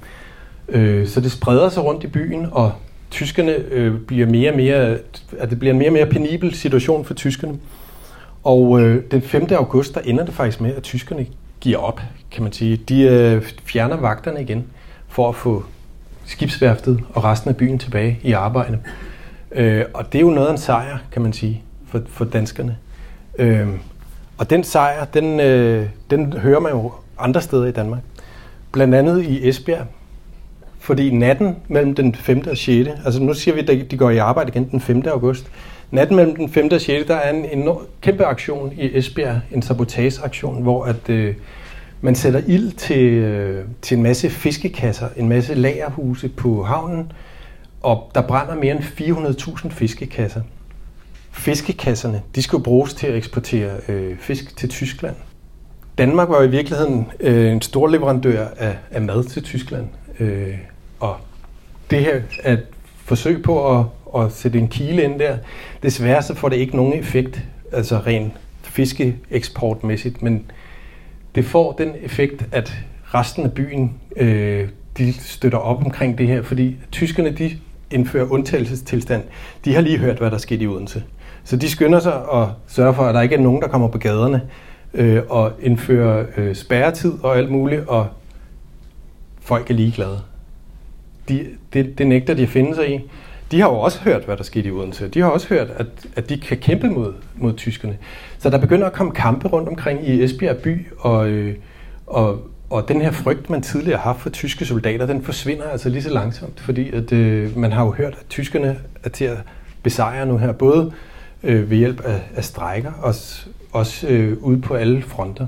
Øh, 0.68 1.06
så 1.06 1.20
det 1.20 1.32
spreder 1.32 1.68
sig 1.68 1.84
rundt 1.84 2.04
i 2.04 2.06
byen, 2.06 2.46
og 2.52 2.72
tyskerne 3.10 3.52
øh, 3.52 4.00
bliver 4.00 4.26
mere 4.26 4.50
og 4.50 4.56
mere, 4.56 4.98
at 5.38 5.50
det 5.50 5.58
bliver 5.58 5.72
en 5.72 5.78
mere 5.78 5.88
og 5.88 5.92
mere 5.92 6.06
penibel 6.06 6.54
situation 6.54 7.04
for 7.04 7.14
tyskerne. 7.14 7.58
Og 8.44 8.80
øh, 8.80 9.02
den 9.10 9.22
5. 9.22 9.46
august, 9.50 9.94
der 9.94 10.00
ender 10.00 10.24
det 10.24 10.34
faktisk 10.34 10.60
med, 10.60 10.74
at 10.74 10.82
tyskerne 10.82 11.26
giver 11.60 11.78
op, 11.78 12.00
kan 12.30 12.42
man 12.42 12.52
sige. 12.52 12.76
De 12.76 13.02
øh, 13.02 13.42
fjerner 13.64 13.96
vagterne 13.96 14.42
igen 14.42 14.64
for 15.08 15.28
at 15.28 15.34
få 15.34 15.64
skibsværftet 16.24 17.00
og 17.14 17.24
resten 17.24 17.50
af 17.50 17.56
byen 17.56 17.78
tilbage 17.78 18.18
i 18.22 18.32
arbejde. 18.32 18.78
Øh, 19.52 19.84
og 19.94 20.12
det 20.12 20.18
er 20.18 20.22
jo 20.22 20.30
noget 20.30 20.48
af 20.48 20.52
en 20.52 20.58
sejr, 20.58 20.98
kan 21.12 21.22
man 21.22 21.32
sige, 21.32 21.62
for, 21.88 22.00
for 22.08 22.24
danskerne. 22.24 22.76
Øh, 23.38 23.68
og 24.38 24.50
den 24.50 24.64
sejr, 24.64 25.04
den, 25.04 25.40
øh, 25.40 25.86
den 26.10 26.32
hører 26.32 26.60
man 26.60 26.72
jo 26.72 26.92
andre 27.18 27.42
steder 27.42 27.66
i 27.66 27.72
Danmark. 27.72 28.00
Blandt 28.72 28.94
andet 28.94 29.24
i 29.24 29.48
Esbjerg. 29.48 29.86
Fordi 30.78 31.10
natten 31.10 31.56
mellem 31.68 31.94
den 31.94 32.14
5. 32.14 32.42
og 32.50 32.56
6. 32.56 32.88
Altså 33.04 33.22
nu 33.22 33.34
siger 33.34 33.54
vi, 33.54 33.60
at 33.60 33.90
de 33.90 33.96
går 33.96 34.10
i 34.10 34.16
arbejde 34.16 34.48
igen 34.48 34.70
den 34.70 34.80
5. 34.80 35.02
august. 35.06 35.46
Natten 35.92 36.16
mellem 36.16 36.36
den 36.36 36.48
5. 36.48 36.68
og 36.72 36.80
6. 36.80 37.06
der 37.06 37.14
er 37.14 37.30
en 37.32 37.44
enorm, 37.44 37.86
kæmpe 38.00 38.24
aktion 38.24 38.72
i 38.78 38.98
Esbjerg, 38.98 39.40
en 39.50 39.62
sabotageaktion, 39.62 40.62
hvor 40.62 40.84
at, 40.84 41.08
øh, 41.08 41.34
man 42.00 42.14
sætter 42.14 42.42
ild 42.46 42.72
til, 42.72 43.06
øh, 43.06 43.64
til 43.82 43.96
en 43.96 44.02
masse 44.02 44.30
fiskekasser, 44.30 45.08
en 45.16 45.28
masse 45.28 45.54
lagerhuse 45.54 46.28
på 46.28 46.62
havnen, 46.62 47.12
og 47.82 48.10
der 48.14 48.20
brænder 48.20 48.54
mere 48.54 48.74
end 48.74 48.82
400.000 48.82 49.70
fiskekasser. 49.70 50.40
Fiskekasserne, 51.30 52.22
de 52.34 52.42
skulle 52.42 52.64
bruges 52.64 52.94
til 52.94 53.06
at 53.06 53.16
eksportere 53.16 53.70
øh, 53.88 54.18
fisk 54.18 54.56
til 54.56 54.68
Tyskland. 54.68 55.14
Danmark 55.98 56.28
var 56.28 56.42
i 56.42 56.50
virkeligheden 56.50 57.06
øh, 57.20 57.52
en 57.52 57.62
stor 57.62 57.88
leverandør 57.88 58.46
af, 58.56 58.76
af 58.90 59.02
mad 59.02 59.24
til 59.24 59.42
Tyskland, 59.42 59.86
øh, 60.20 60.54
og 61.00 61.16
det 61.90 61.98
her 61.98 62.20
er 62.42 62.52
et 62.52 62.66
forsøg 63.04 63.42
på 63.42 63.78
at 63.78 63.84
at 64.18 64.32
sætte 64.32 64.58
en 64.58 64.68
kile 64.68 65.02
ind 65.02 65.18
der. 65.18 65.36
Desværre 65.82 66.22
så 66.22 66.34
får 66.34 66.48
det 66.48 66.56
ikke 66.56 66.76
nogen 66.76 66.98
effekt, 66.98 67.42
altså 67.72 67.98
rent 67.98 68.32
fiskeeksportmæssigt, 68.62 70.22
men 70.22 70.50
det 71.34 71.44
får 71.44 71.72
den 71.72 71.92
effekt, 72.02 72.46
at 72.52 72.72
resten 73.14 73.44
af 73.44 73.52
byen 73.52 73.94
øh, 74.16 74.68
de 74.98 75.12
støtter 75.12 75.58
op 75.58 75.84
omkring 75.84 76.18
det 76.18 76.26
her, 76.26 76.42
fordi 76.42 76.76
tyskerne 76.92 77.30
de 77.30 77.50
indfører 77.90 78.32
undtagelsestilstand. 78.32 79.22
De 79.64 79.74
har 79.74 79.80
lige 79.80 79.98
hørt, 79.98 80.18
hvad 80.18 80.30
der 80.30 80.38
skete 80.38 80.64
i 80.64 80.66
Odense. 80.66 81.02
Så 81.44 81.56
de 81.56 81.70
skynder 81.70 82.00
sig 82.00 82.14
at 82.32 82.48
sørge 82.66 82.94
for, 82.94 83.02
at 83.02 83.14
der 83.14 83.20
ikke 83.20 83.34
er 83.34 83.40
nogen, 83.40 83.62
der 83.62 83.68
kommer 83.68 83.88
på 83.88 83.98
gaderne 83.98 84.42
øh, 84.94 85.22
og 85.28 85.52
indfører 85.60 86.26
øh, 86.36 86.54
spærretid 86.54 87.12
og 87.22 87.38
alt 87.38 87.50
muligt, 87.50 87.88
og 87.88 88.06
folk 89.40 89.70
er 89.70 89.74
ligeglade. 89.74 90.20
De, 91.28 91.46
det, 91.72 91.98
det 91.98 92.06
nægter 92.06 92.34
de 92.34 92.42
at 92.42 92.48
finde 92.48 92.74
sig 92.74 92.94
i 92.94 93.00
de 93.52 93.60
har 93.60 93.68
jo 93.68 93.74
også 93.74 94.00
hørt, 94.00 94.24
hvad 94.24 94.36
der 94.36 94.42
skete 94.42 94.68
i 94.68 94.72
Odense. 94.72 95.08
De 95.08 95.20
har 95.20 95.28
også 95.28 95.48
hørt, 95.48 95.70
at, 95.76 95.86
at 96.16 96.28
de 96.28 96.38
kan 96.38 96.56
kæmpe 96.56 96.90
mod, 96.90 97.12
mod 97.36 97.52
tyskerne. 97.56 97.98
Så 98.38 98.50
der 98.50 98.58
begynder 98.58 98.86
at 98.86 98.92
komme 98.92 99.12
kampe 99.12 99.48
rundt 99.48 99.68
omkring 99.68 100.08
i 100.08 100.22
Esbjerg 100.22 100.56
by, 100.56 100.86
og, 100.98 101.28
øh, 101.28 101.54
og, 102.06 102.38
og 102.70 102.88
den 102.88 103.00
her 103.00 103.10
frygt, 103.10 103.50
man 103.50 103.62
tidligere 103.62 103.98
har 103.98 104.04
haft 104.04 104.20
for 104.20 104.30
tyske 104.30 104.64
soldater, 104.64 105.06
den 105.06 105.22
forsvinder 105.22 105.64
altså 105.64 105.88
lige 105.88 106.02
så 106.02 106.10
langsomt, 106.10 106.60
fordi 106.60 106.90
at, 106.90 107.12
øh, 107.12 107.58
man 107.58 107.72
har 107.72 107.84
jo 107.84 107.90
hørt, 107.90 108.14
at 108.20 108.26
tyskerne 108.28 108.78
er 109.04 109.08
til 109.08 109.24
at 109.24 109.38
besejre 109.82 110.26
nu 110.26 110.38
her, 110.38 110.52
både 110.52 110.92
øh, 111.42 111.70
ved 111.70 111.76
hjælp 111.76 112.00
af, 112.04 112.20
af 112.36 112.44
strækker, 112.44 112.92
og 113.02 113.14
også 113.72 114.06
øh, 114.08 114.36
ude 114.40 114.60
på 114.60 114.74
alle 114.74 115.02
fronter. 115.02 115.46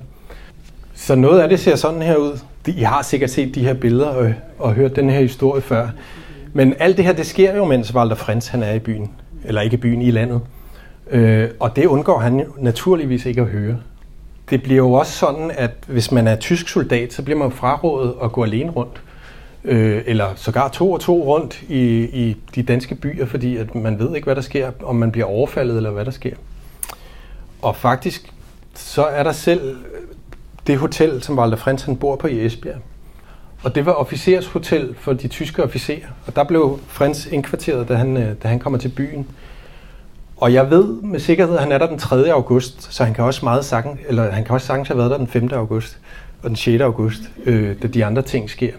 Så 0.95 1.15
noget 1.15 1.41
af 1.41 1.49
det 1.49 1.61
ser 1.61 1.77
sådan 1.77 2.03
her 2.03 2.17
ud. 2.17 2.39
I 2.67 2.83
har 2.83 3.03
sikkert 3.03 3.31
set 3.31 3.55
de 3.55 3.65
her 3.65 3.75
billeder 3.75 4.07
og, 4.07 4.33
og 4.59 4.75
hørt 4.75 4.97
den 4.97 5.11
her 5.11 5.21
historie 5.21 5.63
før. 5.63 5.89
Men 6.57 6.75
alt 6.79 6.97
det 6.97 7.05
her, 7.05 7.13
det 7.13 7.27
sker 7.27 7.57
jo, 7.57 7.65
mens 7.65 7.95
Walter 7.95 8.17
Frens 8.17 8.49
han 8.49 8.63
er 8.63 8.73
i 8.73 8.79
byen. 8.79 9.11
Eller 9.45 9.61
ikke 9.61 9.75
i 9.75 9.81
byen, 9.81 10.03
i 10.03 10.11
landet. 10.11 10.41
Øh, 11.11 11.51
og 11.61 11.77
det 11.77 11.87
undgår 11.87 12.19
han 12.19 12.41
jo 12.41 12.47
naturligvis 12.59 13.27
ikke 13.27 13.41
at 13.41 13.47
høre. 13.47 13.77
Det 14.51 14.63
bliver 14.63 14.77
jo 14.77 14.93
også 14.93 15.13
sådan, 15.13 15.51
at 15.55 15.71
hvis 15.87 16.13
man 16.13 16.29
er 16.29 16.37
tysk 16.37 16.69
soldat, 16.69 17.13
så 17.13 17.23
bliver 17.23 17.39
man 17.39 17.51
frarådet 17.51 18.15
at 18.23 18.33
gå 18.33 18.45
alene 18.45 18.71
rundt. 18.71 19.03
Øh, 19.65 20.03
eller 20.07 20.27
sågar 20.37 20.69
to 20.69 20.93
og 20.93 21.01
to 21.01 21.23
rundt 21.25 21.63
i, 21.69 22.03
i 22.03 22.37
de 22.55 22.63
danske 22.63 22.95
byer, 22.95 23.27
fordi 23.27 23.57
at 23.57 23.75
man 23.75 23.99
ved 23.99 24.15
ikke, 24.15 24.25
hvad 24.25 24.37
der 24.37 24.43
sker, 24.43 24.71
om 24.83 24.97
man 24.97 25.13
bliver 25.13 25.27
overfaldet 25.27 25.77
eller 25.77 25.91
hvad 25.91 26.05
der 26.05 26.11
sker. 26.11 26.35
Og 27.63 27.77
faktisk, 27.77 28.33
så 28.75 29.05
er 29.05 29.23
der 29.23 29.33
selv 29.33 29.77
det 30.67 30.79
hotel, 30.79 31.23
som 31.23 31.39
Walter 31.39 31.57
Frens 31.57 31.83
han 31.83 31.97
bor 31.97 32.17
på 32.17 32.27
i 32.27 32.47
Esbjerg. 32.47 32.79
Og 33.65 33.75
det 33.75 33.87
var 33.87 33.93
officershotel 33.93 34.95
for 34.99 35.13
de 35.13 35.29
tyske 35.29 35.65
officerer. 35.65 36.07
Og 36.27 36.37
der 36.37 36.45
blev 36.45 36.81
Frans 36.89 37.27
indkvarteret, 37.27 37.89
da 37.89 37.95
han, 37.95 38.17
øh, 38.17 38.35
da 38.43 38.49
han 38.49 38.59
kommer 38.59 38.79
til 38.79 38.89
byen. 38.89 39.27
Og 40.37 40.53
jeg 40.53 40.71
ved 40.71 40.85
med 41.03 41.21
sikkerhed, 41.21 41.55
at 41.55 41.63
han 41.63 41.73
er 41.73 41.79
der 41.79 41.87
den 41.87 41.99
3. 41.99 42.33
august, 42.33 42.95
så 42.95 43.05
han 43.05 43.15
kan 43.15 43.25
også 43.25 43.41
meget 43.45 43.65
sagtens, 43.65 44.01
eller 44.09 44.31
han 44.31 44.45
kan 44.45 44.55
også 44.55 44.67
sagtens 44.67 44.89
have 44.89 44.99
været 44.99 45.11
der 45.11 45.19
den 45.19 45.27
5. 45.27 45.49
august 45.53 45.99
og 46.43 46.49
den 46.49 46.57
6. 46.57 46.83
august, 46.83 47.21
øh, 47.45 47.83
da 47.83 47.87
de 47.87 48.05
andre 48.05 48.23
ting 48.23 48.51
sker. 48.51 48.73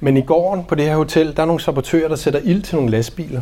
Men 0.00 0.16
i 0.16 0.20
gården 0.20 0.64
på 0.64 0.74
det 0.74 0.84
her 0.84 0.96
hotel, 0.96 1.36
der 1.36 1.42
er 1.42 1.46
nogle 1.46 1.60
sabotører, 1.60 2.08
der 2.08 2.16
sætter 2.16 2.40
ild 2.44 2.62
til 2.62 2.76
nogle 2.76 2.90
lastbiler. 2.90 3.40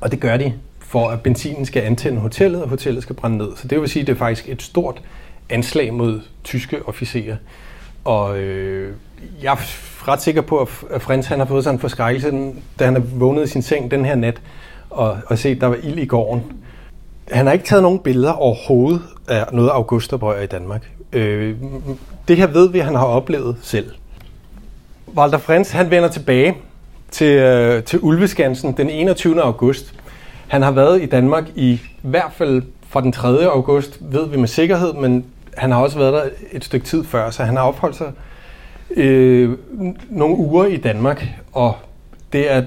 Og 0.00 0.10
det 0.10 0.20
gør 0.20 0.36
de, 0.36 0.52
for 0.80 1.08
at 1.08 1.20
benzinen 1.20 1.66
skal 1.66 1.82
antænde 1.82 2.20
hotellet, 2.20 2.62
og 2.62 2.68
hotellet 2.68 3.02
skal 3.02 3.16
brænde 3.16 3.38
ned. 3.38 3.48
Så 3.56 3.68
det 3.68 3.80
vil 3.80 3.88
sige, 3.88 4.00
at 4.00 4.06
det 4.06 4.12
er 4.12 4.18
faktisk 4.18 4.48
et 4.48 4.62
stort 4.62 5.02
anslag 5.50 5.94
mod 5.94 6.20
tyske 6.44 6.88
officerer. 6.88 7.36
Og 8.04 8.38
øh, 8.38 8.94
jeg 9.42 9.52
er 9.52 9.56
ret 10.08 10.22
sikker 10.22 10.40
på, 10.40 10.68
at 10.90 11.02
Frans 11.02 11.26
han 11.26 11.38
har 11.38 11.46
fået 11.46 11.64
sådan 11.64 11.74
en 11.74 11.80
forskrækkelse, 11.80 12.52
da 12.78 12.84
han 12.84 12.96
er 12.96 13.00
vågnet 13.00 13.44
i 13.44 13.46
sin 13.46 13.62
seng 13.62 13.90
den 13.90 14.04
her 14.04 14.14
nat, 14.14 14.40
og, 14.90 15.18
og 15.26 15.38
set, 15.38 15.60
der 15.60 15.66
var 15.66 15.76
ild 15.82 15.98
i 15.98 16.06
gården. 16.06 16.42
Han 17.30 17.46
har 17.46 17.52
ikke 17.52 17.64
taget 17.64 17.82
nogen 17.82 17.98
billeder 17.98 18.32
overhovedet 18.32 19.02
af 19.28 19.44
noget 19.52 19.68
augustoprør 19.68 20.40
i 20.40 20.46
Danmark. 20.46 20.90
Øh, 21.12 21.56
det 22.28 22.36
her 22.36 22.46
ved 22.46 22.68
vi, 22.68 22.78
at 22.78 22.84
han 22.84 22.94
har 22.94 23.04
oplevet 23.04 23.56
selv. 23.62 23.90
Walter 25.16 25.38
Frans, 25.38 25.70
han 25.70 25.90
vender 25.90 26.08
tilbage 26.08 26.56
til, 27.10 27.38
øh, 27.38 27.82
til 27.82 27.98
Ulveskansen 28.02 28.72
den 28.72 28.90
21. 28.90 29.42
august. 29.42 29.94
Han 30.48 30.62
har 30.62 30.70
været 30.70 31.02
i 31.02 31.06
Danmark 31.06 31.44
i 31.54 31.80
hvert 32.02 32.32
fald 32.32 32.62
fra 32.88 33.00
den 33.00 33.12
3. 33.12 33.28
august, 33.28 33.98
ved 34.00 34.28
vi 34.28 34.36
med 34.36 34.48
sikkerhed, 34.48 34.92
men 34.92 35.24
han 35.56 35.70
har 35.70 35.80
også 35.80 35.98
været 35.98 36.12
der 36.12 36.22
et 36.52 36.64
stykke 36.64 36.86
tid 36.86 37.04
før, 37.04 37.30
så 37.30 37.44
han 37.44 37.56
har 37.56 37.62
opholdt 37.62 37.96
sig 37.96 38.12
øh, 38.96 39.58
nogle 40.10 40.36
uger 40.36 40.64
i 40.64 40.76
Danmark, 40.76 41.26
og 41.52 41.76
det 42.32 42.52
er 42.52 42.62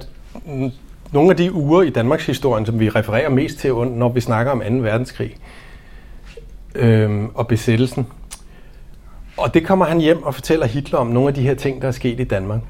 nogle 1.11 1.29
af 1.29 1.37
de 1.37 1.53
uger 1.53 1.81
i 1.81 1.89
Danmarks 1.89 2.25
historie, 2.25 2.65
som 2.65 2.79
vi 2.79 2.89
refererer 2.89 3.29
mest 3.29 3.57
til, 3.57 3.73
når 3.73 4.09
vi 4.09 4.21
snakker 4.21 4.51
om 4.51 4.59
2. 4.59 4.65
verdenskrig 4.75 5.35
øh, 6.75 7.23
og 7.33 7.47
besættelsen. 7.47 8.07
Og 9.37 9.53
det 9.53 9.65
kommer 9.65 9.85
han 9.85 10.01
hjem 10.01 10.23
og 10.23 10.35
fortæller 10.35 10.65
Hitler 10.65 10.99
om 10.99 11.07
nogle 11.07 11.27
af 11.27 11.33
de 11.33 11.41
her 11.41 11.53
ting, 11.53 11.81
der 11.81 11.87
er 11.87 11.91
sket 11.91 12.19
i 12.19 12.23
Danmark. 12.23 12.61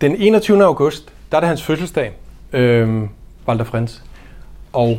Den 0.00 0.16
21. 0.16 0.64
august, 0.64 1.12
der 1.30 1.36
er 1.36 1.40
det 1.40 1.48
hans 1.48 1.62
fødselsdag, 1.62 2.12
øh, 2.52 3.02
Walter 3.48 3.64
Frens. 3.64 4.02
Og 4.72 4.98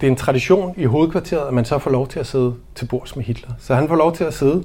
det 0.00 0.06
er 0.06 0.10
en 0.10 0.16
tradition 0.16 0.74
i 0.76 0.84
hovedkvarteret, 0.84 1.48
at 1.48 1.54
man 1.54 1.64
så 1.64 1.78
får 1.78 1.90
lov 1.90 2.08
til 2.08 2.20
at 2.20 2.26
sidde 2.26 2.54
til 2.74 2.86
bords 2.86 3.16
med 3.16 3.24
Hitler. 3.24 3.50
Så 3.58 3.74
han 3.74 3.88
får 3.88 3.96
lov 3.96 4.16
til 4.16 4.24
at 4.24 4.34
sidde 4.34 4.62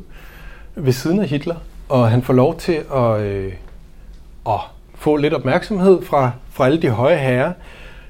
ved 0.76 0.94
siden 0.94 1.20
af 1.20 1.28
Hitler, 1.28 1.56
og 1.90 2.10
han 2.10 2.22
får 2.22 2.34
lov 2.34 2.58
til 2.58 2.82
at, 2.96 3.22
øh, 3.22 3.54
at 4.48 4.60
få 4.96 5.16
lidt 5.16 5.34
opmærksomhed 5.34 6.02
fra, 6.02 6.32
fra 6.52 6.66
alle 6.66 6.82
de 6.82 6.90
høje 6.90 7.18
herrer. 7.18 7.54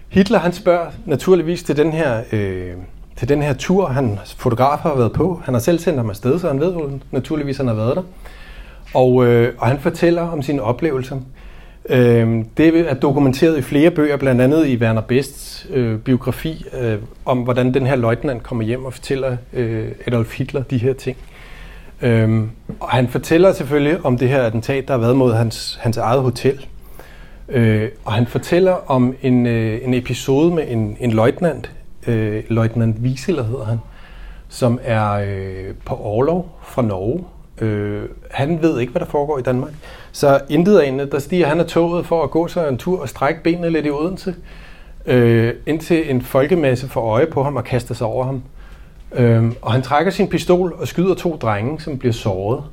Hitler 0.09 0.39
han 0.39 0.53
spørger 0.53 0.91
naturligvis 1.05 1.63
til 1.63 1.77
den 1.77 1.91
her, 1.91 2.23
øh, 2.31 2.73
til 3.15 3.29
den 3.29 3.41
her 3.41 3.53
tur, 3.53 3.87
han 3.87 4.19
fotograf 4.37 4.79
har 4.79 4.95
været 4.95 5.13
på. 5.13 5.41
Han 5.45 5.53
har 5.53 5.61
selv 5.61 5.79
sendt 5.79 5.97
ham 5.97 6.09
afsted, 6.09 6.39
så 6.39 6.47
han 6.47 6.59
ved 6.59 6.73
jo 6.73 6.99
naturligvis, 7.11 7.57
han 7.57 7.67
har 7.67 7.73
været 7.73 7.95
der. 7.95 8.03
Og, 8.93 9.25
øh, 9.25 9.53
og 9.57 9.67
han 9.67 9.79
fortæller 9.79 10.21
om 10.21 10.41
sine 10.41 10.61
oplevelser. 10.61 11.17
Øh, 11.89 12.45
det 12.57 12.89
er 12.89 12.93
dokumenteret 12.93 13.57
i 13.57 13.61
flere 13.61 13.91
bøger, 13.91 14.17
blandt 14.17 14.41
andet 14.41 14.67
i 14.67 14.77
Werner 14.77 15.01
Bests 15.01 15.67
øh, 15.69 15.99
biografi, 15.99 16.65
øh, 16.81 16.97
om 17.25 17.37
hvordan 17.37 17.73
den 17.73 17.87
her 17.87 17.95
løjtnant 17.95 18.43
kommer 18.43 18.63
hjem 18.63 18.85
og 18.85 18.93
fortæller 18.93 19.37
øh, 19.53 19.87
Adolf 20.07 20.37
Hitler 20.37 20.63
de 20.63 20.77
her 20.77 20.93
ting. 20.93 21.17
Øh, 22.01 22.43
og 22.79 22.89
han 22.89 23.07
fortæller 23.07 23.53
selvfølgelig 23.53 24.05
om 24.05 24.17
det 24.17 24.29
her 24.29 24.41
attentat, 24.43 24.87
der 24.87 24.93
har 24.93 24.99
været 24.99 25.15
mod 25.15 25.33
hans, 25.33 25.79
hans 25.81 25.97
eget 25.97 26.21
hotel. 26.21 26.65
Øh, 27.49 27.89
og 28.05 28.13
han 28.13 28.27
fortæller 28.27 28.91
om 28.91 29.15
en, 29.21 29.45
øh, 29.45 29.79
en 29.83 29.93
episode 29.93 30.55
med 30.55 30.63
en, 30.67 30.97
en 30.99 31.11
løjtnant, 31.11 31.71
øh, 32.07 32.43
løjtnant 32.47 32.97
Wieseler 32.99 33.43
hedder 33.43 33.65
han, 33.65 33.77
som 34.49 34.79
er 34.83 35.11
øh, 35.11 35.75
på 35.85 35.95
overlov 35.95 36.59
fra 36.63 36.81
Norge. 36.81 37.23
Øh, 37.61 38.03
han 38.31 38.61
ved 38.61 38.79
ikke, 38.79 38.91
hvad 38.91 38.99
der 38.99 39.05
foregår 39.05 39.39
i 39.39 39.41
Danmark. 39.41 39.71
Så 40.11 40.39
intet 40.49 40.79
af 40.79 41.07
der 41.11 41.19
stiger 41.19 41.47
han 41.47 41.59
af 41.59 41.65
toget 41.65 42.05
for 42.05 42.23
at 42.23 42.31
gå 42.31 42.47
sig 42.47 42.69
en 42.69 42.77
tur 42.77 43.01
og 43.01 43.09
strække 43.09 43.43
benene 43.43 43.69
lidt 43.69 43.85
i 43.85 43.89
Odense, 43.89 44.35
øh, 45.05 45.53
indtil 45.65 46.11
en 46.11 46.21
folkemasse 46.21 46.87
får 46.87 47.01
øje 47.01 47.25
på 47.25 47.43
ham 47.43 47.55
og 47.55 47.63
kaster 47.63 47.95
sig 47.95 48.07
over 48.07 48.25
ham. 48.25 48.43
Øh, 49.15 49.51
og 49.61 49.71
han 49.71 49.81
trækker 49.81 50.11
sin 50.11 50.27
pistol 50.27 50.75
og 50.77 50.87
skyder 50.87 51.15
to 51.15 51.35
drenge, 51.35 51.81
som 51.81 51.97
bliver 51.97 52.13
såret. 52.13 52.63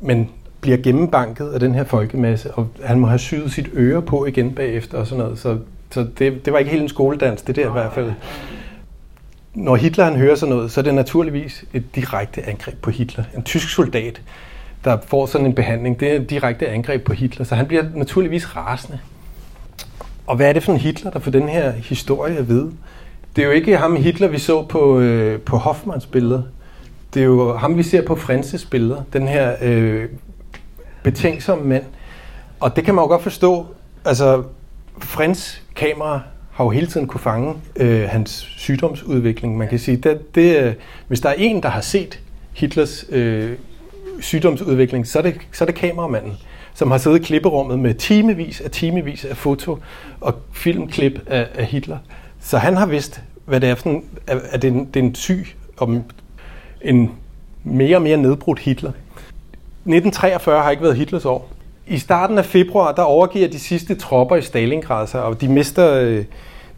Men 0.00 0.30
bliver 0.60 0.76
gennembanket 0.76 1.48
af 1.48 1.60
den 1.60 1.74
her 1.74 1.84
folkemasse, 1.84 2.50
og 2.50 2.68
han 2.84 2.98
må 2.98 3.06
have 3.06 3.18
syet 3.18 3.52
sit 3.52 3.68
øre 3.74 4.02
på 4.02 4.26
igen 4.26 4.54
bagefter 4.54 4.98
og 4.98 5.06
sådan 5.06 5.24
noget. 5.24 5.38
Så, 5.38 5.58
så 5.90 6.06
det, 6.18 6.44
det 6.44 6.52
var 6.52 6.58
ikke 6.58 6.70
helt 6.70 6.82
en 6.82 6.88
skoledans, 6.88 7.42
det 7.42 7.56
der 7.56 7.68
i 7.68 7.72
hvert 7.72 7.92
fald. 7.92 8.12
Når 9.54 9.76
Hitler 9.76 10.04
han 10.04 10.16
hører 10.16 10.34
sådan 10.34 10.54
noget, 10.54 10.70
så 10.70 10.80
er 10.80 10.82
det 10.84 10.94
naturligvis 10.94 11.64
et 11.72 11.94
direkte 11.94 12.42
angreb 12.46 12.76
på 12.82 12.90
Hitler. 12.90 13.24
En 13.36 13.42
tysk 13.42 13.68
soldat, 13.68 14.22
der 14.84 14.98
får 15.06 15.26
sådan 15.26 15.46
en 15.46 15.54
behandling, 15.54 16.00
det 16.00 16.12
er 16.12 16.18
direkte 16.18 16.68
angreb 16.68 17.04
på 17.04 17.12
Hitler, 17.12 17.44
så 17.44 17.54
han 17.54 17.66
bliver 17.66 17.84
naturligvis 17.94 18.56
rasende. 18.56 18.98
Og 20.26 20.36
hvad 20.36 20.48
er 20.48 20.52
det 20.52 20.62
for 20.62 20.72
en 20.72 20.78
Hitler, 20.78 21.10
der 21.10 21.18
får 21.18 21.30
den 21.30 21.48
her 21.48 21.70
historie 21.72 22.46
vide? 22.46 22.72
Det 23.36 23.42
er 23.42 23.46
jo 23.46 23.52
ikke 23.52 23.76
ham 23.76 23.96
Hitler, 23.96 24.28
vi 24.28 24.38
så 24.38 24.62
på, 24.62 25.00
øh, 25.00 25.40
på 25.40 25.56
Hoffmans 25.56 26.06
billeder. 26.06 26.42
Det 27.14 27.20
er 27.20 27.24
jo 27.24 27.56
ham, 27.56 27.76
vi 27.76 27.82
ser 27.82 28.02
på 28.02 28.16
Frances 28.16 28.64
billeder. 28.64 29.02
Den 29.12 29.28
her 29.28 29.56
øh, 29.62 30.08
betænksomme 31.02 31.64
mand. 31.64 31.84
Og 32.60 32.76
det 32.76 32.84
kan 32.84 32.94
man 32.94 33.02
jo 33.02 33.08
godt 33.08 33.22
forstå. 33.22 33.66
Altså, 34.04 34.42
Frans 34.98 35.62
kamera 35.76 36.20
har 36.52 36.64
jo 36.64 36.70
hele 36.70 36.86
tiden 36.86 37.06
kunne 37.06 37.20
fange 37.20 37.54
øh, 37.76 38.08
hans 38.08 38.30
sygdomsudvikling. 38.56 39.56
Man 39.56 39.68
kan 39.68 39.78
sige, 39.78 39.96
det, 39.96 40.34
det, 40.34 40.62
øh, 40.62 40.74
hvis 41.08 41.20
der 41.20 41.28
er 41.28 41.34
en, 41.38 41.62
der 41.62 41.68
har 41.68 41.80
set 41.80 42.20
Hitlers 42.52 43.04
øh, 43.10 43.52
sygdomsudvikling, 44.20 45.06
så 45.06 45.18
er, 45.18 45.22
det, 45.22 45.36
så 45.52 45.64
er 45.64 45.66
det 45.66 45.74
kameramanden, 45.74 46.32
som 46.74 46.90
har 46.90 46.98
siddet 46.98 47.18
i 47.18 47.22
klipperummet 47.22 47.78
med 47.78 47.94
timevis 47.94 48.60
af 48.60 48.70
timevis 48.70 49.24
af 49.24 49.36
foto 49.36 49.78
og 50.20 50.34
filmklip 50.52 51.22
af, 51.26 51.46
af 51.54 51.64
Hitler. 51.64 51.98
Så 52.40 52.58
han 52.58 52.76
har 52.76 52.86
vidst, 52.86 53.22
hvad 53.44 53.60
det 53.60 53.68
er 53.68 53.74
for 53.74 53.90
en, 53.90 54.04
at 54.26 54.62
det, 54.62 54.68
er 54.68 54.72
en, 54.72 54.84
det 54.84 55.00
er 55.00 55.04
en 55.04 55.14
syg 55.14 55.46
om 55.76 56.02
en 56.82 57.10
mere 57.64 57.96
og 57.96 58.02
mere 58.02 58.16
nedbrudt 58.16 58.58
Hitler. 58.58 58.90
1943 58.90 60.62
har 60.62 60.70
ikke 60.70 60.82
været 60.82 60.96
Hitlers 60.96 61.24
år. 61.24 61.50
I 61.86 61.98
starten 61.98 62.38
af 62.38 62.44
februar, 62.44 62.92
der 62.92 63.02
overgiver 63.02 63.48
de 63.48 63.58
sidste 63.58 63.94
tropper 63.94 64.36
i 64.36 64.42
Stalingrad 64.42 65.06
sig, 65.06 65.22
og 65.22 65.40
de 65.40 65.48
mister, 65.48 65.94
øh, 65.94 66.24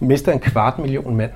mister 0.00 0.32
en 0.32 0.38
kvart 0.38 0.78
million 0.78 1.16
mand, 1.16 1.30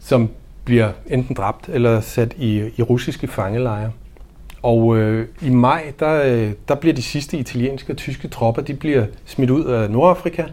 som 0.00 0.30
bliver 0.64 0.90
enten 1.06 1.36
dræbt 1.36 1.68
eller 1.68 2.00
sat 2.00 2.34
i, 2.38 2.70
i 2.76 2.82
russiske 2.82 3.28
fangelejre. 3.28 3.90
Og 4.64 4.96
øh, 4.96 5.28
i 5.42 5.50
maj, 5.50 5.92
der, 6.00 6.22
øh, 6.22 6.52
der 6.68 6.74
bliver 6.74 6.94
de 6.94 7.02
sidste 7.02 7.36
italienske 7.36 7.92
og 7.92 7.96
tyske 7.96 8.28
tropper, 8.28 8.62
de 8.62 8.74
bliver 8.74 9.06
smidt 9.24 9.50
ud 9.50 9.64
af 9.64 9.90
Nordafrika. 9.90 10.44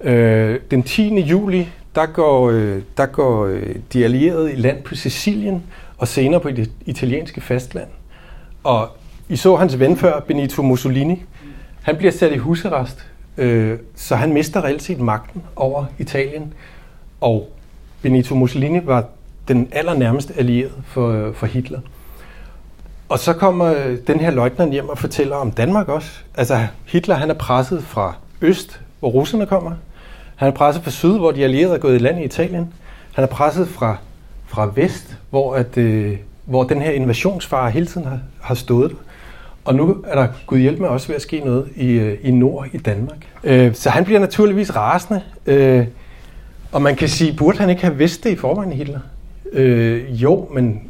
Øh, 0.00 0.60
den 0.70 0.82
10. 0.82 1.20
juli, 1.20 1.68
der 1.94 2.06
går, 2.06 2.50
øh, 2.50 2.82
der 2.96 3.06
går 3.06 3.46
øh, 3.46 3.74
de 3.92 4.04
allierede 4.04 4.52
i 4.52 4.56
land 4.56 4.82
på 4.82 4.94
Sicilien 4.94 5.62
og 5.98 6.08
senere 6.08 6.40
på 6.40 6.50
det 6.50 6.70
italienske 6.86 7.40
fastland. 7.40 7.88
Og 8.64 8.88
i 9.28 9.36
så 9.36 9.56
hans 9.56 9.78
ven 9.78 9.96
før, 9.96 10.20
Benito 10.20 10.62
Mussolini. 10.62 11.22
Han 11.82 11.96
bliver 11.96 12.12
sat 12.12 12.32
i 12.32 12.36
husarrest, 12.36 13.06
øh, 13.36 13.78
så 13.94 14.16
han 14.16 14.32
mister 14.32 14.64
reelt 14.64 14.82
set 14.82 15.00
magten 15.00 15.42
over 15.56 15.84
Italien. 15.98 16.52
Og 17.20 17.48
Benito 18.02 18.34
Mussolini 18.34 18.80
var 18.84 19.04
den 19.48 19.68
allernærmeste 19.72 20.34
allierede 20.36 20.82
for, 20.86 21.08
øh, 21.08 21.34
for 21.34 21.46
Hitler. 21.46 21.80
Og 23.10 23.18
så 23.18 23.32
kommer 23.32 23.74
øh, 23.74 23.96
den 24.06 24.20
her 24.20 24.30
løjtnant 24.30 24.72
hjem 24.72 24.88
og 24.88 24.98
fortæller 24.98 25.36
om 25.36 25.50
Danmark 25.50 25.88
også. 25.88 26.10
Altså 26.34 26.66
Hitler 26.86 27.14
han 27.14 27.30
er 27.30 27.34
presset 27.34 27.84
fra 27.84 28.14
øst, 28.40 28.80
hvor 29.00 29.08
russerne 29.08 29.46
kommer. 29.46 29.72
Han 30.36 30.48
er 30.48 30.52
presset 30.52 30.82
fra 30.84 30.90
syd, 30.90 31.18
hvor 31.18 31.30
de 31.30 31.44
allierede 31.44 31.74
er 31.74 31.78
gået 31.78 31.94
i 31.94 31.98
land 31.98 32.20
i 32.20 32.24
Italien. 32.24 32.72
Han 33.12 33.24
er 33.24 33.28
presset 33.28 33.68
fra, 33.68 33.96
fra 34.46 34.72
vest, 34.74 35.16
hvor, 35.30 35.54
at, 35.54 35.76
øh, 35.76 36.16
hvor 36.44 36.64
den 36.64 36.82
her 36.82 36.90
invasionsfare 36.90 37.70
hele 37.70 37.86
tiden 37.86 38.06
har, 38.06 38.18
har 38.40 38.54
stået. 38.54 38.96
Og 39.64 39.74
nu 39.74 40.04
er 40.06 40.14
der, 40.14 40.28
Gud 40.46 40.58
hjælp 40.58 40.78
med, 40.78 40.88
også 40.88 41.06
ved 41.06 41.16
at 41.16 41.22
ske 41.22 41.40
noget 41.40 41.68
i, 41.76 41.90
øh, 41.90 42.18
i 42.22 42.30
nord 42.30 42.66
i 42.72 42.78
Danmark. 42.78 43.26
Øh, 43.44 43.74
så 43.74 43.90
han 43.90 44.04
bliver 44.04 44.20
naturligvis 44.20 44.76
rasende. 44.76 45.22
Øh, 45.46 45.86
Og 46.72 46.82
man 46.82 46.96
kan 46.96 47.08
sige, 47.08 47.32
burde 47.36 47.58
han 47.58 47.70
ikke 47.70 47.82
have 47.82 47.96
vidst 47.96 48.24
det 48.24 48.30
i 48.30 48.36
forvejen, 48.36 48.72
Hitler? 48.72 49.00
Øh, 49.52 50.22
jo, 50.22 50.48
men 50.52 50.89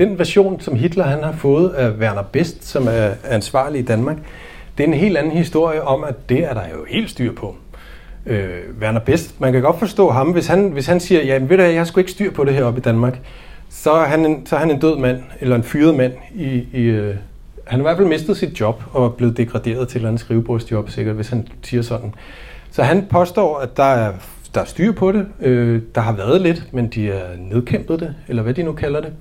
den 0.00 0.18
version, 0.18 0.60
som 0.60 0.76
Hitler 0.76 1.04
han 1.04 1.22
har 1.22 1.32
fået 1.32 1.70
af 1.70 1.90
Werner 1.90 2.22
Best, 2.22 2.64
som 2.64 2.88
er 2.88 3.10
ansvarlig 3.24 3.80
i 3.80 3.84
Danmark, 3.84 4.16
det 4.78 4.84
er 4.84 4.88
en 4.88 4.94
helt 4.94 5.16
anden 5.16 5.32
historie 5.32 5.82
om, 5.82 6.04
at 6.04 6.28
det 6.28 6.44
er 6.44 6.54
der 6.54 6.62
jo 6.72 6.84
helt 6.88 7.10
styr 7.10 7.32
på. 7.34 7.56
Øh, 8.26 8.48
Werner 8.80 9.00
Best, 9.00 9.40
man 9.40 9.52
kan 9.52 9.62
godt 9.62 9.78
forstå 9.78 10.10
ham, 10.10 10.30
hvis 10.30 10.46
han, 10.46 10.68
hvis 10.68 10.86
han 10.86 11.00
siger, 11.00 11.24
ja, 11.24 11.38
ved 11.42 11.56
du, 11.56 11.62
jeg 11.62 11.80
har 11.80 11.84
sgu 11.84 12.00
ikke 12.00 12.10
styr 12.10 12.32
på 12.32 12.44
det 12.44 12.54
her 12.54 12.64
oppe 12.64 12.78
i 12.78 12.82
Danmark, 12.82 13.18
så 13.70 13.92
er 13.92 14.04
han 14.04 14.26
en, 14.26 14.46
så 14.46 14.56
er 14.56 14.60
han 14.60 14.70
en 14.70 14.80
død 14.80 14.98
mand, 14.98 15.22
eller 15.40 15.56
en 15.56 15.62
fyret 15.62 15.94
mand. 15.94 16.12
I, 16.34 16.66
i, 16.72 16.82
øh, 16.82 17.14
han 17.66 17.78
har 17.78 17.78
i 17.78 17.82
hvert 17.82 17.96
fald 17.96 18.08
mistet 18.08 18.36
sit 18.36 18.60
job 18.60 18.82
og 18.92 19.04
er 19.04 19.10
blevet 19.10 19.36
degraderet 19.36 19.88
til 19.88 19.96
et 19.96 20.00
eller 20.00 20.08
andet 20.08 20.20
skrivebordsjob, 20.20 20.90
sikkert, 20.90 21.16
hvis 21.16 21.28
han 21.28 21.48
siger 21.62 21.82
sådan. 21.82 22.14
Så 22.70 22.82
han 22.82 23.06
påstår, 23.10 23.58
at 23.58 23.76
der 23.76 23.84
er, 23.84 24.12
der 24.54 24.60
er 24.60 24.64
styr 24.64 24.92
på 24.92 25.12
det. 25.12 25.26
Øh, 25.40 25.82
der 25.94 26.00
har 26.00 26.12
været 26.12 26.40
lidt, 26.40 26.68
men 26.72 26.88
de 26.88 27.10
er 27.10 27.22
nedkæmpet 27.38 28.00
det, 28.00 28.14
eller 28.28 28.42
hvad 28.42 28.54
de 28.54 28.62
nu 28.62 28.72
kalder 28.72 29.00
det. 29.00 29.12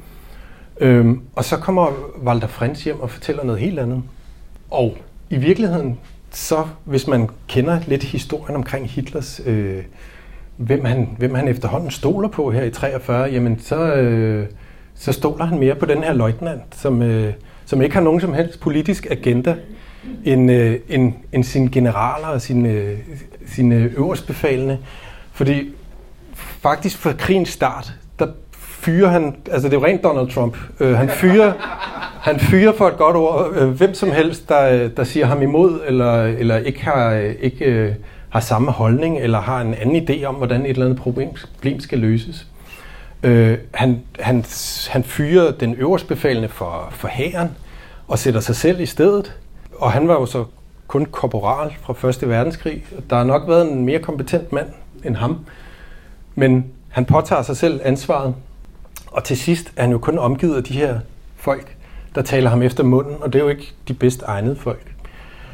Øhm, 0.80 1.22
og 1.36 1.46
så 1.46 1.58
kommer 1.58 1.88
Walter 2.26 2.48
Frens 2.48 2.84
hjem 2.84 3.00
og 3.00 3.10
fortæller 3.10 3.44
noget 3.44 3.62
helt 3.62 3.80
andet. 3.80 4.04
Og 4.70 4.98
i 5.30 5.38
virkeligheden, 5.38 6.00
så 6.32 6.66
hvis 6.84 7.08
man 7.08 7.30
kender 7.48 7.80
lidt 7.88 8.04
historien 8.04 8.56
omkring 8.56 8.90
Hitlers, 8.90 9.42
øh, 9.46 9.84
hvem, 10.58 10.86
han, 10.86 11.10
hvem 11.18 11.36
han 11.36 11.48
efterhånden 11.48 11.92
stoler 11.92 12.28
på 12.28 12.52
her 12.52 12.64
i 12.64 12.72
43, 12.72 13.24
jamen 13.24 13.60
så, 13.60 13.94
øh, 13.94 14.48
så 14.96 15.12
stoler 15.12 15.46
han 15.46 15.60
mere 15.60 15.76
på 15.76 15.86
den 15.86 16.04
her 16.04 16.14
løjtnant, 16.14 16.76
som, 16.76 17.02
øh, 17.02 17.34
som 17.66 17.82
ikke 17.82 17.96
har 17.96 18.02
nogen 18.02 18.22
som 18.22 18.34
helst 18.34 18.60
politisk 18.60 19.08
agenda, 19.12 19.56
end, 20.26 20.52
øh, 20.52 20.80
end, 20.90 21.14
end 21.34 21.44
sine 21.44 21.70
generaler 21.72 22.28
og 22.28 22.42
sine, 22.42 22.70
øh, 22.70 22.98
sine 23.48 23.76
øverstbefalende. 23.76 24.78
Fordi 25.32 25.74
faktisk 26.36 26.98
fra 26.98 27.14
krigens 27.14 27.50
start, 27.50 27.94
der 28.20 28.28
fyrer 28.80 29.10
han, 29.10 29.36
altså 29.52 29.68
det 29.68 29.76
er 29.76 29.80
jo 29.80 29.86
rent 29.86 30.04
Donald 30.04 30.30
Trump, 30.30 30.58
øh, 30.80 30.98
han 30.98 31.10
fyrer 31.10 31.54
han 32.20 32.40
fyrer 32.40 32.74
for 32.74 32.88
et 32.88 32.98
godt 32.98 33.16
ord 33.16 33.52
øh, 33.56 33.70
hvem 33.70 33.94
som 33.94 34.12
helst, 34.12 34.50
der, 34.50 34.88
der 34.88 35.04
siger 35.04 35.26
ham 35.26 35.42
imod, 35.42 35.80
eller, 35.88 36.24
eller 36.24 36.58
ikke, 36.58 36.86
har, 36.86 37.14
ikke 37.42 37.66
øh, 37.66 37.94
har 38.30 38.40
samme 38.40 38.72
holdning, 38.72 39.20
eller 39.20 39.42
har 39.42 39.62
en 39.62 39.74
anden 39.74 40.10
idé 40.10 40.24
om, 40.24 40.36
hvordan 40.36 40.62
et 40.62 40.70
eller 40.70 40.86
andet 40.86 41.00
problem, 41.00 41.30
problem 41.56 41.80
skal 41.80 42.00
løses. 42.00 42.48
Øh, 43.24 43.58
han, 43.74 44.02
han, 44.20 44.46
han 44.90 45.04
fyrer 45.04 45.52
den 45.52 45.76
øverstbefalende 45.76 46.50
for, 46.50 46.88
for 46.92 47.08
hæren, 47.08 47.50
og 48.08 48.20
sætter 48.20 48.40
sig 48.40 48.56
selv 48.56 48.80
i 48.80 48.86
stedet. 48.86 49.38
Og 49.78 49.92
han 49.92 50.08
var 50.08 50.14
jo 50.14 50.26
så 50.26 50.46
kun 50.88 51.06
korporal 51.06 51.76
fra 51.82 52.10
1. 52.10 52.30
verdenskrig. 52.30 52.84
Der 53.10 53.16
har 53.16 53.24
nok 53.24 53.48
været 53.48 53.72
en 53.72 53.86
mere 53.86 54.00
kompetent 54.00 54.54
mand 54.54 54.68
end 55.06 55.16
ham. 55.16 55.46
Men 56.36 56.66
han 56.90 57.06
påtager 57.06 57.42
sig 57.42 57.58
selv 57.58 57.82
ansvaret. 57.84 58.36
Og 59.12 59.24
til 59.24 59.38
sidst 59.38 59.74
er 59.76 59.82
han 59.82 59.92
jo 59.92 59.98
kun 59.98 60.20
omgivet 60.20 60.56
af 60.56 60.64
de 60.64 60.74
her 60.74 61.00
folk, 61.36 61.76
der 62.16 62.22
taler 62.22 62.50
ham 62.50 62.62
efter 62.62 62.84
munden, 62.84 63.16
og 63.22 63.34
det 63.34 63.40
er 63.40 63.44
jo 63.44 63.50
ikke 63.50 63.74
de 63.88 63.94
bedst 63.94 64.22
egnede 64.22 64.56
folk. 64.56 64.94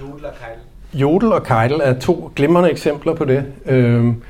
Jodel 0.01 0.25
og 0.25 0.31
Keil. 0.33 1.01
Jodel 1.01 1.31
og 1.31 1.43
Keidel 1.43 1.81
er 1.83 1.99
to 1.99 2.31
glimrende 2.35 2.71
eksempler 2.71 3.13
på 3.15 3.25
det. 3.25 3.45
Øhm, 3.65 4.21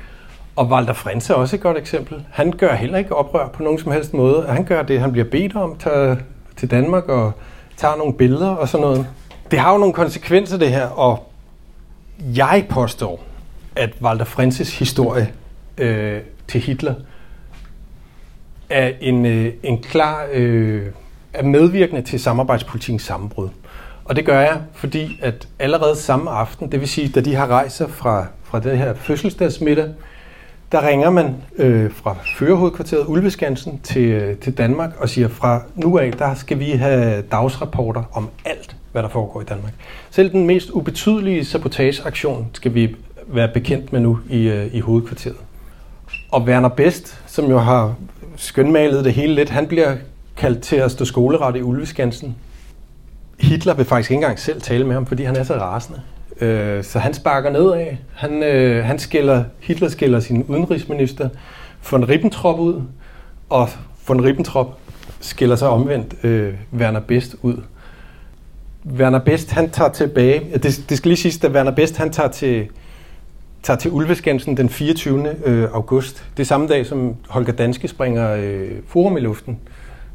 og 0.56 0.66
Walter 0.66 0.92
Frens 0.92 1.30
er 1.30 1.34
også 1.34 1.56
et 1.56 1.62
godt 1.62 1.78
eksempel. 1.78 2.24
Han 2.30 2.52
gør 2.52 2.74
heller 2.74 2.98
ikke 2.98 3.16
oprør 3.16 3.48
på 3.48 3.62
nogen 3.62 3.78
som 3.78 3.92
helst 3.92 4.14
måde. 4.14 4.46
Han 4.48 4.64
gør 4.64 4.82
det, 4.82 5.00
han 5.00 5.12
bliver 5.12 5.30
bedt 5.30 5.56
om, 5.56 5.76
tager 5.78 6.16
til 6.56 6.70
Danmark 6.70 7.08
og 7.08 7.32
tager 7.76 7.96
nogle 7.96 8.14
billeder 8.14 8.48
og 8.48 8.68
sådan 8.68 8.86
noget. 8.86 9.06
Det 9.50 9.58
har 9.58 9.72
jo 9.72 9.78
nogle 9.78 9.94
konsekvenser 9.94 10.58
det 10.58 10.68
her, 10.68 10.86
og 10.86 11.32
jeg 12.36 12.66
påstår, 12.70 13.22
at 13.76 13.90
Walter 14.02 14.24
Frens' 14.24 14.78
historie 14.78 15.32
øh, 15.78 16.20
til 16.48 16.60
Hitler 16.60 16.94
er 18.70 18.92
en, 19.00 19.26
øh, 19.26 19.52
en 19.62 19.82
klar 19.82 20.26
øh, 20.32 20.86
er 21.32 21.42
medvirkende 21.42 22.02
til 22.02 22.20
samarbejdspolitikens 22.20 23.02
sammenbrud. 23.02 23.48
Og 24.04 24.16
det 24.16 24.26
gør 24.26 24.40
jeg, 24.40 24.60
fordi 24.74 25.18
at 25.22 25.48
allerede 25.58 25.96
samme 25.96 26.30
aften, 26.30 26.72
det 26.72 26.80
vil 26.80 26.88
sige, 26.88 27.08
da 27.08 27.20
de 27.20 27.34
har 27.34 27.46
rejser 27.46 27.88
fra, 27.88 28.26
fra 28.44 28.60
det 28.60 28.78
her 28.78 28.94
fødselsdagsmiddag, 28.94 29.88
der 30.72 30.88
ringer 30.88 31.10
man 31.10 31.34
øh, 31.56 31.90
fra 31.92 32.16
Førehovedkvarteret 32.36 33.04
Ulveskansen 33.06 33.80
til, 33.82 34.02
øh, 34.02 34.36
til 34.36 34.58
Danmark 34.58 34.90
og 34.98 35.08
siger, 35.08 35.28
fra 35.28 35.62
nu 35.74 35.98
af, 35.98 36.12
der 36.12 36.34
skal 36.34 36.58
vi 36.58 36.70
have 36.70 37.22
dagsrapporter 37.22 38.02
om 38.12 38.28
alt, 38.44 38.76
hvad 38.92 39.02
der 39.02 39.08
foregår 39.08 39.40
i 39.40 39.44
Danmark. 39.44 39.72
Selv 40.10 40.32
den 40.32 40.46
mest 40.46 40.70
ubetydelige 40.70 41.44
sabotageaktion 41.44 42.50
skal 42.52 42.74
vi 42.74 42.96
være 43.26 43.48
bekendt 43.54 43.92
med 43.92 44.00
nu 44.00 44.18
i, 44.30 44.48
øh, 44.48 44.74
i 44.74 44.80
hovedkvarteret. 44.80 45.36
Og 46.30 46.42
Werner 46.42 46.68
Best, 46.68 47.20
som 47.26 47.50
jo 47.50 47.58
har 47.58 47.94
skønmalede 48.36 49.04
det 49.04 49.12
hele 49.12 49.34
lidt, 49.34 49.50
han 49.50 49.66
bliver 49.66 49.96
kaldt 50.36 50.60
til 50.60 50.76
at 50.76 50.90
stå 50.90 51.04
skoleret 51.04 51.56
i 51.56 51.62
Ulveskansen. 51.62 52.36
Hitler 53.40 53.74
vil 53.74 53.84
faktisk 53.84 54.10
ikke 54.10 54.18
engang 54.18 54.38
selv 54.38 54.60
tale 54.60 54.84
med 54.84 54.94
ham, 54.94 55.06
fordi 55.06 55.22
han 55.22 55.36
er 55.36 55.42
så 55.42 55.54
rasende. 55.54 56.00
Øh, 56.40 56.84
så 56.84 56.98
han 56.98 57.14
sparker 57.14 57.50
nedad. 57.50 57.96
Han, 58.14 58.42
øh, 58.42 58.84
han 58.84 58.98
skiller, 58.98 59.44
Hitler 59.60 59.88
skiller 59.88 60.20
sin 60.20 60.44
udenrigsminister 60.44 61.28
von 61.90 62.08
Ribbentrop 62.08 62.58
ud, 62.58 62.82
og 63.48 63.68
von 64.08 64.24
Ribbentrop 64.24 64.78
skiller 65.20 65.56
sig 65.56 65.68
omvendt 65.68 66.24
øh, 66.24 66.54
Werner 66.74 67.00
Best 67.00 67.36
ud. 67.42 67.62
Werner 68.96 69.18
Best, 69.18 69.50
han 69.50 69.70
tager 69.70 69.90
tilbage, 69.90 70.58
det, 70.58 70.84
det 70.88 70.96
skal 70.96 71.08
lige 71.08 71.16
siges, 71.16 71.44
at 71.44 71.52
Werner 71.52 71.70
Best, 71.70 71.96
han 71.96 72.10
tager 72.10 72.28
til, 72.28 72.66
tager 73.66 73.78
til 73.78 73.90
Ulveskansen 73.90 74.56
den 74.56 74.68
24. 74.68 75.34
Øh, 75.44 75.68
august. 75.72 76.24
Det 76.36 76.42
er 76.42 76.46
samme 76.46 76.68
dag, 76.68 76.86
som 76.86 77.14
Holger 77.28 77.52
Danske 77.52 77.88
springer 77.88 78.32
øh, 78.32 78.70
forum 78.88 79.16
i 79.16 79.20
luften. 79.20 79.58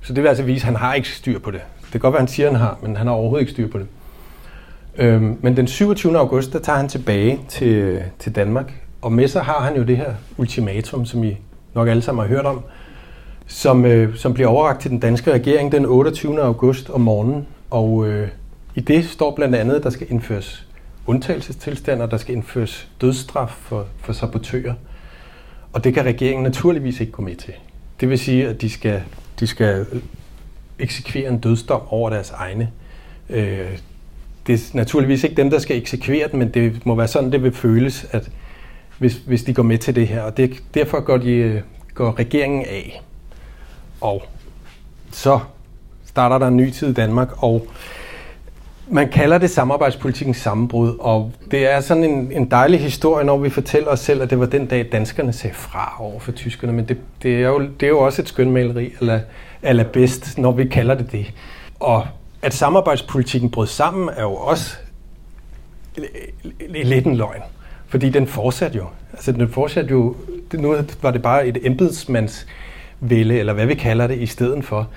Så 0.02 0.14
det 0.14 0.24
vil 0.24 0.30
altså 0.30 0.44
vise, 0.44 0.62
at 0.62 0.66
han 0.66 0.76
har 0.76 0.94
ikke 0.94 1.10
styr 1.10 1.40
på 1.40 1.52
det. 1.52 1.62
Det 1.82 1.92
kan 1.92 2.00
godt 2.00 2.14
være, 2.14 2.22
at 2.22 2.28
han 2.28 2.34
siger, 2.34 2.50
at 2.50 2.56
han 2.56 2.62
har, 2.62 2.78
men 2.82 2.96
han 2.96 3.08
har 3.08 3.14
overhovedet 3.14 3.42
ikke 3.42 3.52
styr 3.52 3.68
på 3.68 3.78
det. 3.78 3.88
Øhm, 4.98 5.38
men 5.42 5.58
den 5.58 5.68
27. 5.68 6.18
august, 6.18 6.54
der 6.54 6.60
tager 6.60 6.78
han 6.78 6.90
tilbage 6.90 7.40
til, 7.50 8.04
til 8.20 8.36
Danmark. 8.36 8.74
Og 9.02 9.12
med 9.12 9.28
sig 9.28 9.42
har 9.42 9.60
han 9.60 9.76
jo 9.76 9.84
det 9.84 9.98
her 9.98 10.14
ultimatum, 10.38 11.06
som 11.06 11.24
I 11.24 11.38
nok 11.74 11.88
alle 11.88 12.02
sammen 12.02 12.22
har 12.22 12.36
hørt 12.36 12.46
om, 12.46 12.62
som, 13.48 13.86
øh, 13.86 14.16
som 14.16 14.34
bliver 14.34 14.50
overragt 14.50 14.82
til 14.82 14.92
den 14.92 15.00
danske 15.00 15.32
regering 15.34 15.72
den 15.72 15.86
28. 15.86 16.42
august 16.42 16.90
om 16.90 17.02
morgenen. 17.02 17.48
Og 17.70 18.08
øh, 18.08 18.28
i 18.76 18.80
det 18.80 19.06
står 19.06 19.36
blandt 19.36 19.56
andet, 19.56 19.76
at 19.76 19.84
der 19.84 19.90
skal 19.90 20.08
indføres 20.10 20.68
undtagelsestilstand, 21.06 22.02
og 22.02 22.12
der 22.12 22.18
skal 22.18 22.36
indføres 22.36 22.88
dødsstraf 23.02 23.50
for, 23.50 23.88
for 23.98 24.14
sabotører. 24.14 24.74
Og 25.74 25.84
det 25.84 25.94
kan 25.94 26.06
regeringen 26.06 26.44
naturligvis 26.44 27.00
ikke 27.00 27.12
gå 27.12 27.22
med 27.22 27.36
til. 27.36 27.54
Det 28.00 28.10
vil 28.10 28.20
sige, 28.20 28.48
at 28.48 28.62
de 28.62 28.70
skal 28.70 29.04
de 29.40 29.48
skal 29.48 29.86
øh, 29.92 30.02
eksekvere 30.80 31.30
en 31.30 31.40
dødsdom 31.40 31.82
over 31.88 32.10
deres 32.10 32.32
egne. 32.32 32.72
Øh, 33.30 33.78
det 34.48 34.54
er 34.56 34.78
naturligvis 34.78 35.24
ikke 35.24 35.36
dem, 35.36 35.50
der 35.50 35.60
skal 35.60 35.78
eksekvere 35.78 36.28
den, 36.32 36.40
men 36.40 36.50
det 36.50 36.86
må 36.86 36.96
være 36.96 37.08
sådan, 37.08 37.32
det 37.32 37.44
vil 37.44 37.52
føles, 37.52 38.06
at 38.12 38.32
hvis, 38.98 39.16
hvis 39.16 39.44
de 39.44 39.54
går 39.54 39.64
med 39.64 39.78
til 39.78 39.96
det 39.96 40.08
her. 40.08 40.22
Og 40.22 40.38
det, 40.38 40.64
derfor 40.74 41.00
går, 41.00 41.18
de, 41.18 41.32
øh, 41.32 41.62
går 41.94 42.20
regeringen 42.20 42.66
af. 42.66 43.02
Og 44.02 44.24
så 45.12 45.40
starter 46.06 46.38
der 46.38 46.48
en 46.48 46.58
ny 46.58 46.70
tid 46.70 46.90
i 46.90 46.94
Danmark, 46.94 47.44
og 47.44 47.68
man 48.92 49.10
kalder 49.10 49.38
det 49.38 49.50
samarbejdspolitikens 49.50 50.38
sammenbrud, 50.38 50.96
og 51.00 51.32
det 51.52 51.72
er 51.72 51.80
sådan 51.80 52.04
en, 52.04 52.32
en 52.32 52.52
dejlig 52.52 52.80
historie, 52.80 53.26
når 53.26 53.38
vi 53.38 53.50
fortæller 53.50 53.90
os 53.90 54.00
selv, 54.00 54.22
at 54.22 54.30
det 54.30 54.40
var 54.40 54.46
den 54.46 54.66
dag, 54.66 54.90
danskerne 54.92 55.34
sagde 55.34 55.56
fra 55.56 55.96
over 56.00 56.20
for 56.20 56.32
tyskerne, 56.32 56.74
men 56.74 56.86
det, 56.86 56.98
det, 57.24 57.36
er, 57.36 57.48
jo, 57.48 57.60
det 57.60 57.84
er 57.84 57.88
jo 57.88 58.00
også 58.00 58.22
et 58.22 58.28
skønmaleri, 58.28 58.94
eller, 59.00 59.20
eller 59.62 59.84
bedst, 59.84 60.38
når 60.38 60.52
vi 60.52 60.66
kalder 60.66 60.96
det 60.96 61.12
det. 61.12 61.34
Og 61.80 62.08
at 62.42 62.54
samarbejdspolitikken 62.54 63.52
brød 63.52 63.68
sammen, 63.68 64.10
er 64.18 64.22
jo 64.22 64.34
også 64.34 64.76
lidt 66.70 67.06
en 67.06 67.16
løgn, 67.16 67.42
fordi 67.88 68.10
den 68.10 68.28
fortsatte 68.28 68.78
jo. 68.78 68.86
Altså 69.14 69.32
den 69.32 69.50
fortsatte 69.50 69.92
jo, 69.92 70.16
nu 70.54 70.76
var 71.02 71.12
det 71.12 71.22
bare 71.22 71.48
et 71.48 71.58
embedsmandsvælde, 71.64 73.40
eller 73.40 73.54
hvad 73.54 73.66
vi 73.66 73.76
kalder 73.76 74.08
det, 74.08 74.18
i 74.18 74.26
stedet 74.26 74.66
for. 74.66 74.88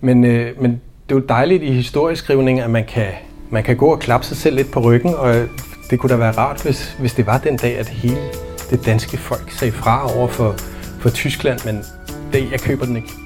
Men, 0.00 0.24
øh, 0.24 0.62
men 0.62 0.70
det 1.08 1.14
er 1.14 1.18
jo 1.20 1.26
dejligt 1.28 1.62
i 1.62 1.72
historieskrivning, 1.72 2.60
at 2.60 2.70
man 2.70 2.84
kan 2.84 3.08
man 3.50 3.62
kan 3.62 3.76
gå 3.76 3.86
og 3.86 3.98
klappe 3.98 4.26
sig 4.26 4.36
selv 4.36 4.56
lidt 4.56 4.70
på 4.70 4.80
ryggen, 4.80 5.14
og 5.14 5.34
det 5.90 5.98
kunne 5.98 6.10
da 6.10 6.16
være 6.16 6.32
rart, 6.32 6.62
hvis, 6.62 6.96
hvis 6.98 7.14
det 7.14 7.26
var 7.26 7.38
den 7.38 7.56
dag, 7.56 7.78
at 7.78 7.88
hele 7.88 8.18
det 8.70 8.86
danske 8.86 9.16
folk 9.16 9.50
sagde 9.50 9.72
fra 9.72 10.16
over 10.16 10.28
for, 10.28 10.54
for 11.00 11.10
Tyskland, 11.10 11.60
men 11.64 11.84
det, 12.32 12.52
jeg 12.52 12.60
køber 12.60 12.84
den 12.86 12.96
ikke. 12.96 13.23